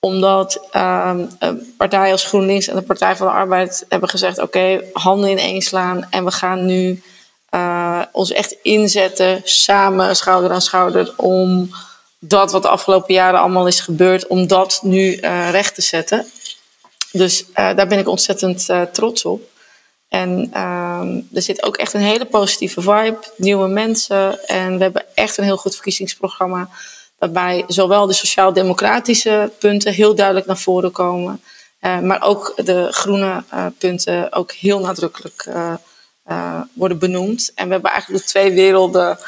Omdat 0.01 0.61
ehm, 0.71 1.27
een 1.39 1.75
partij 1.77 2.13
als 2.13 2.25
GroenLinks 2.25 2.69
en 2.69 2.77
de 2.77 2.83
Partij 2.83 3.17
van 3.17 3.27
de 3.27 3.33
Arbeid 3.33 3.85
hebben 3.89 4.09
gezegd: 4.09 4.39
oké, 4.39 4.81
handen 4.93 5.31
ineen 5.31 5.63
slaan. 5.63 6.07
En 6.11 6.25
we 6.25 6.31
gaan 6.31 6.67
nu 6.67 7.03
uh, 7.55 8.03
ons 8.13 8.33
echt 8.33 8.57
inzetten, 8.63 9.41
samen, 9.45 10.17
schouder 10.17 10.51
aan 10.51 10.63
schouder, 10.63 11.13
om 11.17 11.71
dat 12.19 12.53
wat 12.53 12.63
de 12.63 12.69
afgelopen 12.69 13.15
jaren 13.15 13.41
allemaal 13.41 13.67
is 13.67 13.81
gebeurd, 13.81 14.27
om 14.27 14.47
dat 14.47 14.81
nu 14.83 15.17
uh, 15.17 15.51
recht 15.51 15.75
te 15.75 15.83
zetten. 15.83 16.27
Dus 17.13 17.45
uh, 17.45 17.55
daar 17.55 17.87
ben 17.87 17.99
ik 17.99 18.09
ontzettend 18.09 18.69
trots 18.93 19.25
op. 19.25 19.43
En 20.09 20.61
um, 20.61 21.29
er 21.33 21.43
zit 21.43 21.63
ook 21.63 21.77
echt 21.77 21.95
een 21.95 22.01
hele 22.01 22.25
positieve 22.25 22.81
vibe, 22.81 23.19
nieuwe 23.37 23.69
mensen. 23.69 24.47
En 24.47 24.77
we 24.77 24.83
hebben 24.83 25.05
echt 25.15 25.37
een 25.37 25.45
heel 25.45 25.57
goed 25.57 25.75
verkiezingsprogramma. 25.75 26.69
Waarbij 27.21 27.64
zowel 27.66 28.07
de 28.07 28.12
sociaal-democratische 28.12 29.53
punten 29.59 29.93
heel 29.93 30.14
duidelijk 30.14 30.47
naar 30.47 30.59
voren 30.59 30.93
komen. 30.93 31.43
Uh, 31.81 31.99
maar 31.99 32.23
ook 32.23 32.53
de 32.57 32.89
groene 32.91 33.45
uh, 33.55 33.66
punten 33.79 34.33
ook 34.33 34.53
heel 34.53 34.81
nadrukkelijk 34.81 35.47
uh, 35.49 36.61
worden 36.73 36.99
benoemd. 36.99 37.53
En 37.55 37.66
we 37.66 37.73
hebben 37.73 37.91
eigenlijk 37.91 38.23
de 38.23 38.29
twee 38.31 38.53
werelden 38.53 39.18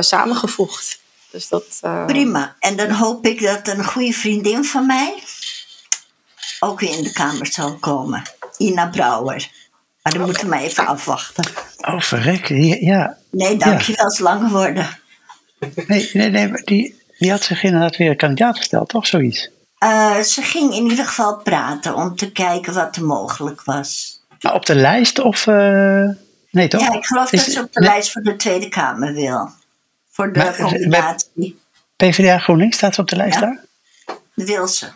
samengevoegd. 0.00 1.00
Dus 1.30 1.48
dat, 1.48 1.80
Prima. 2.06 2.56
En 2.58 2.76
dan 2.76 2.90
hoop 2.90 3.26
ik 3.26 3.42
dat 3.42 3.68
een 3.68 3.84
goede 3.84 4.12
vriendin 4.12 4.64
van 4.64 4.86
mij 4.86 5.22
ook 6.60 6.80
weer 6.80 6.96
in 6.96 7.02
de 7.02 7.12
Kamer 7.12 7.46
zal 7.46 7.76
komen. 7.76 8.22
Ina 8.56 8.86
Brouwer. 8.86 9.50
Maar 10.02 10.12
dan 10.12 10.22
moeten 10.22 10.42
we 10.42 10.48
maar 10.48 10.62
even 10.62 10.86
afwachten. 10.86 11.44
Oh, 11.76 12.00
verrek. 12.00 12.48
Ja. 12.80 13.18
Nee, 13.30 13.56
dankjewel. 13.56 13.96
Ja. 13.96 14.02
Het 14.02 14.12
is 14.12 14.18
lang 14.18 14.42
geworden. 14.42 14.98
Nee, 15.86 16.10
nee, 16.12 16.30
nee. 16.30 16.48
Maar 16.48 16.62
die, 16.64 17.02
die 17.18 17.30
had 17.30 17.42
zich 17.42 17.62
inderdaad 17.62 17.96
weer 17.96 18.16
kandidaat 18.16 18.56
gesteld, 18.56 18.88
toch? 18.88 19.06
Zoiets. 19.06 19.50
Uh, 19.78 20.20
ze 20.20 20.42
ging 20.42 20.74
in 20.74 20.88
ieder 20.88 21.04
geval 21.04 21.36
praten 21.36 21.94
om 21.94 22.16
te 22.16 22.32
kijken 22.32 22.74
wat 22.74 22.96
er 22.96 23.04
mogelijk 23.04 23.64
was. 23.64 24.20
Maar 24.40 24.54
op 24.54 24.66
de 24.66 24.74
lijst 24.74 25.20
of... 25.20 25.46
Uh, 25.46 26.08
nee, 26.50 26.68
toch? 26.68 26.80
Ja, 26.80 26.92
ik 26.92 27.06
geloof 27.06 27.32
is, 27.32 27.44
dat 27.44 27.54
ze 27.54 27.60
op 27.60 27.72
de 27.72 27.80
nee. 27.80 27.88
lijst 27.88 28.12
voor 28.12 28.22
de 28.22 28.36
Tweede 28.36 28.68
Kamer 28.68 29.12
wil. 29.14 29.50
Voor 30.10 30.32
de 30.32 30.54
combinatie. 30.56 31.58
PvdA 31.96 32.38
GroenLinks 32.38 32.76
staat 32.76 32.94
ze 32.94 33.00
op 33.00 33.08
de 33.08 33.16
lijst 33.16 33.40
ja. 33.40 33.40
daar? 33.40 33.64
Wil 34.34 34.68
ze. 34.68 34.86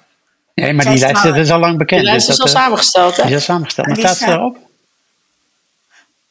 Nee, 0.54 0.72
maar 0.72 0.84
die 0.84 0.98
lijst 0.98 1.22
dat 1.22 1.36
is 1.36 1.50
al 1.50 1.58
lang 1.58 1.78
bekend. 1.78 2.00
Die 2.00 2.10
lijst 2.10 2.26
dus 2.26 2.34
is 2.34 2.40
al 2.40 2.46
dat, 2.46 2.62
samengesteld, 2.62 3.16
hè? 3.16 3.22
Die 3.22 3.34
is 3.34 3.36
al 3.36 3.40
samengesteld. 3.40 3.86
Maar 3.86 3.96
staat 3.96 4.16
ze 4.16 4.26
erop? 4.26 4.58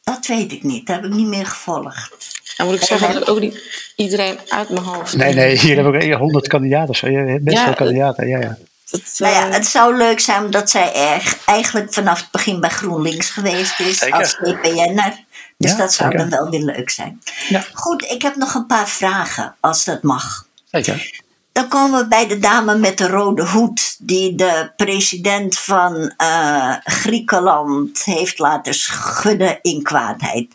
Dat 0.04 0.26
weet 0.26 0.52
ik 0.52 0.64
niet. 0.64 0.88
Dat 0.88 0.96
heb 0.96 1.06
ik 1.06 1.14
niet 1.14 1.28
meer 1.28 1.46
gevolgd. 1.46 2.41
Dan 2.62 2.70
moet 2.70 2.82
ik 2.82 2.88
zeggen 2.88 3.14
dat 3.14 3.30
ook 3.30 3.40
niet 3.40 3.62
iedereen 3.96 4.40
uit 4.48 4.70
mijn 4.70 4.84
hoofd. 4.84 5.16
Nee, 5.16 5.34
nee, 5.34 5.58
hier 5.58 5.76
hebben 5.76 5.94
we 5.94 6.16
100 6.16 6.48
kandidaten. 6.48 6.96
Zo. 6.96 7.08
Hebt 7.08 7.44
best 7.44 7.58
ja, 7.58 7.64
veel 7.64 7.74
kandidaten. 7.74 8.28
Ja, 8.28 8.40
ja. 8.40 8.58
Dat, 8.90 9.02
nou 9.18 9.34
ja, 9.34 9.50
het 9.50 9.66
zou 9.66 9.98
leuk 9.98 10.20
zijn 10.20 10.44
omdat 10.46 10.70
zij 10.70 10.94
erg, 10.94 11.46
eigenlijk 11.46 11.94
vanaf 11.94 12.20
het 12.20 12.32
begin 12.32 12.60
bij 12.60 12.70
GroenLinks 12.70 13.30
geweest 13.30 13.80
is 13.80 13.98
Zeker. 13.98 14.18
als 14.20 14.36
CPN'er. 14.36 15.24
Dus 15.58 15.72
Ja, 15.72 15.78
dat 15.78 15.94
zou 15.94 16.12
zeker. 16.12 16.30
dan 16.30 16.40
wel 16.40 16.50
weer 16.50 16.76
leuk 16.76 16.90
zijn. 16.90 17.22
Ja. 17.50 17.66
Goed, 17.74 18.04
ik 18.12 18.22
heb 18.22 18.36
nog 18.36 18.54
een 18.54 18.66
paar 18.66 18.88
vragen, 18.88 19.56
als 19.60 19.84
dat 19.86 20.04
mag. 20.04 20.46
Zeker. 20.72 21.22
Dan 21.52 21.68
komen 21.68 22.02
we 22.02 22.08
bij 22.08 22.28
de 22.28 22.40
dame 22.40 22.76
met 22.78 22.98
de 22.98 23.08
rode 23.08 23.48
hoed, 23.48 23.96
die 24.00 24.36
de 24.36 24.72
president 24.76 25.60
van 25.60 26.14
eh, 26.18 26.76
Griekenland 26.84 28.04
heeft 28.04 28.40
laten 28.40 28.74
schudden 28.74 29.60
in 29.62 29.84
kwaadheid. 29.84 30.48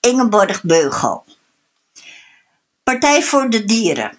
Ingeborg 0.00 0.62
Beugel. 0.62 1.24
Partij 2.90 3.22
voor 3.22 3.50
de 3.50 3.64
Dieren. 3.64 4.18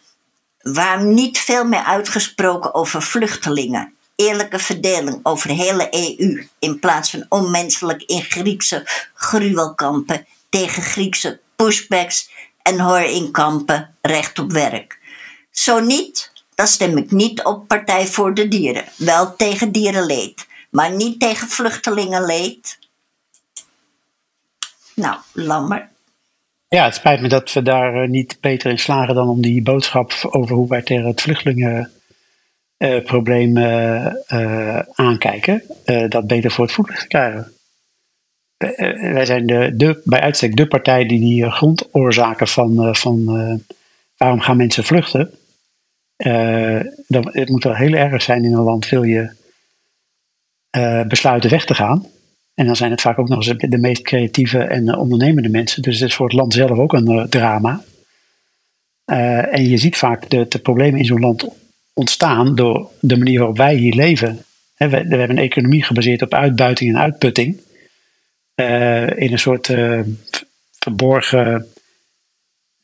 Waarom 0.61 1.13
niet 1.13 1.39
veel 1.39 1.65
meer 1.65 1.83
uitgesproken 1.83 2.73
over 2.73 3.01
vluchtelingen? 3.01 3.95
Eerlijke 4.15 4.59
verdeling 4.59 5.19
over 5.23 5.47
de 5.47 5.53
hele 5.53 5.87
EU. 5.91 6.47
In 6.59 6.79
plaats 6.79 7.09
van 7.09 7.25
onmenselijk 7.29 8.03
in 8.03 8.21
Griekse 8.21 8.87
gruwelkampen 9.13 10.27
tegen 10.49 10.83
Griekse 10.83 11.39
pushbacks 11.55 12.29
en 12.61 12.79
hoorinkampen 12.79 13.95
recht 14.01 14.39
op 14.39 14.51
werk. 14.51 14.99
Zo 15.51 15.79
niet, 15.79 16.31
dan 16.55 16.67
stem 16.67 16.97
ik 16.97 17.11
niet 17.11 17.43
op 17.43 17.67
Partij 17.67 18.07
voor 18.07 18.33
de 18.33 18.47
Dieren. 18.47 18.85
Wel 18.97 19.35
tegen 19.35 19.71
dierenleed, 19.71 20.47
maar 20.69 20.91
niet 20.91 21.19
tegen 21.19 21.47
vluchtelingenleed. 21.47 22.79
Nou, 24.93 25.17
lammer. 25.31 25.89
Ja, 26.75 26.83
het 26.83 26.95
spijt 26.95 27.21
me 27.21 27.27
dat 27.27 27.53
we 27.53 27.61
daar 27.61 28.01
eh, 28.01 28.09
niet 28.09 28.37
beter 28.41 28.71
in 28.71 28.79
slagen 28.79 29.15
dan 29.15 29.29
om 29.29 29.41
die 29.41 29.61
boodschap 29.61 30.13
over 30.29 30.55
hoe 30.55 30.67
wij 30.67 30.81
tegen 30.81 31.05
het 31.05 31.21
vluchtelingenprobleem 31.21 33.57
eh, 33.57 34.05
eh, 34.27 34.79
aankijken, 34.93 35.63
dat 36.09 36.27
beter 36.27 36.51
voor 36.51 36.65
het 36.65 36.73
voetlicht 36.73 37.01
te 37.01 37.07
krijgen. 37.07 37.51
Wij 39.13 39.25
zijn 39.25 39.45
de, 39.45 40.01
bij 40.03 40.19
uitstek 40.19 40.55
de 40.55 40.67
partij 40.67 41.05
die 41.05 41.19
die 41.19 41.51
grondoorzaken 41.51 42.47
van, 42.47 42.95
van 42.95 43.25
waarom 44.17 44.39
gaan 44.39 44.57
mensen 44.57 44.83
vluchten. 44.83 45.33
dan, 47.07 47.29
het 47.31 47.49
moet 47.49 47.63
wel 47.63 47.75
heel 47.75 47.93
erg 47.93 48.21
zijn 48.21 48.43
in 48.43 48.53
een 48.53 48.63
land, 48.63 48.89
wil 48.89 49.03
je 49.03 49.31
besluiten 51.07 51.49
weg 51.49 51.65
te 51.65 51.75
gaan. 51.75 52.05
En 52.61 52.67
dan 52.67 52.75
zijn 52.75 52.91
het 52.91 53.01
vaak 53.01 53.19
ook 53.19 53.27
nog 53.27 53.47
eens 53.47 53.57
de 53.59 53.77
meest 53.77 54.01
creatieve 54.01 54.59
en 54.59 54.89
eh, 54.89 54.99
ondernemende 54.99 55.49
mensen. 55.49 55.81
Dus 55.81 55.99
het 55.99 56.09
is 56.09 56.15
voor 56.15 56.25
het 56.25 56.35
land 56.35 56.53
zelf 56.53 56.77
ook 56.77 56.93
een 56.93 57.07
eh, 57.07 57.23
drama. 57.23 57.83
Eh, 59.05 59.53
en 59.53 59.69
je 59.69 59.77
ziet 59.77 59.97
vaak 59.97 60.29
de, 60.29 60.45
de 60.49 60.59
problemen 60.59 60.99
in 60.99 61.05
zo'n 61.05 61.19
land 61.19 61.47
ontstaan 61.93 62.55
door 62.55 62.89
de 62.99 63.17
manier 63.17 63.37
waarop 63.37 63.57
wij 63.57 63.75
hier 63.75 63.93
leven. 63.93 64.45
We, 64.77 64.87
we 64.87 64.95
hebben 64.97 65.29
een 65.29 65.37
economie 65.37 65.83
gebaseerd 65.83 66.21
op 66.21 66.33
uitbuiting 66.33 66.93
en 66.93 67.01
uitputting. 67.01 67.59
In 69.15 69.31
een 69.31 69.39
soort 69.39 69.73
verborgen 70.79 71.67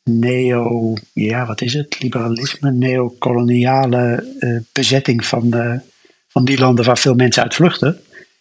neo, 0.04 0.94
ja 1.12 1.46
wat 1.46 1.60
is 1.60 1.74
het, 1.74 2.02
liberalisme, 2.02 2.72
neocoloniale 2.72 4.24
bezetting 4.72 5.24
van, 5.24 5.50
de, 5.50 5.80
van 6.28 6.44
die 6.44 6.58
landen 6.58 6.84
waar 6.84 6.98
veel 6.98 7.14
mensen 7.14 7.42
uit 7.42 7.54
vluchten. 7.54 8.00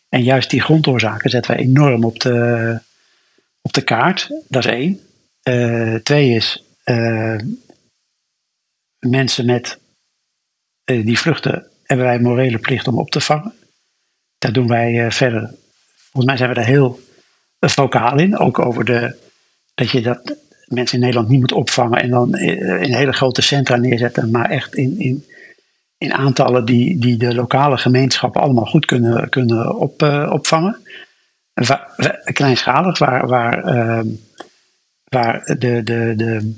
En 0.10 0.24
juist 0.24 0.50
die 0.50 0.62
grondoorzaken 0.62 1.30
zetten 1.30 1.56
wij 1.56 1.64
enorm 1.64 2.04
op 2.04 2.20
de, 2.20 2.80
op 3.62 3.74
de 3.74 3.82
kaart. 3.82 4.30
Dat 4.48 4.66
is 4.66 4.72
één. 4.72 5.00
Eh, 5.42 5.96
twee 5.96 6.30
is 6.30 6.64
eh, 6.84 7.38
mensen 9.00 9.46
met, 9.46 9.80
eh, 10.84 11.06
die 11.06 11.20
vluchten 11.20 11.68
hebben 11.84 12.06
wij 12.06 12.20
morele 12.20 12.58
plicht 12.58 12.88
om 12.88 13.00
op 13.00 13.10
te 13.10 13.22
vangen. 13.22 13.54
Daar 14.38 14.54
doen 14.54 14.68
wij 14.68 15.12
verder. 15.12 15.54
Volgens 15.96 16.26
mij 16.26 16.38
zijn 16.38 16.50
we 16.50 16.56
daar 16.56 16.66
heel 16.66 17.00
vocaal 17.60 18.20
in. 18.20 18.38
Ook 18.38 18.60
over 18.60 18.86
de, 18.86 19.16
dat 19.74 19.92
je 19.92 20.02
dat 20.02 20.36
mensen 20.66 20.96
in 20.96 21.04
Nederland 21.04 21.30
niet 21.30 21.40
moet 21.40 21.52
opvangen 21.52 22.02
en 22.02 22.10
dan 22.10 22.38
in 22.38 22.94
hele 22.94 23.14
grote 23.14 23.42
centra 23.42 23.76
neerzetten. 23.76 24.32
Maar 24.32 24.50
echt 24.50 24.76
in, 24.76 25.00
in, 25.00 25.26
in 25.98 26.14
aantallen 26.14 26.66
die, 26.66 27.00
die 27.00 27.18
de 27.18 27.36
lokale 27.36 27.78
gemeenschappen 27.78 28.42
allemaal 28.42 28.66
goed 28.66 28.86
kunnen, 28.86 29.30
kunnen 29.30 29.76
op, 29.76 30.02
eh, 30.02 30.30
opvangen. 30.34 30.78
Kleinschalig, 32.24 32.98
waar, 32.98 33.28
waar, 33.28 33.64
ehm, 33.64 34.08
waar, 35.04 35.46
de, 35.46 35.84
de, 35.84 36.14
de, 36.16 36.54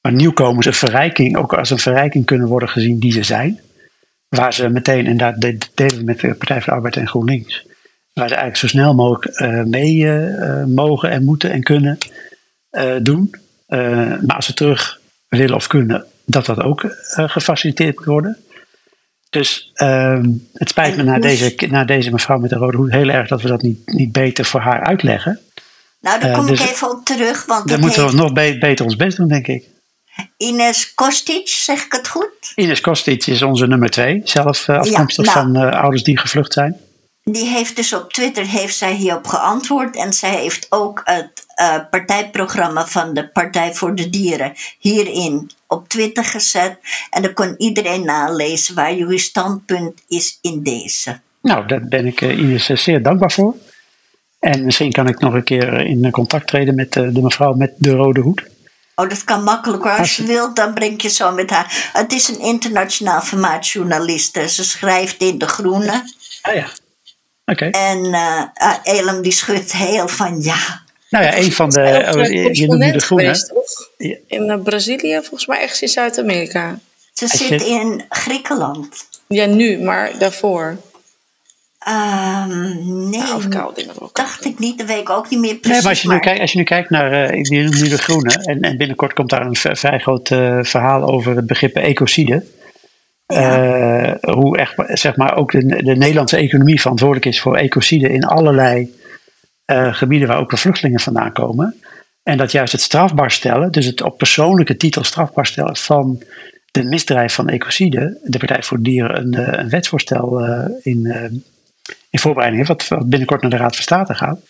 waar 0.00 0.12
nieuwkomers 0.12 0.66
een 0.66 0.72
verrijking, 0.74 1.36
ook 1.36 1.54
als 1.54 1.70
een 1.70 1.78
verrijking 1.78 2.24
kunnen 2.24 2.48
worden 2.48 2.68
gezien 2.68 2.98
die 2.98 3.12
ze 3.12 3.22
zijn. 3.22 3.60
Waar 4.28 4.54
ze 4.54 4.68
meteen, 4.68 5.06
en 5.06 5.16
dat 5.16 5.40
de- 5.40 5.58
delen 5.74 5.96
we 5.96 6.04
met 6.04 6.20
de 6.20 6.34
Partij 6.34 6.56
voor 6.56 6.66
de 6.66 6.74
Arbeid 6.74 6.96
en 6.96 7.08
GroenLinks, 7.08 7.66
waar 8.12 8.28
ze 8.28 8.34
eigenlijk 8.34 8.56
zo 8.56 8.66
snel 8.66 8.94
mogelijk 8.94 9.24
eh, 9.24 9.62
mee 9.62 10.08
eh, 10.08 10.64
mogen 10.64 11.10
en 11.10 11.24
moeten 11.24 11.50
en 11.50 11.62
kunnen 11.62 11.98
doen. 13.02 13.34
Maar 13.66 14.36
als 14.36 14.46
ze 14.46 14.54
terug 14.54 15.00
willen 15.28 15.56
of 15.56 15.66
kunnen, 15.66 16.04
dat 16.24 16.46
dat 16.46 16.60
ook 16.60 16.84
gefaciliteerd 17.16 17.96
moet 17.96 18.04
worden. 18.04 18.36
Dus 19.38 19.70
ehm, 19.74 20.28
het 20.52 20.68
spijt 20.68 20.96
me 20.96 21.02
naar 21.02 21.20
deze, 21.20 21.54
naar 21.68 21.86
deze 21.86 22.10
mevrouw 22.10 22.38
met 22.38 22.50
de 22.50 22.56
rode 22.56 22.76
hoed 22.76 22.90
heel 22.90 23.08
erg 23.08 23.28
dat 23.28 23.42
we 23.42 23.48
dat 23.48 23.62
niet, 23.62 23.78
niet 23.86 24.12
beter 24.12 24.44
voor 24.44 24.60
haar 24.60 24.80
uitleggen. 24.84 25.40
Nou, 26.00 26.20
daar 26.20 26.30
Eh, 26.30 26.36
kom 26.36 26.46
dus- 26.46 26.60
ik 26.60 26.70
even 26.70 26.90
op 26.90 27.04
terug, 27.04 27.44
want 27.46 27.68
Dan 27.68 27.80
moeten 27.80 28.06
we 28.06 28.12
nog 28.14 28.32
be- 28.32 28.56
beter 28.60 28.84
ons 28.84 28.96
best 28.96 29.16
doen, 29.16 29.28
denk 29.28 29.46
ik. 29.46 29.64
Ines 30.36 30.94
Kostic, 30.94 31.48
zeg 31.48 31.84
ik 31.84 31.92
het 31.92 32.08
goed? 32.08 32.52
Ines 32.54 32.80
Kostic 32.80 33.26
is 33.26 33.42
onze 33.42 33.66
nummer 33.66 33.90
twee, 33.90 34.20
zelf 34.24 34.68
eh, 34.68 34.78
afkomstig 34.78 35.24
nou. 35.24 35.38
van 35.38 35.56
eh, 35.56 35.80
ouders 35.80 36.02
die 36.02 36.18
gevlucht 36.18 36.52
zijn. 36.52 36.76
Die 37.30 37.46
heeft 37.46 37.76
dus 37.76 37.92
op 37.92 38.12
Twitter 38.12 38.46
heeft 38.46 38.76
zij 38.76 38.92
hierop 38.94 39.26
geantwoord. 39.26 39.96
En 39.96 40.12
zij 40.12 40.30
heeft 40.30 40.66
ook 40.70 41.00
het 41.04 41.46
eh, 41.54 41.78
partijprogramma 41.90 42.86
van 42.86 43.14
de 43.14 43.28
Partij 43.28 43.74
voor 43.74 43.94
de 43.94 44.10
Dieren 44.10 44.52
hierin 44.78 45.50
op 45.66 45.88
Twitter 45.88 46.24
gezet. 46.24 46.78
En 47.10 47.22
dan 47.22 47.32
kon 47.32 47.54
iedereen 47.58 48.04
nalezen 48.04 48.74
waar 48.74 48.94
jullie 48.94 49.18
standpunt 49.18 50.02
is 50.08 50.38
in 50.40 50.62
deze. 50.62 51.20
Nou, 51.42 51.66
daar 51.66 51.84
ben 51.84 52.06
ik 52.06 52.20
eh, 52.20 52.38
Ines 52.38 52.68
eh, 52.68 52.76
zeer 52.76 53.02
dankbaar 53.02 53.32
voor. 53.32 53.54
En 54.38 54.64
misschien 54.64 54.92
kan 54.92 55.08
ik 55.08 55.20
nog 55.20 55.34
een 55.34 55.44
keer 55.44 55.86
in 55.86 56.10
contact 56.10 56.46
treden 56.46 56.74
met 56.74 56.92
de 56.92 57.20
mevrouw 57.22 57.54
met 57.54 57.72
de 57.76 57.90
rode 57.90 58.20
hoed. 58.20 58.42
Oh, 58.94 59.08
dat 59.08 59.24
kan 59.24 59.44
makkelijker. 59.44 59.90
Als 59.90 60.16
je 60.16 60.24
wilt, 60.24 60.56
dan 60.56 60.74
breng 60.74 61.02
je 61.02 61.08
zo 61.08 61.32
met 61.32 61.50
haar. 61.50 61.90
Het 61.92 62.12
is 62.12 62.28
een 62.28 62.40
internationaal 62.40 63.20
formaatjournaliste. 63.20 64.48
Ze 64.48 64.64
schrijft 64.64 65.20
in 65.20 65.38
De 65.38 65.46
Groene. 65.46 66.12
Ah 66.42 66.54
ja, 66.54 66.66
oké. 67.46 67.64
En 67.64 68.04
uh, 68.04 68.42
Elem 68.82 69.22
die 69.22 69.32
schudt 69.32 69.72
heel 69.72 70.08
van 70.08 70.42
ja. 70.42 70.84
Nou 71.10 71.24
ja, 71.24 71.36
een 71.36 71.52
van 71.52 71.70
de... 71.70 72.12
Oh, 72.14 72.54
je 72.54 72.66
noemt 72.66 72.80
nu 72.80 72.92
De 72.92 73.00
Groene. 73.00 73.22
Geweest, 73.22 73.48
toch? 73.48 74.18
In 74.26 74.62
Brazilië, 74.62 75.14
volgens 75.14 75.46
mij 75.46 75.60
ergens 75.60 75.82
in 75.82 75.88
Zuid-Amerika. 75.88 76.78
Ze 77.12 77.26
zit 77.26 77.62
in 77.62 78.04
Griekenland. 78.08 78.88
Ja, 79.26 79.46
nu, 79.46 79.78
maar 79.78 80.18
daarvoor. 80.18 80.76
Um, 81.88 83.10
nee, 83.10 83.20
nou, 83.48 83.82
dacht 84.12 84.44
ik 84.44 84.58
niet. 84.58 84.78
Dat 84.78 84.86
weet 84.86 85.00
ik 85.00 85.10
ook 85.10 85.30
niet 85.30 85.40
meer 85.40 85.54
precies. 85.54 85.72
Nee, 85.72 85.80
maar 85.80 85.90
als 85.90 86.02
je, 86.02 86.08
Nu, 86.08 86.18
kijkt, 86.18 86.40
als 86.40 86.52
je 86.52 86.58
nu 86.58 86.64
kijkt 86.64 86.90
naar 86.90 87.34
uh, 87.34 87.42
nu 87.50 87.88
de 87.88 87.98
groene... 87.98 88.32
En, 88.32 88.60
en, 88.60 88.76
binnenkort 88.76 89.12
komt 89.12 89.30
daar 89.30 89.46
een 89.46 89.56
vrij 89.56 89.98
groot 89.98 90.30
uh, 90.30 90.58
verhaal 90.62 91.02
over 91.02 91.36
het 91.36 91.46
begrip 91.46 91.76
ecocide. 91.76 92.44
Uh, 93.26 94.12
hoe 94.20 94.58
echt, 94.58 94.74
zeg 94.86 95.16
maar, 95.16 95.36
ook 95.36 95.52
de, 95.52 95.66
de 95.66 95.96
Nederlandse 95.96 96.36
economie 96.36 96.80
verantwoordelijk 96.80 97.26
is 97.26 97.40
voor 97.40 97.56
ecocide 97.56 98.08
in 98.08 98.24
allerlei 98.24 98.94
gebieden 99.90 100.28
waar 100.28 100.38
ook 100.38 100.50
de 100.50 100.56
vluchtelingen 100.56 101.00
vandaan 101.00 101.32
komen. 101.32 101.80
En 102.22 102.36
dat 102.36 102.52
juist 102.52 102.72
het 102.72 102.80
strafbaar 102.80 103.30
stellen, 103.30 103.72
dus 103.72 103.86
het 103.86 104.02
op 104.02 104.18
persoonlijke 104.18 104.76
titel 104.76 105.04
strafbaar 105.04 105.46
stellen 105.46 105.76
van 105.76 106.22
de 106.70 106.82
misdrijf 106.82 107.34
van 107.34 107.48
ecocide, 107.48 108.18
de 108.24 108.38
Partij 108.38 108.62
voor 108.62 108.82
Dieren 108.82 109.16
een, 109.16 109.58
een 109.58 109.68
wetsvoorstel 109.68 110.44
in 110.82 111.42
in 112.10 112.18
voorbereiding 112.18 112.66
heeft, 112.66 112.88
wat, 112.88 113.08
binnenkort 113.08 113.40
naar 113.40 113.50
de 113.50 113.56
Raad 113.56 113.74
van 113.74 113.82
State 113.82 114.14
gaat. 114.14 114.40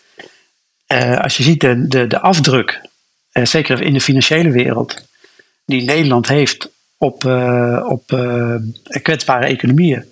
Als 1.22 1.36
je 1.36 1.42
ziet 1.42 1.60
de, 1.60 1.86
de, 1.88 2.06
de 2.06 2.20
afdruk, 2.20 2.80
zeker 3.32 3.82
in 3.82 3.92
de 3.92 4.00
financiële 4.00 4.50
wereld, 4.50 5.04
die 5.64 5.84
Nederland 5.84 6.28
heeft 6.28 6.68
op, 6.98 7.24
uh, 7.24 7.86
op 7.88 8.04
kwetsbare 9.02 9.46
economieën. 9.46 10.04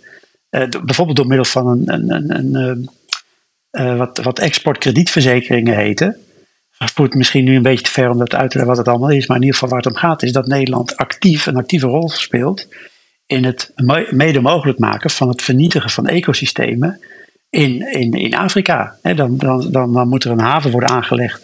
bijvoorbeeld 0.85 1.17
door 1.17 1.27
middel 1.27 1.45
van 1.45 1.67
een, 1.67 1.93
een, 1.93 2.31
een, 2.31 2.55
een 3.71 3.99
wat, 3.99 4.19
wat 4.19 4.39
exportkredietverzekeringen 4.39 5.77
heten. 5.77 6.17
Voert 6.71 7.15
misschien 7.15 7.45
nu 7.45 7.57
een 7.57 7.63
beetje 7.63 7.85
te 7.85 7.91
ver 7.91 8.11
om 8.11 8.19
dat 8.19 8.35
uit 8.35 8.51
te 8.51 8.57
leggen 8.57 8.77
wat 8.77 8.85
het 8.85 8.89
allemaal 8.89 9.17
is. 9.17 9.27
Maar 9.27 9.37
in 9.37 9.43
ieder 9.43 9.59
geval 9.59 9.75
waar 9.75 9.85
het 9.85 9.93
om 9.93 9.99
gaat 9.99 10.23
is 10.23 10.33
dat 10.33 10.47
Nederland 10.47 10.97
actief 10.97 11.47
een 11.47 11.57
actieve 11.57 11.87
rol 11.87 12.09
speelt 12.09 12.69
in 13.27 13.45
het 13.45 13.73
mede 14.11 14.41
mogelijk 14.41 14.79
maken 14.79 15.11
van 15.11 15.29
het 15.29 15.43
vernietigen 15.43 15.91
van 15.91 16.07
ecosystemen 16.07 17.01
in, 17.51 17.93
in, 17.93 18.13
in 18.13 18.35
Afrika. 18.35 18.97
dan, 19.03 19.37
dan, 19.37 19.71
dan, 19.71 19.93
dan 19.93 20.09
moet 20.09 20.25
er 20.25 20.31
een 20.31 20.41
haven 20.41 20.71
worden 20.71 20.89
aangelegd 20.91 21.43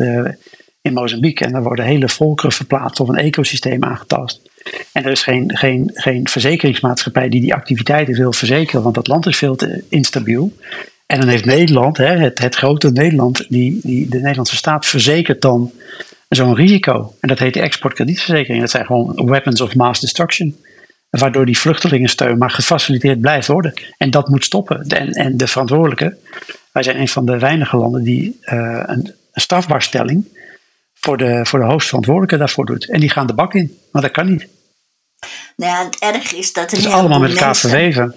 in 0.82 0.92
Mozambique. 0.92 1.46
En 1.46 1.52
dan 1.52 1.62
worden 1.62 1.84
hele 1.84 2.08
volkeren 2.08 2.52
verplaatst 2.52 3.00
of 3.00 3.08
een 3.08 3.16
ecosysteem 3.16 3.84
aangetast. 3.84 4.40
En 4.92 5.04
er 5.04 5.10
is 5.10 5.22
geen, 5.22 5.56
geen, 5.56 5.90
geen 5.94 6.28
verzekeringsmaatschappij 6.28 7.28
die 7.28 7.40
die 7.40 7.54
activiteiten 7.54 8.14
wil 8.14 8.32
verzekeren, 8.32 8.82
want 8.82 8.94
dat 8.94 9.06
land 9.06 9.26
is 9.26 9.36
veel 9.36 9.56
te 9.56 9.84
instabiel. 9.88 10.52
En 11.06 11.20
dan 11.20 11.28
heeft 11.28 11.44
Nederland, 11.44 11.96
hè, 11.96 12.16
het, 12.16 12.38
het 12.38 12.54
grote 12.54 12.90
Nederland, 12.90 13.46
die, 13.48 13.80
die, 13.82 14.08
de 14.08 14.18
Nederlandse 14.18 14.56
staat 14.56 14.86
verzekert 14.86 15.40
dan 15.40 15.72
zo'n 16.28 16.54
risico. 16.54 17.14
En 17.20 17.28
dat 17.28 17.38
heet 17.38 17.54
de 17.54 17.60
exportkredietverzekering. 17.60 18.60
Dat 18.60 18.70
zijn 18.70 18.86
gewoon 18.86 19.26
weapons 19.26 19.60
of 19.60 19.74
mass 19.74 20.00
destruction 20.00 20.56
waardoor 21.10 21.46
die 21.46 21.58
vluchtelingensteun 21.58 22.38
maar 22.38 22.50
gefaciliteerd 22.50 23.20
blijft 23.20 23.46
worden. 23.46 23.72
En 23.96 24.10
dat 24.10 24.28
moet 24.28 24.44
stoppen. 24.44 24.82
En, 24.82 25.12
en 25.12 25.36
de 25.36 25.46
verantwoordelijke, 25.46 26.16
wij 26.72 26.82
zijn 26.82 27.00
een 27.00 27.08
van 27.08 27.26
de 27.26 27.38
weinige 27.38 27.76
landen 27.76 28.02
die 28.02 28.38
uh, 28.44 28.82
een, 28.86 29.14
strafbaarstelling 29.32 30.24
voor 31.00 31.16
de, 31.16 31.40
voor 31.46 31.58
de 31.58 31.64
hoofdverantwoordelijke 31.64 32.36
daarvoor 32.36 32.66
doet. 32.66 32.90
En 32.90 33.00
die 33.00 33.10
gaan 33.10 33.26
de 33.26 33.34
bak 33.34 33.54
in, 33.54 33.78
maar 33.92 34.02
dat 34.02 34.10
kan 34.10 34.30
niet. 34.30 34.46
Nou 35.56 35.72
ja, 35.72 35.84
het 35.84 35.98
erg 35.98 36.34
is 36.34 36.52
dat... 36.52 36.70
Het 36.70 36.80
is 36.80 36.86
allemaal 36.86 37.20
met 37.20 37.30
elkaar 37.30 37.56
verweven. 37.56 38.14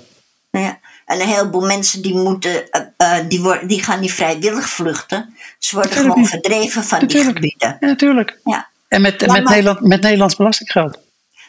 Nou 0.52 0.66
ja, 0.66 0.80
en 1.06 1.22
een 1.22 1.28
heleboel 1.28 1.66
mensen 1.66 2.02
die, 2.02 2.16
moeten, 2.16 2.52
uh, 2.52 2.82
uh, 2.98 3.18
die, 3.28 3.42
worden, 3.42 3.68
die 3.68 3.84
gaan 3.84 4.00
niet 4.00 4.14
vrijwillig 4.14 4.70
vluchten. 4.70 5.36
Ze 5.60 5.76
worden 5.76 5.92
gewoon 5.92 6.26
verdreven 6.26 6.84
van 6.84 7.08
die 7.08 7.24
gebieden. 7.24 7.78
Ja, 7.80 7.88
natuurlijk. 7.88 8.40
Ja. 8.44 8.68
En 8.88 9.02
met, 9.02 9.28
met, 9.28 9.44
Nederland, 9.44 9.82
met 9.82 10.02
Nederlands 10.02 10.36
belastinggeld. 10.36 11.00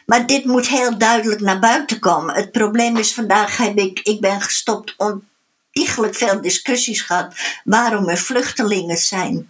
Maar 0.05 0.25
dit 0.25 0.45
moet 0.45 0.67
heel 0.67 0.97
duidelijk 0.97 1.41
naar 1.41 1.59
buiten 1.59 1.99
komen. 1.99 2.35
Het 2.35 2.51
probleem 2.51 2.97
is 2.97 3.13
vandaag 3.13 3.57
heb 3.57 3.77
ik, 3.77 3.99
ik 3.99 4.21
ben 4.21 4.41
gestopt 4.41 4.95
ontiegelijk 4.97 6.15
veel 6.15 6.41
discussies 6.41 7.01
gehad 7.01 7.35
waarom 7.63 8.09
er 8.09 8.17
vluchtelingen 8.17 8.97
zijn. 8.97 9.49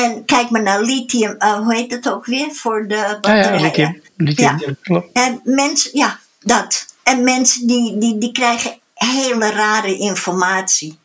En 0.00 0.24
kijk 0.24 0.50
maar 0.50 0.62
naar 0.62 0.82
lithium, 0.82 1.34
uh, 1.38 1.54
hoe 1.54 1.74
heet 1.74 1.90
het 1.90 2.08
ook 2.08 2.26
weer 2.26 2.54
voor 2.54 2.88
de 2.88 3.18
batterijen? 3.20 3.58
Ja, 3.58 3.60
lithium. 3.60 4.02
lithium. 4.16 4.76
Ja. 4.82 5.02
En 5.12 5.40
mensen, 5.44 5.90
ja, 5.94 6.18
dat. 6.40 6.86
En 7.02 7.24
mensen 7.24 7.66
die, 7.66 7.98
die, 7.98 8.18
die 8.18 8.32
krijgen 8.32 8.78
hele 8.94 9.50
rare 9.50 9.98
informatie 9.98 10.98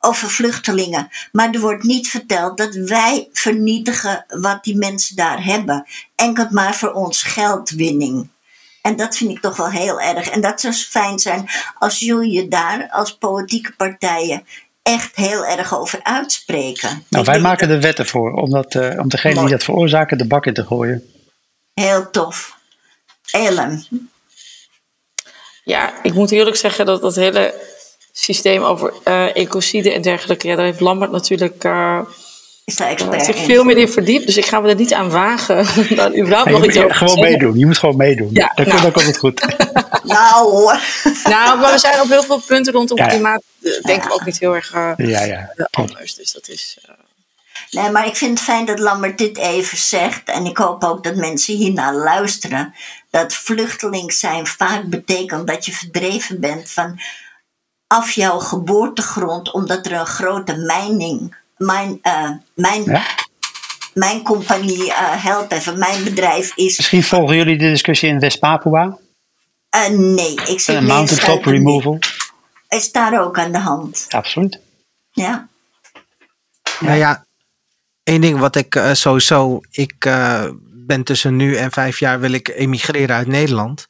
over 0.00 0.30
vluchtelingen. 0.30 1.08
Maar 1.32 1.50
er 1.50 1.60
wordt 1.60 1.82
niet 1.82 2.08
verteld 2.08 2.56
dat 2.56 2.74
wij 2.74 3.28
vernietigen 3.32 4.24
wat 4.28 4.64
die 4.64 4.76
mensen 4.76 5.16
daar 5.16 5.44
hebben. 5.44 5.86
Enkel 6.16 6.46
maar 6.50 6.74
voor 6.74 6.92
ons 6.92 7.22
geldwinning. 7.22 8.28
En 8.82 8.96
dat 8.96 9.16
vind 9.16 9.30
ik 9.30 9.40
toch 9.40 9.56
wel 9.56 9.70
heel 9.70 10.00
erg. 10.00 10.28
En 10.28 10.40
dat 10.40 10.60
zou 10.60 10.74
fijn 10.74 11.18
zijn 11.18 11.48
als 11.78 11.98
jullie 11.98 12.48
daar 12.48 12.88
als 12.90 13.16
politieke 13.16 13.72
partijen 13.76 14.46
echt 14.86 15.16
heel 15.16 15.44
erg 15.46 15.78
over 15.78 16.00
uitspreken. 16.02 17.04
Nou, 17.08 17.24
wij 17.24 17.40
maken 17.40 17.68
de 17.68 17.80
wetten 17.80 18.06
voor 18.06 18.32
om, 18.32 18.50
dat, 18.50 18.74
uh, 18.74 18.98
om 18.98 19.08
degene 19.08 19.40
die 19.40 19.48
dat 19.48 19.64
veroorzaken 19.64 20.18
de 20.18 20.26
bak 20.26 20.46
in 20.46 20.54
te 20.54 20.64
gooien. 20.64 21.10
Heel 21.74 22.10
tof. 22.10 22.58
Ellen. 23.30 23.84
Ja, 25.64 26.02
ik 26.02 26.14
moet 26.14 26.30
eerlijk 26.30 26.56
zeggen 26.56 26.86
dat 26.86 27.00
dat 27.00 27.14
hele 27.14 27.54
systeem 28.12 28.62
over 28.62 28.92
uh, 29.04 29.36
ecocide 29.36 29.92
en 29.92 30.02
dergelijke. 30.02 30.48
Ja, 30.48 30.56
daar 30.56 30.64
heeft 30.64 30.80
Lambert 30.80 31.10
natuurlijk 31.10 31.64
uh, 31.64 32.00
is 32.66 32.76
daar 32.76 32.88
expert 32.88 33.24
zich 33.24 33.44
veel 33.44 33.64
meer 33.64 33.76
in 33.76 33.88
verdiept. 33.88 34.26
Dus 34.26 34.36
ik 34.36 34.46
ga 34.46 34.60
me 34.60 34.68
er 34.68 34.74
niet 34.74 34.94
aan 34.94 35.10
wagen. 35.10 35.66
dan 35.96 36.18
überhaupt 36.18 36.50
nog 36.50 36.64
iets 36.64 36.76
over 36.76 36.94
Gewoon 36.94 37.20
meedoen. 37.20 37.58
Je 37.58 37.66
moet 37.66 37.78
gewoon 37.78 37.96
meedoen. 37.96 38.28
Ja, 38.32 38.52
dan, 38.54 38.68
nou. 38.68 38.80
dan 38.80 38.92
komt 38.92 39.06
het 39.06 39.18
goed. 39.18 39.40
nou 40.02 40.50
hoor. 40.50 40.80
nou, 41.24 41.58
maar 41.58 41.72
we 41.72 41.78
zijn 41.78 42.00
op 42.00 42.08
heel 42.08 42.22
veel 42.22 42.40
punten 42.40 42.72
rondom 42.72 42.98
ja, 42.98 43.06
klimaat. 43.06 43.42
Eh, 43.62 43.82
denk 43.82 44.04
ik 44.04 44.12
ook 44.12 44.24
niet 44.24 44.38
heel 44.38 44.54
erg 44.54 44.74
uh, 44.74 44.92
ja, 44.96 45.24
ja. 45.24 45.52
anders. 45.70 46.14
Dus 46.14 46.32
dat 46.32 46.48
is. 46.48 46.78
Nee, 47.70 47.90
maar 47.90 48.06
ik 48.06 48.16
vind 48.16 48.38
het 48.38 48.48
fijn 48.48 48.64
dat 48.64 48.78
Lambert 48.78 49.18
dit 49.18 49.38
even 49.38 49.78
zegt. 49.78 50.28
En 50.28 50.46
ik 50.46 50.56
hoop 50.56 50.84
ook 50.84 51.04
dat 51.04 51.16
mensen 51.16 51.54
hiernaar 51.54 51.94
luisteren. 51.94 52.74
Dat 53.10 53.34
vluchteling 53.34 54.12
zijn 54.12 54.46
vaak 54.46 54.84
betekent 54.84 55.46
dat 55.46 55.66
je 55.66 55.72
verdreven 55.72 56.40
bent 56.40 56.70
van 56.70 57.00
af 57.86 58.10
jouw 58.10 58.38
geboortegrond 58.38 59.52
omdat 59.52 59.86
er 59.86 59.92
een 59.92 60.06
grote 60.06 60.56
mijning, 60.56 61.36
mijn, 61.56 61.98
uh, 62.02 62.30
mijn, 62.54 63.02
mijn 63.94 64.22
compagnie 64.22 64.86
uh, 64.86 65.24
helpt 65.24 65.52
even, 65.52 65.78
mijn 65.78 66.04
bedrijf 66.04 66.56
is. 66.56 66.76
Misschien 66.76 67.02
volgen 67.02 67.36
jullie 67.36 67.58
de 67.58 67.68
discussie 67.68 68.08
in 68.08 68.20
West-Papua? 68.20 68.98
Uh, 69.76 69.88
nee, 69.88 70.34
ik 70.34 70.60
zie 70.60 70.74
uh, 70.74 70.80
Mountaintop 70.80 71.44
removal. 71.44 71.98
Is 72.68 72.92
daar 72.92 73.20
ook 73.20 73.38
aan 73.38 73.52
de 73.52 73.58
hand? 73.58 74.06
Absoluut. 74.08 74.60
Ja. 75.10 75.48
Nou 76.80 76.96
ja, 76.96 77.26
één 78.02 78.20
ding 78.20 78.38
wat 78.38 78.56
ik 78.56 78.80
sowieso, 78.92 79.60
ik 79.70 79.94
ben 80.86 81.02
tussen 81.04 81.36
nu 81.36 81.56
en 81.56 81.72
vijf 81.72 81.98
jaar 81.98 82.20
wil 82.20 82.32
ik 82.32 82.48
emigreren 82.48 83.16
uit 83.16 83.26
Nederland. 83.26 83.86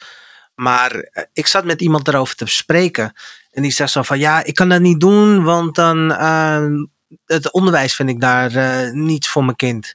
Maar 0.55 1.11
ik 1.33 1.47
zat 1.47 1.65
met 1.65 1.81
iemand 1.81 2.09
erover 2.09 2.37
te 2.37 2.47
spreken. 2.47 3.13
En 3.51 3.63
die 3.63 3.71
zegt 3.71 3.91
zo 3.91 4.03
van 4.03 4.19
ja, 4.19 4.45
ik 4.45 4.55
kan 4.55 4.69
dat 4.69 4.81
niet 4.81 5.01
doen, 5.01 5.45
want 5.45 5.75
dan 5.75 6.13
uh, 6.13 6.67
het 7.25 7.53
onderwijs 7.53 7.95
vind 7.95 8.09
ik 8.09 8.21
daar 8.21 8.53
uh, 8.53 8.93
niet 8.93 9.29
voor 9.29 9.45
mijn 9.45 9.57
kind. 9.57 9.95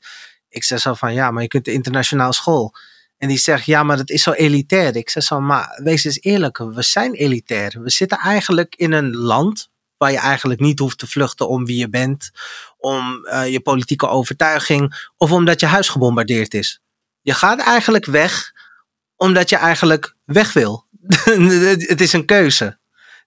Ik 0.49 0.63
zeg 0.63 0.79
zo 0.79 0.93
van 0.93 1.13
ja, 1.13 1.31
maar 1.31 1.41
je 1.41 1.47
kunt 1.47 1.65
de 1.65 1.71
internationaal 1.73 2.33
school. 2.33 2.73
En 3.17 3.27
die 3.27 3.37
zegt 3.37 3.65
ja, 3.65 3.83
maar 3.83 3.97
dat 3.97 4.09
is 4.09 4.23
zo 4.23 4.31
elitair. 4.31 4.95
Ik 4.95 5.09
zeg 5.09 5.23
zo, 5.23 5.39
maar 5.39 5.79
wees 5.83 6.03
eens 6.03 6.21
eerlijk, 6.21 6.57
we 6.57 6.81
zijn 6.81 7.13
elitair. 7.13 7.81
We 7.81 7.89
zitten 7.89 8.17
eigenlijk 8.17 8.75
in 8.75 8.91
een 8.91 9.15
land 9.15 9.69
waar 9.97 10.11
je 10.11 10.17
eigenlijk 10.17 10.59
niet 10.59 10.79
hoeft 10.79 10.97
te 10.97 11.07
vluchten 11.07 11.47
om 11.47 11.65
wie 11.65 11.77
je 11.77 11.89
bent, 11.89 12.31
om 12.77 13.25
uh, 13.25 13.47
je 13.47 13.59
politieke 13.59 14.07
overtuiging 14.07 15.09
of 15.17 15.31
omdat 15.31 15.59
je 15.59 15.65
huis 15.65 15.89
gebombardeerd 15.89 16.53
is. 16.53 16.79
Je 17.21 17.33
gaat 17.33 17.59
eigenlijk 17.59 18.05
weg 18.05 18.51
omdat 19.15 19.49
je 19.49 19.55
eigenlijk 19.55 20.15
weg 20.25 20.53
wil. 20.53 20.87
het 21.91 22.01
is 22.01 22.13
een 22.13 22.25
keuze 22.25 22.79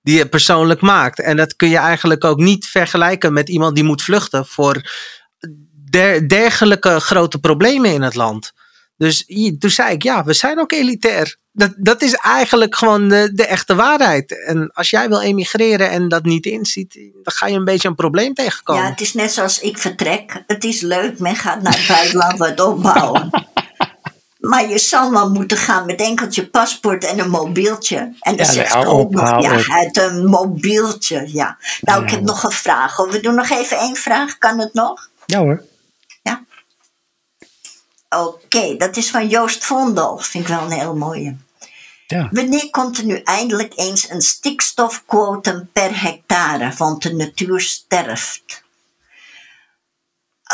die 0.04 0.16
je 0.16 0.28
persoonlijk 0.28 0.80
maakt. 0.80 1.20
En 1.20 1.36
dat 1.36 1.56
kun 1.56 1.68
je 1.68 1.76
eigenlijk 1.76 2.24
ook 2.24 2.38
niet 2.38 2.66
vergelijken 2.66 3.32
met 3.32 3.48
iemand 3.48 3.74
die 3.74 3.84
moet 3.84 4.02
vluchten 4.02 4.46
voor 4.46 4.90
dergelijke 6.26 7.00
grote 7.00 7.38
problemen 7.38 7.92
in 7.92 8.02
het 8.02 8.14
land. 8.14 8.52
Dus 8.96 9.24
toen 9.58 9.70
zei 9.70 9.94
ik, 9.94 10.02
ja, 10.02 10.24
we 10.24 10.32
zijn 10.32 10.58
ook 10.58 10.72
elitair. 10.72 11.36
Dat, 11.52 11.74
dat 11.76 12.02
is 12.02 12.14
eigenlijk 12.14 12.76
gewoon 12.76 13.08
de, 13.08 13.30
de 13.34 13.46
echte 13.46 13.74
waarheid. 13.74 14.44
En 14.46 14.70
als 14.72 14.90
jij 14.90 15.08
wil 15.08 15.20
emigreren 15.20 15.90
en 15.90 16.08
dat 16.08 16.24
niet 16.24 16.46
inziet, 16.46 16.94
dan 16.94 17.32
ga 17.32 17.46
je 17.46 17.56
een 17.56 17.64
beetje 17.64 17.88
een 17.88 17.94
probleem 17.94 18.34
tegenkomen. 18.34 18.82
Ja, 18.82 18.90
het 18.90 19.00
is 19.00 19.14
net 19.14 19.32
zoals 19.32 19.60
ik 19.60 19.78
vertrek. 19.78 20.42
Het 20.46 20.64
is 20.64 20.80
leuk, 20.80 21.18
men 21.18 21.36
gaat 21.36 21.62
naar 21.62 21.76
het 21.76 21.86
buitenland 21.86 22.38
wat 22.38 22.60
opbouwen. 22.60 23.30
Maar 24.48 24.68
je 24.68 24.78
zal 24.78 25.10
wel 25.10 25.30
moeten 25.30 25.56
gaan 25.56 25.86
met 25.86 26.00
enkeltje 26.00 26.46
paspoort 26.48 27.04
en 27.04 27.18
een 27.18 27.30
mobieltje. 27.30 27.96
En 27.98 28.36
dan 28.36 28.46
Ja, 28.46 28.52
zegt 28.52 28.72
ze 28.72 28.86
ook 28.86 29.10
nog, 29.10 29.42
ja, 29.42 29.58
het 29.58 29.96
een 29.98 30.26
mobieltje, 30.26 31.28
ja. 31.32 31.58
Nou, 31.80 32.02
ik 32.02 32.08
Ja. 32.10 32.14
heb 32.16 32.24
nog 32.24 32.42
een 32.42 32.50
vraag. 32.50 32.96
hoor. 32.96 33.10
We 33.10 33.20
doen 33.20 33.34
nog 33.34 33.50
even 33.50 33.78
één 33.78 33.96
vraag, 33.96 34.38
kan 34.38 34.58
het 34.58 34.74
nog? 34.74 35.08
Ja 35.26 35.38
hoor. 35.38 35.62
Oké, 38.08 38.76
dat 38.76 38.96
is 38.96 39.10
van 39.10 39.28
Joost 39.28 39.64
Vondel. 39.64 40.18
Vind 40.18 40.44
ik 40.48 40.54
wel 40.54 40.62
een 40.64 40.70
heel 40.70 40.96
mooie. 40.96 41.36
Ja. 42.06 42.28
Wanneer 42.30 42.70
komt 42.70 42.98
er 42.98 43.04
nu 43.04 43.16
eindelijk 43.16 43.72
eens 43.76 44.10
een 44.10 44.20
stikstofquotum 44.22 45.68
per 45.72 46.02
hectare? 46.02 46.72
Want 46.76 47.02
de 47.02 47.14
natuur 47.14 47.60
sterft. 47.60 48.63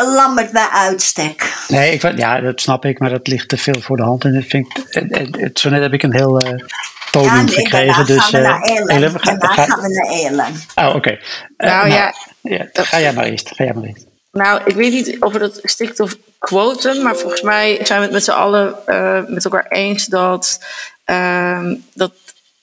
Lammert 0.05 0.51
bij 0.53 0.69
uitstek. 0.73 1.53
Nee, 1.69 1.93
ik, 1.93 2.19
ja, 2.19 2.41
dat 2.41 2.61
snap 2.61 2.85
ik, 2.85 2.99
maar 2.99 3.11
dat 3.11 3.27
ligt 3.27 3.49
te 3.49 3.57
veel 3.57 3.81
voor 3.81 3.97
de 3.97 4.03
hand. 4.03 4.25
En 4.25 4.35
dat 4.35 4.45
vind 4.47 4.67
ik, 4.67 4.85
het, 4.91 5.19
het, 5.19 5.37
het- 5.41 5.59
zo 5.59 5.69
net 5.69 5.83
heb 5.83 5.93
ik 5.93 6.03
een 6.03 6.15
heel 6.15 6.39
eh 6.39 6.59
podium 7.11 7.35
Ja, 7.35 7.43
nee, 7.43 7.55
gekregen. 7.55 8.07
Dus, 8.07 8.25
gaan 8.25 8.31
we 8.41 8.47
eh, 8.47 8.53
naar 8.53 8.61
Ellen. 8.63 8.89
Ellen, 8.89 9.11
ga- 9.11 9.19
daarna 9.35 9.55
ga- 9.55 9.65
gaan 9.65 9.81
we 9.81 9.89
naar 9.89 10.07
Ellen. 10.33 10.55
Oh, 10.89 10.95
oké. 10.95 11.11
Eh, 11.57 11.69
Nou 11.69 11.89
ja, 11.89 12.15
ja, 12.41 12.67
ga 12.73 13.01
jij 13.01 13.13
maar 13.13 13.25
eerst. 13.25 13.49
Ga 13.55 13.65
jij 13.65 13.73
maar 13.75 13.85
eerst. 13.85 14.07
Nou, 14.33 14.61
ik 14.65 14.75
weet 14.75 14.93
niet 14.93 15.17
over 15.21 15.39
dat 15.41 15.61
stikstofquotum, 15.63 17.03
maar 17.03 17.17
volgens 17.17 17.43
mij 17.43 17.79
zijn 17.83 17.99
we 17.99 18.05
het 18.05 18.15
met 18.15 18.25
z'n 18.25 18.31
allen 18.31 18.75
eh, 18.87 19.21
met 19.27 19.45
elkaar 19.45 19.67
eens 19.69 20.07
dat, 20.07 20.61
ehm, 21.05 21.75
dat 21.95 22.13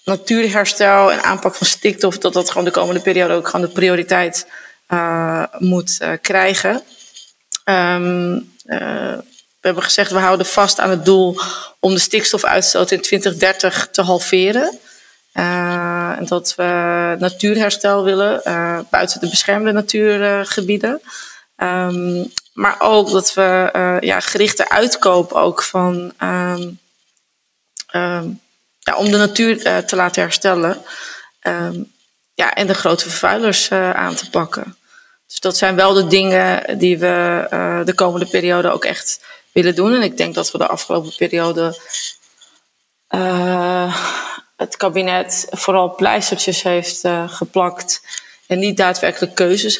natuurherstel 0.04 1.12
en 1.12 1.24
aanpak 1.24 1.56
van 1.56 1.68
stikstof, 1.68 2.18
dat 2.18 2.34
dat 2.34 2.50
gewoon 2.50 2.66
de 2.66 2.72
komende 2.72 3.02
periode 3.02 3.34
ook 3.34 3.48
gewoon 3.48 3.66
de 3.66 3.72
prioriteit 3.72 4.48
eh, 4.88 5.44
moet 5.58 5.98
eh, 6.00 6.10
krijgen. 6.22 6.82
Ehm, 7.68 8.40
eh, 8.66 9.18
we 9.60 9.68
hebben 9.68 9.84
gezegd, 9.84 10.12
we 10.12 10.18
houden 10.18 10.46
vast 10.46 10.80
aan 10.80 10.90
het 10.90 11.06
doel 11.06 11.40
om 11.80 11.94
de 11.94 12.00
stikstofuitstoot 12.00 12.92
in 12.92 13.02
2030 13.02 13.88
te 13.92 14.02
halveren. 14.02 14.80
Eh, 15.32 16.14
en 16.18 16.26
dat 16.26 16.56
we 16.56 17.16
natuurherstel 17.20 18.04
willen 18.04 18.44
eh, 18.44 18.80
buiten 18.90 19.20
de 19.20 19.30
beschermde 19.30 19.72
natuurgebieden. 19.72 21.02
Ehm, 21.56 22.24
maar 22.54 22.76
ook 22.80 23.12
dat 23.12 23.34
we 23.34 23.98
ja, 24.00 24.20
gerichte 24.20 24.70
uitkoop 24.70 25.32
ook 25.32 25.64
van 25.64 26.14
ehm, 26.18 26.70
ja, 28.80 28.96
om 28.96 29.12
de 29.12 29.18
natuur 29.18 29.86
te 29.86 29.96
laten 29.96 30.22
herstellen. 30.22 30.78
Ja, 32.34 32.54
en 32.54 32.68
de 32.68 32.74
grote 32.74 33.10
vervuilers 33.10 33.72
aan 33.72 34.16
te 34.16 34.30
pakken. 34.30 34.78
Dus 35.28 35.40
dat 35.40 35.58
zijn 35.58 35.76
wel 35.76 35.94
de 35.94 36.08
dingen 36.08 36.78
die 36.78 36.98
we 36.98 37.48
eh, 37.50 37.86
de 37.86 37.94
komende 37.94 38.26
periode 38.26 38.70
ook 38.70 38.86
echt 38.86 39.22
willen 39.52 39.76
doen. 39.76 39.94
En 39.94 40.02
ik 40.02 40.18
denk 40.18 40.36
dat 40.36 40.52
we 40.52 40.58
de 40.58 40.68
afgelopen 40.68 41.16
periode 41.18 41.80
eh, 43.08 44.06
het 44.56 44.78
kabinet 44.78 45.48
vooral 45.50 45.96
pleistertjes 45.96 46.64
heeft 46.64 47.04
eh, 47.04 47.30
geplakt 47.30 48.02
en 48.48 48.60
niet 48.60 48.78
daadwerkelijk 48.78 49.36
keuzes 49.36 49.78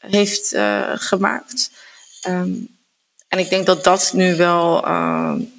heeft 0.00 0.54
gemaakt. 0.94 1.70
Ehm, 2.20 2.52
en 3.28 3.38
ik 3.38 3.50
denk 3.50 3.66
dat 3.66 3.84
dat 3.84 4.10
nu 4.14 4.36
wel 4.36 4.86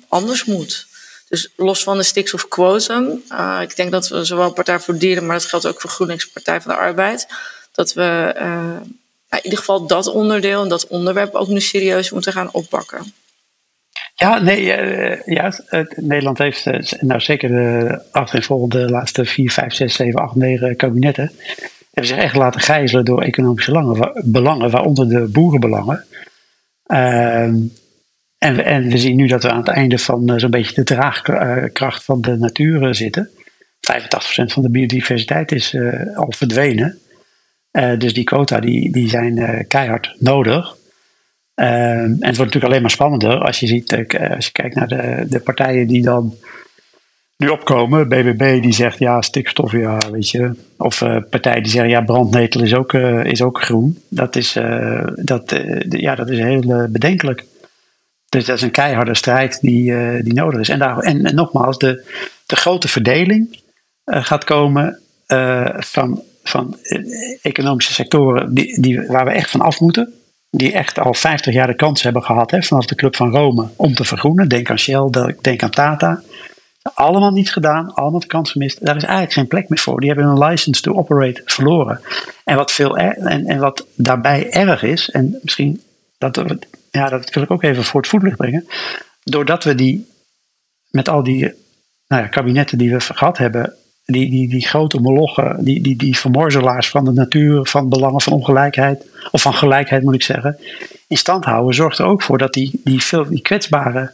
anders 0.08 0.46
moet. 0.46 0.88
Dus 1.30 1.50
los 1.56 1.84
van 1.84 1.98
de 1.98 2.04
stikstofquotum, 2.04 3.24
ik 3.62 3.76
denk 3.76 3.92
dat 3.92 4.08
we 4.08 4.26
zowel 4.26 4.52
Partij 4.52 4.80
voor 4.80 4.98
Dieren, 4.98 5.26
maar 5.26 5.36
dat 5.36 5.46
geldt 5.46 5.68
ook 5.68 5.82
voor 5.82 5.90
GroenLinks 5.90 6.30
Partij 6.30 6.62
van 6.62 6.72
de 6.72 6.78
Arbeid, 6.78 7.28
dat 7.74 7.94
we 7.94 8.36
uh, 8.38 8.78
in 9.30 9.40
ieder 9.44 9.60
geval 9.60 9.88
dat 9.88 10.08
onderdeel 10.08 10.64
en 10.64 10.70
dat 10.70 10.88
onderwerp 10.88 11.34
ook 11.34 11.48
nu 11.48 11.62
serieus 11.62 12.12
moeten 12.12 12.34
gaan 12.34 12.50
oppakken. 12.52 13.14
Ja, 14.16 14.40
nee, 14.40 14.62
uh, 14.62 15.22
ja, 15.26 15.54
Nederland 15.96 16.38
heeft 16.38 16.66
nou 17.02 17.20
zeker 17.20 17.50
de 17.50 18.00
achtereenvolgende 18.12 18.90
laatste 18.90 19.26
4, 19.26 19.52
5, 19.52 19.74
6, 19.74 19.96
7, 19.96 20.22
8, 20.22 20.36
9 20.36 20.76
kabinetten 20.76 21.32
hebben 21.94 22.14
zich 22.14 22.24
echt 22.24 22.36
laten 22.36 22.62
gijzelen 22.62 23.06
door 23.06 23.22
economische 23.22 23.72
langen, 23.72 24.22
belangen, 24.26 24.70
waaronder 24.70 25.10
de 25.10 25.28
boerenbelangen. 25.28 26.06
Uh, 26.88 27.44
en, 28.38 28.66
en 28.66 28.90
we 28.90 28.98
zien 28.98 29.16
nu 29.16 29.28
dat 29.28 29.44
we 29.44 29.52
aan 29.52 29.58
het 29.58 29.68
einde 29.68 29.98
van 29.98 30.40
zo'n 30.40 30.50
beetje 30.50 30.76
de 30.76 30.84
draagkracht 30.84 32.04
van 32.04 32.22
de 32.22 32.38
natuur 32.38 32.96
zitten. 32.96 33.30
85% 33.30 33.36
van 34.46 34.62
de 34.64 34.70
biodiversiteit 34.70 35.52
is 35.52 35.78
al 36.16 36.34
verdwenen. 36.36 37.00
Dus 37.98 38.14
die 38.14 38.24
quota 38.24 38.60
die, 38.60 38.92
die 38.92 39.10
zijn 39.10 39.66
keihard 39.68 40.16
nodig. 40.20 40.76
en 41.56 42.10
het 42.10 42.20
wordt 42.20 42.38
natuurlijk 42.38 42.66
alleen 42.66 42.82
maar 42.82 42.92
spannender 42.92 43.38
als 43.38 43.60
je 43.60 43.68
ziet, 43.68 43.94
als 44.36 44.46
je 44.46 44.52
kijkt 44.52 44.76
naar 44.76 44.88
de, 44.88 45.26
de 45.30 45.40
partijen 45.40 45.88
die 45.88 46.02
dan 46.02 46.36
nu 47.38 47.48
opkomen. 47.48 48.08
BBB 48.08 48.62
die 48.62 48.74
zegt 48.74 49.00
ja, 49.00 49.22
stikstof, 49.22 49.72
ja, 49.72 49.98
weet 50.12 50.30
je. 50.30 50.52
Of 50.78 50.98
partijen 51.30 51.64
die 51.64 51.72
zeggen 51.72 51.92
ja, 51.92 52.02
brandnetel 52.02 52.62
is 52.62 52.74
ook, 52.74 52.94
is 53.24 53.42
ook 53.42 53.62
groen. 53.62 54.04
Dat 54.10 54.36
is, 54.36 54.58
dat, 55.16 55.62
ja, 55.90 56.16
dat 56.16 56.30
is 56.30 56.40
heel 56.40 56.88
bedenkelijk. 56.90 57.44
Dus 58.30 58.46
dat 58.46 58.56
is 58.56 58.62
een 58.62 58.72
keiharde 58.72 59.16
strijd 59.16 59.62
die, 59.62 59.94
die 60.24 60.34
nodig 60.34 60.60
is. 60.60 60.70
En, 60.70 60.80
daar, 60.80 60.98
en, 60.98 61.26
en 61.26 61.36
nogmaals, 61.36 61.78
de, 61.78 62.04
de 62.46 62.56
grote 62.56 62.88
verdeling 62.88 63.60
gaat 64.06 64.44
komen 64.44 65.00
van, 65.78 66.22
van 66.44 66.78
economische 67.42 67.94
sectoren 67.94 68.54
die, 68.54 68.82
die, 68.82 69.02
waar 69.08 69.26
we 69.26 69.32
echt 69.32 69.50
van 69.50 69.62
af 69.62 69.80
moeten. 69.80 70.14
Die 70.50 70.72
echt 70.72 71.00
al 71.00 71.14
50 71.14 71.54
jaar 71.54 71.68
de 71.68 71.76
kans 71.76 72.02
hebben 72.02 72.24
gehad 72.24 72.52
hè, 72.52 72.62
vanaf 72.62 72.86
de 72.86 72.96
Club 72.96 73.16
van 73.16 73.32
Rome 73.32 73.68
om 73.76 73.94
te 73.94 74.04
vergroenen. 74.04 74.48
Denk 74.48 74.70
aan 74.70 74.80
Shell, 74.80 75.34
denk 75.42 75.64
aan 75.64 75.70
Tata. 75.70 76.22
Allemaal 76.94 77.32
niet 77.32 77.52
gedaan, 77.52 77.94
allemaal 77.94 78.20
de 78.20 78.28
kans 78.28 78.52
gemist. 78.52 78.86
Daar 78.86 78.96
is 78.96 79.04
eigenlijk 79.04 79.34
geen 79.34 79.48
plek 79.48 79.70
meer 79.70 79.80
voor. 79.80 80.00
Die 80.00 80.10
hebben 80.10 80.28
hun 80.28 80.44
license 80.44 80.82
to 80.82 80.94
operate 80.94 81.42
verloren. 81.46 82.02
En 82.44 82.56
wat, 82.56 82.72
veel 82.72 82.98
en, 82.98 83.46
en 83.46 83.60
wat 83.60 83.86
daarbij 83.96 84.52
erg 84.52 84.84
is, 84.84 85.10
en 85.10 85.40
misschien 85.42 85.82
dat, 86.18 86.44
ja, 86.92 87.10
dat 87.10 87.34
wil 87.34 87.44
ik 87.44 87.52
ook 87.52 87.64
even 87.64 87.84
voor 87.84 88.02
het 88.02 88.10
voetlicht 88.10 88.38
brengen. 88.38 88.68
Doordat 89.24 89.64
we 89.64 89.76
die 89.76 90.08
met 90.90 91.10
al 91.10 91.24
die 91.24 91.54
nou 92.08 92.22
ja, 92.22 92.28
kabinetten 92.28 92.78
die 92.78 92.92
we 92.92 93.00
gehad 93.00 93.38
hebben, 93.38 93.74
die, 94.06 94.30
die, 94.30 94.50
die 94.50 94.68
grote 94.68 95.00
molochen, 95.00 95.64
die, 95.64 95.82
die, 95.82 95.96
die 95.96 96.18
vermorzelaars 96.18 96.90
van 96.90 97.06
de 97.06 97.12
natuur, 97.12 97.66
van 97.66 97.90
belangen, 97.90 98.22
van 98.22 98.34
ongelijkheid, 98.34 99.06
of 99.32 99.42
van 99.42 99.54
gelijkheid 99.54 100.04
moet 100.04 100.14
ik 100.14 100.24
zeggen, 100.24 100.58
in 101.08 101.18
stand 101.18 101.46
houden, 101.46 101.76
zorgt 101.76 101.98
er 101.98 102.06
ook 102.06 102.22
voor 102.22 102.38
dat 102.38 102.54
die, 102.54 102.82
die, 102.84 103.02
veel, 103.02 103.26
die 103.30 103.42
kwetsbare 103.42 104.12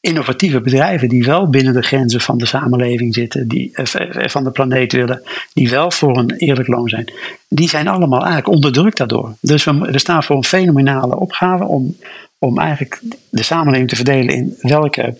innovatieve 0.00 0.60
bedrijven 0.60 1.08
die 1.08 1.24
wel 1.24 1.48
binnen 1.48 1.74
de 1.74 1.82
grenzen 1.82 2.20
van 2.20 2.38
de 2.38 2.46
samenleving 2.46 3.14
zitten, 3.14 3.48
die 3.48 3.70
van 4.12 4.44
de 4.44 4.50
planeet 4.50 4.92
willen, 4.92 5.22
die 5.52 5.70
wel 5.70 5.90
voor 5.90 6.18
een 6.18 6.30
eerlijk 6.30 6.68
loon 6.68 6.88
zijn, 6.88 7.12
die 7.48 7.68
zijn 7.68 7.88
allemaal 7.88 8.18
eigenlijk 8.18 8.48
onderdrukt 8.48 8.96
daardoor. 8.96 9.34
Dus 9.40 9.64
we, 9.64 9.78
we 9.78 9.98
staan 9.98 10.22
voor 10.22 10.36
een 10.36 10.44
fenomenale 10.44 11.16
opgave 11.18 11.64
om, 11.64 11.96
om 12.38 12.58
eigenlijk 12.58 13.00
de 13.30 13.42
samenleving 13.42 13.88
te 13.88 13.96
verdelen 13.96 14.34
in 14.34 14.56
welke 14.60 15.16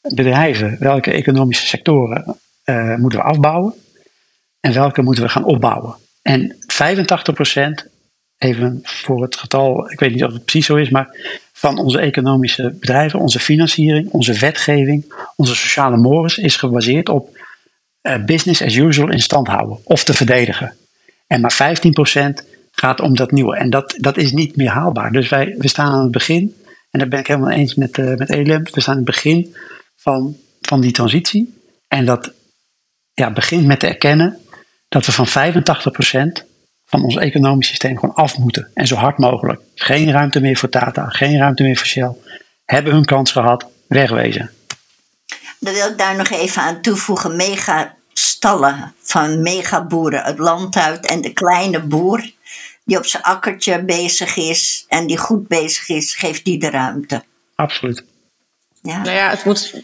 bedrijven, 0.00 0.76
welke 0.78 1.10
economische 1.10 1.66
sectoren 1.66 2.36
uh, 2.70 2.96
moeten 2.96 3.18
we 3.18 3.24
afbouwen 3.24 3.74
en 4.60 4.72
welke 4.72 5.02
moeten 5.02 5.24
we 5.24 5.28
gaan 5.28 5.44
opbouwen. 5.44 5.96
En 6.22 6.54
85%, 6.54 7.92
even 8.38 8.80
voor 8.82 9.22
het 9.22 9.36
getal, 9.36 9.90
ik 9.90 10.00
weet 10.00 10.12
niet 10.12 10.24
of 10.24 10.32
het 10.32 10.44
precies 10.44 10.66
zo 10.66 10.76
is, 10.76 10.90
maar 10.90 11.16
van 11.52 11.78
onze 11.78 11.98
economische 11.98 12.76
bedrijven, 12.80 13.20
onze 13.20 13.38
financiering, 13.38 14.10
onze 14.10 14.38
wetgeving, 14.38 15.14
onze 15.36 15.54
sociale 15.54 15.96
mores 15.96 16.38
is 16.38 16.56
gebaseerd 16.56 17.08
op 17.08 17.38
uh, 18.02 18.24
business 18.24 18.62
as 18.62 18.74
usual 18.74 19.10
in 19.10 19.20
stand 19.20 19.46
houden 19.46 19.78
of 19.84 20.04
te 20.04 20.14
verdedigen. 20.14 20.74
En 21.26 21.40
maar 21.40 21.76
15% 22.42 22.46
gaat 22.70 23.00
om 23.00 23.16
dat 23.16 23.30
nieuwe. 23.30 23.56
En 23.56 23.70
dat, 23.70 23.94
dat 23.98 24.16
is 24.16 24.32
niet 24.32 24.56
meer 24.56 24.70
haalbaar. 24.70 25.12
Dus 25.12 25.28
wij 25.28 25.54
we 25.58 25.68
staan 25.68 25.92
aan 25.92 26.02
het 26.02 26.10
begin, 26.10 26.54
en 26.90 26.98
daar 26.98 27.08
ben 27.08 27.18
ik 27.18 27.26
helemaal 27.26 27.50
eens 27.50 27.74
met, 27.74 27.98
uh, 27.98 28.14
met 28.14 28.30
Elem, 28.30 28.62
we 28.62 28.80
staan 28.80 28.94
aan 28.94 29.04
het 29.04 29.10
begin 29.10 29.54
van, 29.96 30.36
van 30.60 30.80
die 30.80 30.92
transitie. 30.92 31.54
En 31.88 32.04
dat 32.04 32.32
ja, 33.20 33.30
begint 33.30 33.66
met 33.66 33.80
te 33.80 33.86
erkennen 33.86 34.38
dat 34.88 35.06
we 35.06 35.12
van 35.12 35.28
85% 35.28 36.44
van 36.86 37.02
ons 37.02 37.16
economisch 37.16 37.68
systeem 37.68 37.98
gewoon 37.98 38.14
af 38.14 38.38
moeten. 38.38 38.70
En 38.74 38.86
zo 38.86 38.94
hard 38.94 39.18
mogelijk. 39.18 39.60
Geen 39.74 40.10
ruimte 40.10 40.40
meer 40.40 40.56
voor 40.56 40.68
Tata, 40.68 41.08
geen 41.08 41.38
ruimte 41.38 41.62
meer 41.62 41.76
voor 41.76 41.86
Shell. 41.86 42.12
Hebben 42.64 42.92
hun 42.92 43.04
kans 43.04 43.32
gehad, 43.32 43.66
wegwezen. 43.88 44.50
Dan 45.58 45.74
wil 45.74 45.90
ik 45.90 45.98
daar 45.98 46.16
nog 46.16 46.28
even 46.28 46.62
aan 46.62 46.80
toevoegen. 46.80 47.36
Megastallen 47.36 48.94
van 49.00 49.42
megaboeren 49.42 50.22
het 50.22 50.38
land 50.38 50.76
uit. 50.76 51.06
En 51.06 51.20
de 51.20 51.32
kleine 51.32 51.80
boer 51.80 52.30
die 52.84 52.98
op 52.98 53.06
zijn 53.06 53.22
akkertje 53.22 53.84
bezig 53.84 54.36
is 54.36 54.84
en 54.88 55.06
die 55.06 55.18
goed 55.18 55.48
bezig 55.48 55.88
is, 55.88 56.14
geeft 56.14 56.44
die 56.44 56.58
de 56.58 56.70
ruimte. 56.70 57.24
Absoluut. 57.54 58.04
Ja. 58.86 59.02
Nou 59.02 59.16
ja, 59.16 59.30
het 59.30 59.44
moet, 59.44 59.82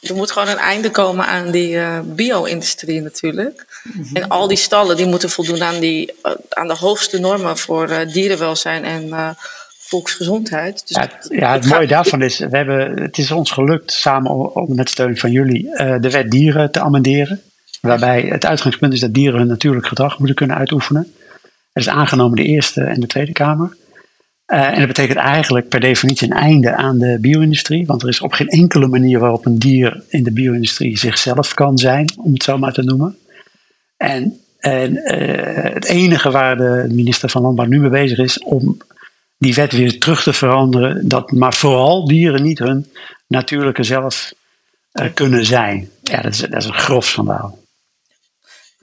er 0.00 0.14
moet 0.14 0.30
gewoon 0.30 0.48
een 0.48 0.58
einde 0.58 0.90
komen 0.90 1.26
aan 1.26 1.50
die 1.50 1.74
uh, 1.74 2.00
bio-industrie 2.04 3.00
natuurlijk. 3.00 3.66
Mm-hmm. 3.82 4.16
En 4.16 4.28
al 4.28 4.48
die 4.48 4.56
stallen 4.56 4.96
die 4.96 5.06
moeten 5.06 5.30
voldoen 5.30 5.62
aan, 5.62 5.80
die, 5.80 6.12
uh, 6.22 6.32
aan 6.48 6.68
de 6.68 6.76
hoogste 6.76 7.18
normen 7.18 7.58
voor 7.58 7.90
uh, 7.90 8.12
dierenwelzijn 8.12 8.84
en 8.84 9.36
volksgezondheid. 9.78 10.82
Dus 10.86 10.96
ja, 10.96 11.02
het, 11.02 11.26
ja, 11.30 11.52
het, 11.52 11.66
mooie 11.66 11.86
daarvan 11.86 12.22
is, 12.22 12.38
we 12.38 12.56
hebben, 12.56 13.02
het 13.02 13.18
is 13.18 13.30
ons 13.30 13.50
gelukt 13.50 13.92
samen 13.92 14.52
met 14.66 14.90
steun 14.90 15.16
van 15.16 15.30
jullie 15.30 15.64
uh, 15.64 15.94
de 16.00 16.10
wet 16.10 16.30
dieren 16.30 16.70
te 16.70 16.80
amenderen. 16.80 17.42
Waarbij 17.80 18.20
het 18.20 18.46
uitgangspunt 18.46 18.92
is 18.92 19.00
dat 19.00 19.14
dieren 19.14 19.38
hun 19.38 19.48
natuurlijk 19.48 19.86
gedrag 19.86 20.18
moeten 20.18 20.36
kunnen 20.36 20.56
uitoefenen. 20.56 21.14
Het 21.72 21.82
is 21.82 21.88
aangenomen 21.88 22.36
de 22.36 22.44
Eerste 22.44 22.82
en 22.82 23.00
de 23.00 23.06
Tweede 23.06 23.32
Kamer. 23.32 23.76
Uh, 24.52 24.72
en 24.72 24.78
dat 24.78 24.86
betekent 24.86 25.18
eigenlijk 25.18 25.68
per 25.68 25.80
definitie 25.80 26.30
een 26.30 26.36
einde 26.36 26.74
aan 26.74 26.98
de 26.98 27.18
bio-industrie. 27.20 27.86
Want 27.86 28.02
er 28.02 28.08
is 28.08 28.20
op 28.20 28.32
geen 28.32 28.48
enkele 28.48 28.86
manier 28.86 29.18
waarop 29.18 29.46
een 29.46 29.58
dier 29.58 30.02
in 30.08 30.22
de 30.22 30.32
bio-industrie 30.32 30.98
zichzelf 30.98 31.54
kan 31.54 31.78
zijn, 31.78 32.12
om 32.16 32.32
het 32.32 32.42
zo 32.42 32.58
maar 32.58 32.72
te 32.72 32.82
noemen. 32.82 33.16
En, 33.96 34.40
en 34.58 34.96
uh, 34.96 35.72
het 35.74 35.84
enige 35.84 36.30
waar 36.30 36.56
de 36.56 36.86
minister 36.88 37.28
van 37.28 37.42
Landbouw 37.42 37.66
nu 37.66 37.80
mee 37.80 37.90
bezig 37.90 38.18
is 38.18 38.38
om 38.38 38.76
die 39.38 39.54
wet 39.54 39.72
weer 39.72 39.98
terug 39.98 40.22
te 40.22 40.32
veranderen. 40.32 41.08
Dat 41.08 41.30
maar 41.30 41.54
vooral 41.54 42.06
dieren 42.06 42.42
niet 42.42 42.58
hun 42.58 42.86
natuurlijke 43.26 43.82
zelf 43.82 44.32
uh, 44.92 45.06
kunnen 45.14 45.46
zijn. 45.46 45.88
Ja, 46.02 46.20
dat 46.20 46.32
is, 46.32 46.38
dat 46.38 46.62
is 46.62 46.66
een 46.66 46.74
grof 46.74 47.06
schandaal. 47.06 47.58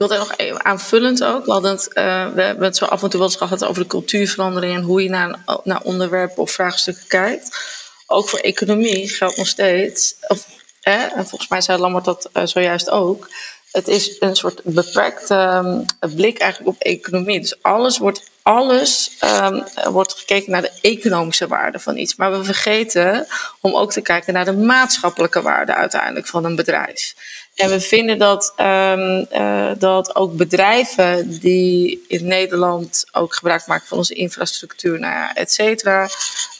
Ik 0.00 0.10
er 0.10 0.18
nog 0.18 0.36
even 0.36 0.64
aanvullend 0.64 1.24
ook. 1.24 1.44
We, 1.44 1.52
uh, 1.52 2.34
we 2.34 2.42
hebben 2.42 2.64
het 2.64 2.76
zo 2.76 2.84
af 2.84 3.02
en 3.02 3.10
toe 3.10 3.18
wel 3.18 3.28
eens 3.28 3.36
gehad 3.36 3.64
over 3.64 3.82
de 3.82 3.88
cultuurverandering 3.88 4.74
en 4.74 4.82
hoe 4.82 5.02
je 5.02 5.08
naar, 5.08 5.38
naar 5.64 5.82
onderwerpen 5.82 6.42
of 6.42 6.50
vraagstukken 6.50 7.06
kijkt. 7.06 7.58
Ook 8.06 8.28
voor 8.28 8.38
economie 8.38 9.08
geldt 9.08 9.36
nog 9.36 9.46
steeds, 9.46 10.14
of, 10.28 10.46
en 10.80 11.26
volgens 11.28 11.48
mij 11.48 11.60
zei 11.60 11.78
Lambert 11.78 12.04
dat 12.04 12.30
uh, 12.32 12.46
zojuist 12.46 12.90
ook. 12.90 13.28
Het 13.72 13.88
is 13.88 14.16
een 14.20 14.36
soort 14.36 14.60
beperkte 14.64 15.34
um, 15.64 15.84
blik 16.14 16.38
eigenlijk 16.38 16.76
op 16.76 16.82
economie. 16.82 17.40
Dus 17.40 17.62
alles 17.62 17.98
wordt 17.98 18.30
alles 18.42 19.16
um, 19.24 19.64
wordt 19.92 20.12
gekeken 20.12 20.52
naar 20.52 20.62
de 20.62 20.78
economische 20.80 21.46
waarde 21.46 21.78
van 21.78 21.96
iets. 21.96 22.16
Maar 22.16 22.38
we 22.38 22.44
vergeten 22.44 23.26
om 23.60 23.74
ook 23.74 23.92
te 23.92 24.00
kijken 24.00 24.32
naar 24.32 24.44
de 24.44 24.56
maatschappelijke 24.56 25.42
waarde 25.42 25.74
uiteindelijk 25.74 26.26
van 26.26 26.44
een 26.44 26.56
bedrijf. 26.56 27.14
En 27.60 27.68
we 27.68 27.80
vinden 27.80 28.18
dat, 28.18 28.52
um, 28.56 29.26
uh, 29.32 29.70
dat 29.78 30.16
ook 30.16 30.36
bedrijven 30.36 31.40
die 31.40 32.04
in 32.08 32.26
Nederland 32.26 33.04
ook 33.12 33.34
gebruik 33.34 33.66
maken 33.66 33.86
van 33.86 33.98
onze 33.98 34.14
infrastructuur, 34.14 34.98
nou 34.98 35.12
ja, 35.12 35.34
et 35.34 35.52
cetera, 35.52 36.08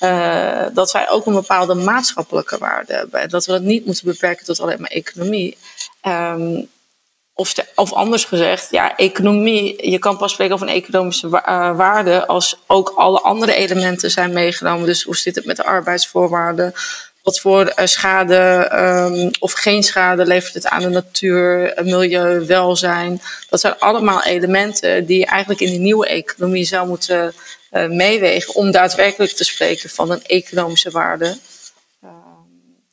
uh, 0.00 0.66
dat 0.74 0.90
zij 0.90 1.10
ook 1.10 1.26
een 1.26 1.32
bepaalde 1.32 1.74
maatschappelijke 1.74 2.58
waarde 2.58 2.92
hebben. 2.92 3.20
En 3.20 3.28
dat 3.28 3.46
we 3.46 3.52
dat 3.52 3.62
niet 3.62 3.86
moeten 3.86 4.06
beperken 4.06 4.44
tot 4.44 4.60
alleen 4.60 4.80
maar 4.80 4.90
economie. 4.90 5.56
Um, 6.06 6.68
of, 7.34 7.54
of 7.74 7.92
anders 7.92 8.24
gezegd, 8.24 8.70
ja, 8.70 8.96
economie, 8.96 9.90
je 9.90 9.98
kan 9.98 10.16
pas 10.16 10.32
spreken 10.32 10.54
over 10.54 10.68
een 10.68 10.74
economische 10.74 11.26
uh, 11.26 11.76
waarde 11.76 12.26
als 12.26 12.58
ook 12.66 12.92
alle 12.96 13.20
andere 13.20 13.54
elementen 13.54 14.10
zijn 14.10 14.32
meegenomen. 14.32 14.86
Dus 14.86 15.02
hoe 15.02 15.16
zit 15.16 15.34
het 15.34 15.44
met 15.44 15.56
de 15.56 15.64
arbeidsvoorwaarden? 15.64 16.74
Wat 17.22 17.40
voor 17.40 17.72
uh, 17.76 17.86
schade 17.86 18.70
um, 18.74 19.30
of 19.38 19.52
geen 19.52 19.82
schade 19.82 20.26
levert 20.26 20.54
het 20.54 20.66
aan 20.66 20.82
de 20.82 20.88
natuur, 20.88 21.72
milieu, 21.82 22.46
welzijn? 22.46 23.22
Dat 23.48 23.60
zijn 23.60 23.78
allemaal 23.78 24.24
elementen 24.24 25.06
die 25.06 25.18
je 25.18 25.26
eigenlijk 25.26 25.60
in 25.60 25.70
die 25.70 25.80
nieuwe 25.80 26.06
economie 26.06 26.64
zou 26.64 26.88
moeten 26.88 27.34
uh, 27.72 27.86
meewegen 27.86 28.54
om 28.54 28.70
daadwerkelijk 28.70 29.32
te 29.32 29.44
spreken 29.44 29.90
van 29.90 30.10
een 30.10 30.24
economische 30.26 30.90
waarde. 30.90 31.36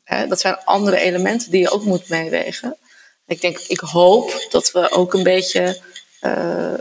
Hè, 0.03 0.27
dat 0.27 0.39
zijn 0.39 0.57
andere 0.65 0.97
elementen 0.97 1.51
die 1.51 1.61
je 1.61 1.71
ook 1.71 1.83
moet 1.83 2.09
meewegen. 2.09 2.77
Ik 3.27 3.41
denk, 3.41 3.59
ik 3.67 3.79
hoop 3.79 4.47
dat 4.49 4.71
we 4.71 4.91
ook 4.91 5.13
een 5.13 5.23
beetje, 5.23 5.81
uh, 6.21 6.73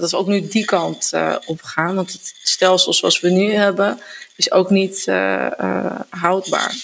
dat 0.00 0.10
we 0.10 0.16
ook 0.16 0.26
nu 0.26 0.48
die 0.48 0.64
kant 0.64 1.10
uh, 1.14 1.36
op 1.46 1.62
gaan. 1.62 1.94
Want 1.94 2.12
het 2.12 2.34
stelsel 2.42 2.92
zoals 2.92 3.20
we 3.20 3.30
nu 3.30 3.52
hebben, 3.52 4.00
is 4.46 4.52
ook 4.52 4.70
niet 4.70 5.04
houdbaar. 6.10 6.74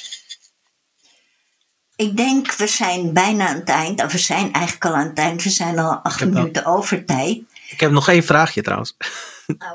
Ik 1.97 2.17
denk, 2.17 2.53
we 2.53 2.67
zijn 2.67 3.13
bijna 3.13 3.49
aan 3.49 3.57
het 3.57 3.69
eind. 3.69 4.03
Of 4.05 4.13
we 4.13 4.19
zijn 4.19 4.53
eigenlijk 4.53 4.85
al 4.85 4.95
aan 4.95 5.09
het 5.09 5.19
eind. 5.19 5.43
We 5.43 5.51
zijn 5.51 5.79
al 5.79 5.95
acht 6.03 6.25
minuten 6.25 6.65
over 6.65 7.05
tijd. 7.05 7.39
Ik 7.69 7.81
heb 7.81 7.91
nog 7.91 8.09
één 8.09 8.23
vraagje 8.23 8.63
trouwens. 8.63 8.97
Oh. 9.47 9.75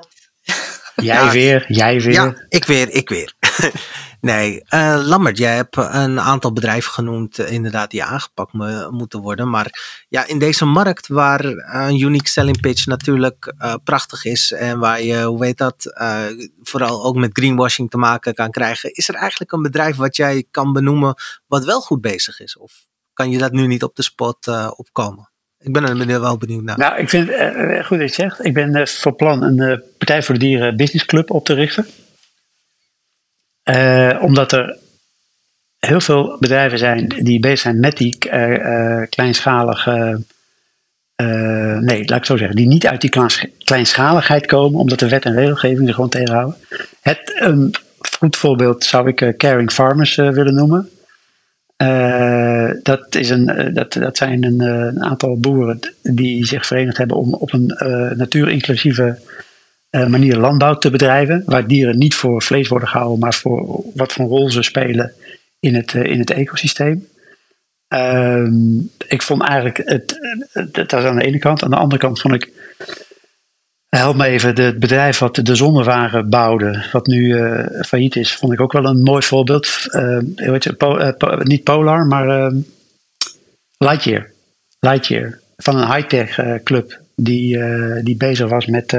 jij 1.05 1.31
weer, 1.31 1.65
jij 1.67 2.01
weer. 2.01 2.11
Ja, 2.11 2.45
ik 2.49 2.65
weer, 2.65 2.89
ik 2.89 3.09
weer. 3.09 3.33
Nee, 4.23 4.63
uh, 4.73 5.01
Lambert, 5.05 5.37
jij 5.37 5.55
hebt 5.55 5.75
een 5.77 6.19
aantal 6.19 6.53
bedrijven 6.53 6.91
genoemd, 6.91 7.39
uh, 7.39 7.51
inderdaad, 7.51 7.91
die 7.91 8.03
aangepakt 8.03 8.53
moeten 8.91 9.21
worden. 9.21 9.49
Maar 9.49 10.05
ja, 10.09 10.27
in 10.27 10.39
deze 10.39 10.65
markt 10.65 11.07
waar 11.07 11.45
een 11.45 11.99
unique 11.99 12.29
selling 12.29 12.61
pitch 12.61 12.85
natuurlijk 12.85 13.53
uh, 13.59 13.73
prachtig 13.83 14.25
is 14.25 14.51
en 14.51 14.79
waar 14.79 15.01
je, 15.01 15.23
hoe 15.23 15.39
weet 15.39 15.57
dat, 15.57 15.93
vooral 16.61 17.03
ook 17.03 17.15
met 17.15 17.29
greenwashing 17.33 17.89
te 17.89 17.97
maken 17.97 18.33
kan 18.33 18.51
krijgen, 18.51 18.91
is 18.93 19.09
er 19.09 19.15
eigenlijk 19.15 19.51
een 19.51 19.61
bedrijf 19.61 19.95
wat 19.95 20.15
jij 20.15 20.45
kan 20.51 20.73
benoemen 20.73 21.15
wat 21.47 21.65
wel 21.65 21.81
goed 21.81 22.01
bezig 22.01 22.39
is? 22.39 22.57
Of 22.57 22.73
kan 23.13 23.29
je 23.29 23.37
dat 23.37 23.51
nu 23.51 23.67
niet 23.67 23.83
op 23.83 23.95
de 23.95 24.03
spot 24.03 24.47
opkomen? 24.75 25.31
Ik 25.59 25.73
ben 25.73 25.83
er 26.09 26.21
wel 26.21 26.37
benieuwd 26.37 26.63
naar. 26.63 26.77
Nou, 26.77 26.97
ik 26.97 27.09
vind 27.09 27.29
goed 27.85 27.99
dat 27.99 28.09
je 28.09 28.21
zegt. 28.21 28.45
Ik 28.45 28.53
ben 28.53 28.87
van 28.87 29.15
plan 29.15 29.41
een 29.41 29.83
Partij 29.97 30.23
voor 30.23 30.33
de 30.33 30.39
Dieren 30.39 30.77
Business 30.77 31.05
Club 31.05 31.31
op 31.31 31.45
te 31.45 31.53
richten. 31.53 31.85
Uh, 33.63 34.17
omdat 34.21 34.51
er 34.51 34.77
heel 35.79 36.01
veel 36.01 36.37
bedrijven 36.39 36.77
zijn 36.77 37.07
die 37.07 37.39
bezig 37.39 37.59
zijn 37.59 37.79
met 37.79 37.97
die 37.97 38.17
uh, 38.33 38.49
uh, 38.49 39.03
kleinschalige. 39.09 40.21
nee, 41.79 42.05
laat 42.05 42.19
ik 42.19 42.25
zo 42.25 42.37
zeggen. 42.37 42.55
Die 42.55 42.67
niet 42.67 42.87
uit 42.87 43.01
die 43.01 43.43
kleinschaligheid 43.63 44.45
komen, 44.45 44.79
omdat 44.79 44.99
de 44.99 45.09
wet 45.09 45.25
en 45.25 45.35
regelgeving 45.35 45.87
er 45.87 45.93
gewoon 45.93 46.09
tegenhouden. 46.09 46.57
Het, 47.01 47.33
een 47.35 47.73
goed 48.19 48.37
voorbeeld 48.37 48.83
zou 48.83 49.07
ik 49.07 49.37
Caring 49.37 49.71
Farmers 49.71 50.15
willen 50.15 50.53
noemen. 50.53 50.89
dat, 52.83 53.15
is 53.15 53.29
een, 53.29 53.71
dat, 53.73 53.93
dat 53.93 54.17
zijn 54.17 54.43
een, 54.43 55.03
aantal 55.03 55.39
boeren 55.39 55.79
die 56.01 56.45
zich 56.45 56.65
verenigd 56.65 56.97
hebben 56.97 57.17
om 57.17 57.33
op 57.33 57.53
een 57.53 57.65
natuurinclusieve 58.15 59.03
uh, 59.03 59.31
manier 59.93 60.37
landbouw 60.37 60.77
te 60.77 60.89
bedrijven, 60.89 61.43
waar 61.45 61.67
dieren 61.67 61.97
niet 61.97 62.15
voor 62.15 62.41
vlees 62.41 62.67
worden 62.67 62.87
gehouden, 62.87 63.19
maar 63.19 63.33
voor 63.33 63.83
wat 63.95 64.13
voor 64.13 64.25
rol 64.25 64.49
ze 64.49 64.61
spelen 64.61 65.13
in 65.63 65.75
het, 65.75 65.93
uh, 65.93 66.03
in 66.03 66.19
het 66.19 66.31
ecosysteem. 66.31 67.07
Uh, 67.93 68.47
ik 69.07 69.21
vond 69.21 69.41
eigenlijk, 69.41 69.81
het, 69.89 70.19
dat 70.71 70.91
was 70.91 71.03
aan 71.03 71.15
de 71.15 71.25
ene 71.25 71.39
kant. 71.39 71.63
Aan 71.63 71.69
de 71.69 71.75
andere 71.75 72.01
kant 72.01 72.21
vond 72.21 72.33
ik, 72.33 72.49
help 73.89 74.15
me 74.15 74.25
even, 74.25 74.61
het 74.61 74.79
bedrijf 74.79 75.19
wat 75.19 75.35
de 75.35 75.55
zonnewagen 75.55 76.29
bouwde, 76.29 76.85
wat 76.91 77.07
nu 77.07 77.25
uh, 77.25 77.65
failliet 77.81 78.15
is, 78.15 78.35
vond 78.35 78.53
ik 78.53 78.61
ook 78.61 78.71
wel 78.71 78.85
een 78.85 79.01
mooi 79.01 79.21
voorbeeld. 79.21 79.85
weet 80.35 80.63
je, 80.63 80.73
po, 80.73 81.13
niet 81.43 81.63
Polar, 81.63 82.05
maar 82.05 82.29
ehm, 82.29 82.57
Lightyear. 83.77 84.31
Lightyear, 84.79 85.39
van 85.57 85.77
een 85.77 85.93
high-tech 85.93 86.61
club 86.63 86.99
die, 87.15 87.59
die 88.03 88.17
bezig 88.17 88.49
was 88.49 88.65
met 88.65 88.97